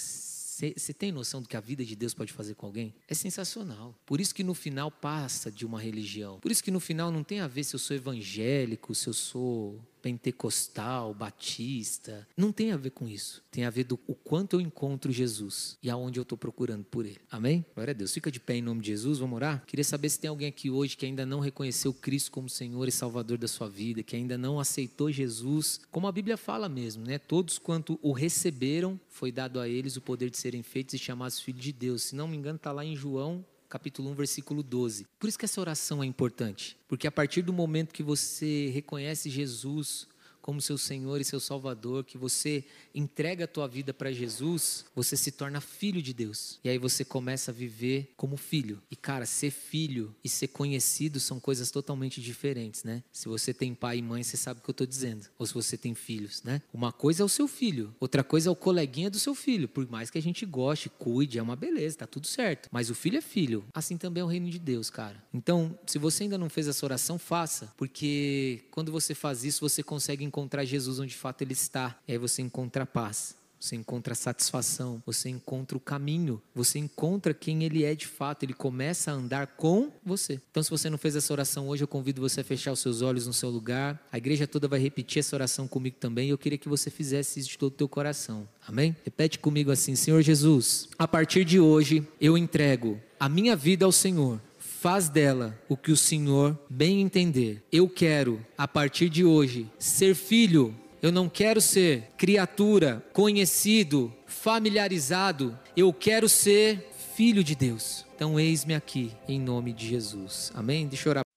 você 0.76 0.92
tem 0.92 1.10
noção 1.10 1.42
do 1.42 1.48
que 1.48 1.56
a 1.56 1.60
vida 1.60 1.84
de 1.84 1.96
Deus 1.96 2.14
pode 2.14 2.32
fazer 2.32 2.54
com 2.54 2.66
alguém? 2.66 2.94
É 3.08 3.14
sensacional. 3.14 3.94
Por 4.06 4.20
isso 4.20 4.34
que 4.34 4.44
no 4.44 4.54
final 4.54 4.90
passa 4.90 5.50
de 5.50 5.66
uma 5.66 5.80
religião. 5.80 6.38
Por 6.40 6.50
isso 6.52 6.62
que 6.62 6.70
no 6.70 6.80
final 6.80 7.10
não 7.10 7.24
tem 7.24 7.40
a 7.40 7.48
ver 7.48 7.64
se 7.64 7.74
eu 7.74 7.78
sou 7.78 7.96
evangélico, 7.96 8.94
se 8.94 9.08
eu 9.08 9.14
sou 9.14 9.80
pentecostal, 10.02 11.14
batista. 11.14 12.26
Não 12.36 12.50
tem 12.50 12.72
a 12.72 12.76
ver 12.76 12.90
com 12.90 13.08
isso. 13.08 13.42
Tem 13.50 13.64
a 13.64 13.70
ver 13.70 13.84
do 13.84 13.98
o 14.06 14.14
quanto 14.14 14.56
eu 14.56 14.60
encontro 14.60 15.12
Jesus 15.12 15.78
e 15.82 15.88
aonde 15.88 16.18
eu 16.18 16.22
estou 16.22 16.36
procurando 16.36 16.84
por 16.84 17.06
Ele. 17.06 17.20
Amém? 17.30 17.64
Glória 17.74 17.92
a 17.92 17.94
Deus. 17.94 18.12
Fica 18.12 18.30
de 18.30 18.40
pé 18.40 18.56
em 18.56 18.62
nome 18.62 18.80
de 18.80 18.88
Jesus, 18.88 19.18
vamos 19.18 19.36
orar? 19.36 19.64
Queria 19.66 19.84
saber 19.84 20.08
se 20.10 20.18
tem 20.18 20.28
alguém 20.28 20.48
aqui 20.48 20.68
hoje 20.68 20.96
que 20.96 21.06
ainda 21.06 21.24
não 21.24 21.38
reconheceu 21.38 21.94
Cristo 21.94 22.32
como 22.32 22.48
Senhor 22.48 22.88
e 22.88 22.92
Salvador 22.92 23.38
da 23.38 23.46
sua 23.46 23.68
vida, 23.68 24.02
que 24.02 24.16
ainda 24.16 24.36
não 24.36 24.58
aceitou 24.58 25.10
Jesus, 25.12 25.80
como 25.90 26.06
a 26.06 26.12
Bíblia 26.12 26.36
fala 26.36 26.68
mesmo, 26.68 27.06
né? 27.06 27.18
Todos 27.18 27.58
quanto 27.58 27.98
o 28.02 28.12
receberam, 28.12 28.98
foi 29.08 29.30
dado 29.30 29.60
a 29.60 29.68
eles 29.68 29.96
o 29.96 30.00
poder 30.00 30.30
de 30.30 30.36
serem 30.36 30.62
feitos 30.62 30.94
e 30.94 30.98
chamados 30.98 31.40
filhos 31.40 31.62
de 31.62 31.72
Deus. 31.72 32.02
Se 32.02 32.16
não 32.16 32.26
me 32.26 32.36
engano, 32.36 32.56
está 32.56 32.72
lá 32.72 32.84
em 32.84 32.96
João 32.96 33.44
capítulo 33.72 34.10
1, 34.10 34.14
versículo 34.14 34.62
12. 34.62 35.06
Por 35.18 35.28
isso 35.28 35.38
que 35.38 35.46
essa 35.46 35.58
oração 35.58 36.02
é 36.02 36.06
importante, 36.06 36.76
porque 36.86 37.06
a 37.06 37.10
partir 37.10 37.40
do 37.40 37.54
momento 37.54 37.94
que 37.94 38.02
você 38.02 38.68
reconhece 38.68 39.30
Jesus 39.30 40.06
como 40.42 40.60
seu 40.60 40.76
Senhor 40.76 41.20
e 41.20 41.24
seu 41.24 41.40
Salvador, 41.40 42.04
que 42.04 42.18
você 42.18 42.64
entrega 42.94 43.44
a 43.44 43.48
tua 43.48 43.66
vida 43.66 43.94
para 43.94 44.12
Jesus, 44.12 44.84
você 44.94 45.16
se 45.16 45.30
torna 45.30 45.60
filho 45.60 46.02
de 46.02 46.12
Deus. 46.12 46.58
E 46.62 46.68
aí 46.68 46.76
você 46.76 47.04
começa 47.04 47.50
a 47.50 47.54
viver 47.54 48.12
como 48.16 48.36
filho. 48.36 48.82
E 48.90 48.96
cara, 48.96 49.24
ser 49.24 49.50
filho 49.50 50.14
e 50.22 50.28
ser 50.28 50.48
conhecido 50.48 51.20
são 51.20 51.38
coisas 51.38 51.70
totalmente 51.70 52.20
diferentes, 52.20 52.84
né? 52.84 53.02
Se 53.12 53.28
você 53.28 53.54
tem 53.54 53.74
pai 53.74 53.98
e 53.98 54.02
mãe, 54.02 54.22
você 54.22 54.36
sabe 54.36 54.60
o 54.60 54.62
que 54.62 54.68
eu 54.68 54.72
estou 54.72 54.86
dizendo. 54.86 55.26
Ou 55.38 55.46
se 55.46 55.54
você 55.54 55.76
tem 55.76 55.94
filhos, 55.94 56.42
né? 56.42 56.60
Uma 56.74 56.92
coisa 56.92 57.22
é 57.22 57.24
o 57.24 57.28
seu 57.28 57.46
filho, 57.46 57.94
outra 58.00 58.24
coisa 58.24 58.48
é 58.48 58.52
o 58.52 58.56
coleguinha 58.56 59.08
do 59.08 59.18
seu 59.18 59.34
filho. 59.34 59.68
Por 59.68 59.88
mais 59.88 60.10
que 60.10 60.18
a 60.18 60.22
gente 60.22 60.44
goste, 60.44 60.90
cuide, 60.90 61.38
é 61.38 61.42
uma 61.42 61.56
beleza, 61.56 61.98
tá 61.98 62.06
tudo 62.06 62.26
certo. 62.26 62.68
Mas 62.72 62.90
o 62.90 62.94
filho 62.94 63.18
é 63.18 63.22
filho. 63.22 63.64
Assim 63.72 63.96
também 63.96 64.20
é 64.20 64.24
o 64.24 64.28
reino 64.28 64.50
de 64.50 64.58
Deus, 64.58 64.90
cara. 64.90 65.22
Então, 65.32 65.78
se 65.86 65.98
você 65.98 66.24
ainda 66.24 66.36
não 66.36 66.50
fez 66.50 66.66
essa 66.66 66.84
oração, 66.84 67.18
faça, 67.18 67.72
porque 67.76 68.64
quando 68.70 68.90
você 68.90 69.14
faz 69.14 69.44
isso, 69.44 69.60
você 69.60 69.82
consegue 69.82 70.24
encontrar 70.32 70.64
Jesus 70.64 70.98
onde 70.98 71.10
de 71.10 71.18
fato 71.18 71.42
ele 71.42 71.52
está. 71.52 71.98
E 72.08 72.12
aí 72.12 72.18
você 72.18 72.40
encontra 72.40 72.86
paz 72.86 73.36
você 73.62 73.76
encontra 73.76 74.12
satisfação, 74.12 75.00
você 75.06 75.28
encontra 75.28 75.76
o 75.76 75.80
caminho, 75.80 76.42
você 76.52 76.80
encontra 76.80 77.32
quem 77.32 77.62
ele 77.62 77.84
é 77.84 77.94
de 77.94 78.08
fato, 78.08 78.42
ele 78.42 78.52
começa 78.52 79.12
a 79.12 79.14
andar 79.14 79.46
com 79.46 79.92
você. 80.04 80.40
Então, 80.50 80.64
se 80.64 80.68
você 80.68 80.90
não 80.90 80.98
fez 80.98 81.14
essa 81.14 81.32
oração 81.32 81.68
hoje, 81.68 81.84
eu 81.84 81.88
convido 81.88 82.20
você 82.20 82.40
a 82.40 82.44
fechar 82.44 82.72
os 82.72 82.80
seus 82.80 83.02
olhos 83.02 83.24
no 83.24 83.32
seu 83.32 83.50
lugar. 83.50 84.04
A 84.10 84.18
igreja 84.18 84.48
toda 84.48 84.66
vai 84.66 84.80
repetir 84.80 85.20
essa 85.20 85.36
oração 85.36 85.68
comigo 85.68 85.96
também. 86.00 86.28
Eu 86.28 86.38
queria 86.38 86.58
que 86.58 86.68
você 86.68 86.90
fizesse 86.90 87.38
isso 87.38 87.50
de 87.50 87.58
todo 87.58 87.72
o 87.72 87.76
teu 87.76 87.88
coração. 87.88 88.48
Amém? 88.66 88.96
Repete 89.04 89.38
comigo 89.38 89.70
assim: 89.70 89.94
Senhor 89.94 90.20
Jesus, 90.22 90.88
a 90.98 91.06
partir 91.06 91.44
de 91.44 91.60
hoje 91.60 92.04
eu 92.20 92.36
entrego 92.36 93.00
a 93.20 93.28
minha 93.28 93.54
vida 93.54 93.84
ao 93.84 93.92
Senhor 93.92 94.40
faz 94.82 95.08
dela 95.08 95.56
o 95.68 95.76
que 95.76 95.92
o 95.92 95.96
Senhor 95.96 96.58
bem 96.68 97.00
entender. 97.00 97.62
Eu 97.70 97.88
quero, 97.88 98.44
a 98.58 98.66
partir 98.66 99.08
de 99.08 99.24
hoje, 99.24 99.70
ser 99.78 100.12
filho. 100.12 100.74
Eu 101.00 101.12
não 101.12 101.28
quero 101.28 101.60
ser 101.60 102.08
criatura, 102.18 103.00
conhecido, 103.12 104.12
familiarizado. 104.26 105.56
Eu 105.76 105.92
quero 105.92 106.28
ser 106.28 106.90
filho 107.14 107.44
de 107.44 107.54
Deus. 107.54 108.04
Então, 108.16 108.40
eis-me 108.40 108.74
aqui, 108.74 109.12
em 109.28 109.38
nome 109.38 109.72
de 109.72 109.86
Jesus. 109.86 110.50
Amém? 110.52 110.88
Deixa 110.88 111.08
eu 111.08 111.10
orar. 111.12 111.31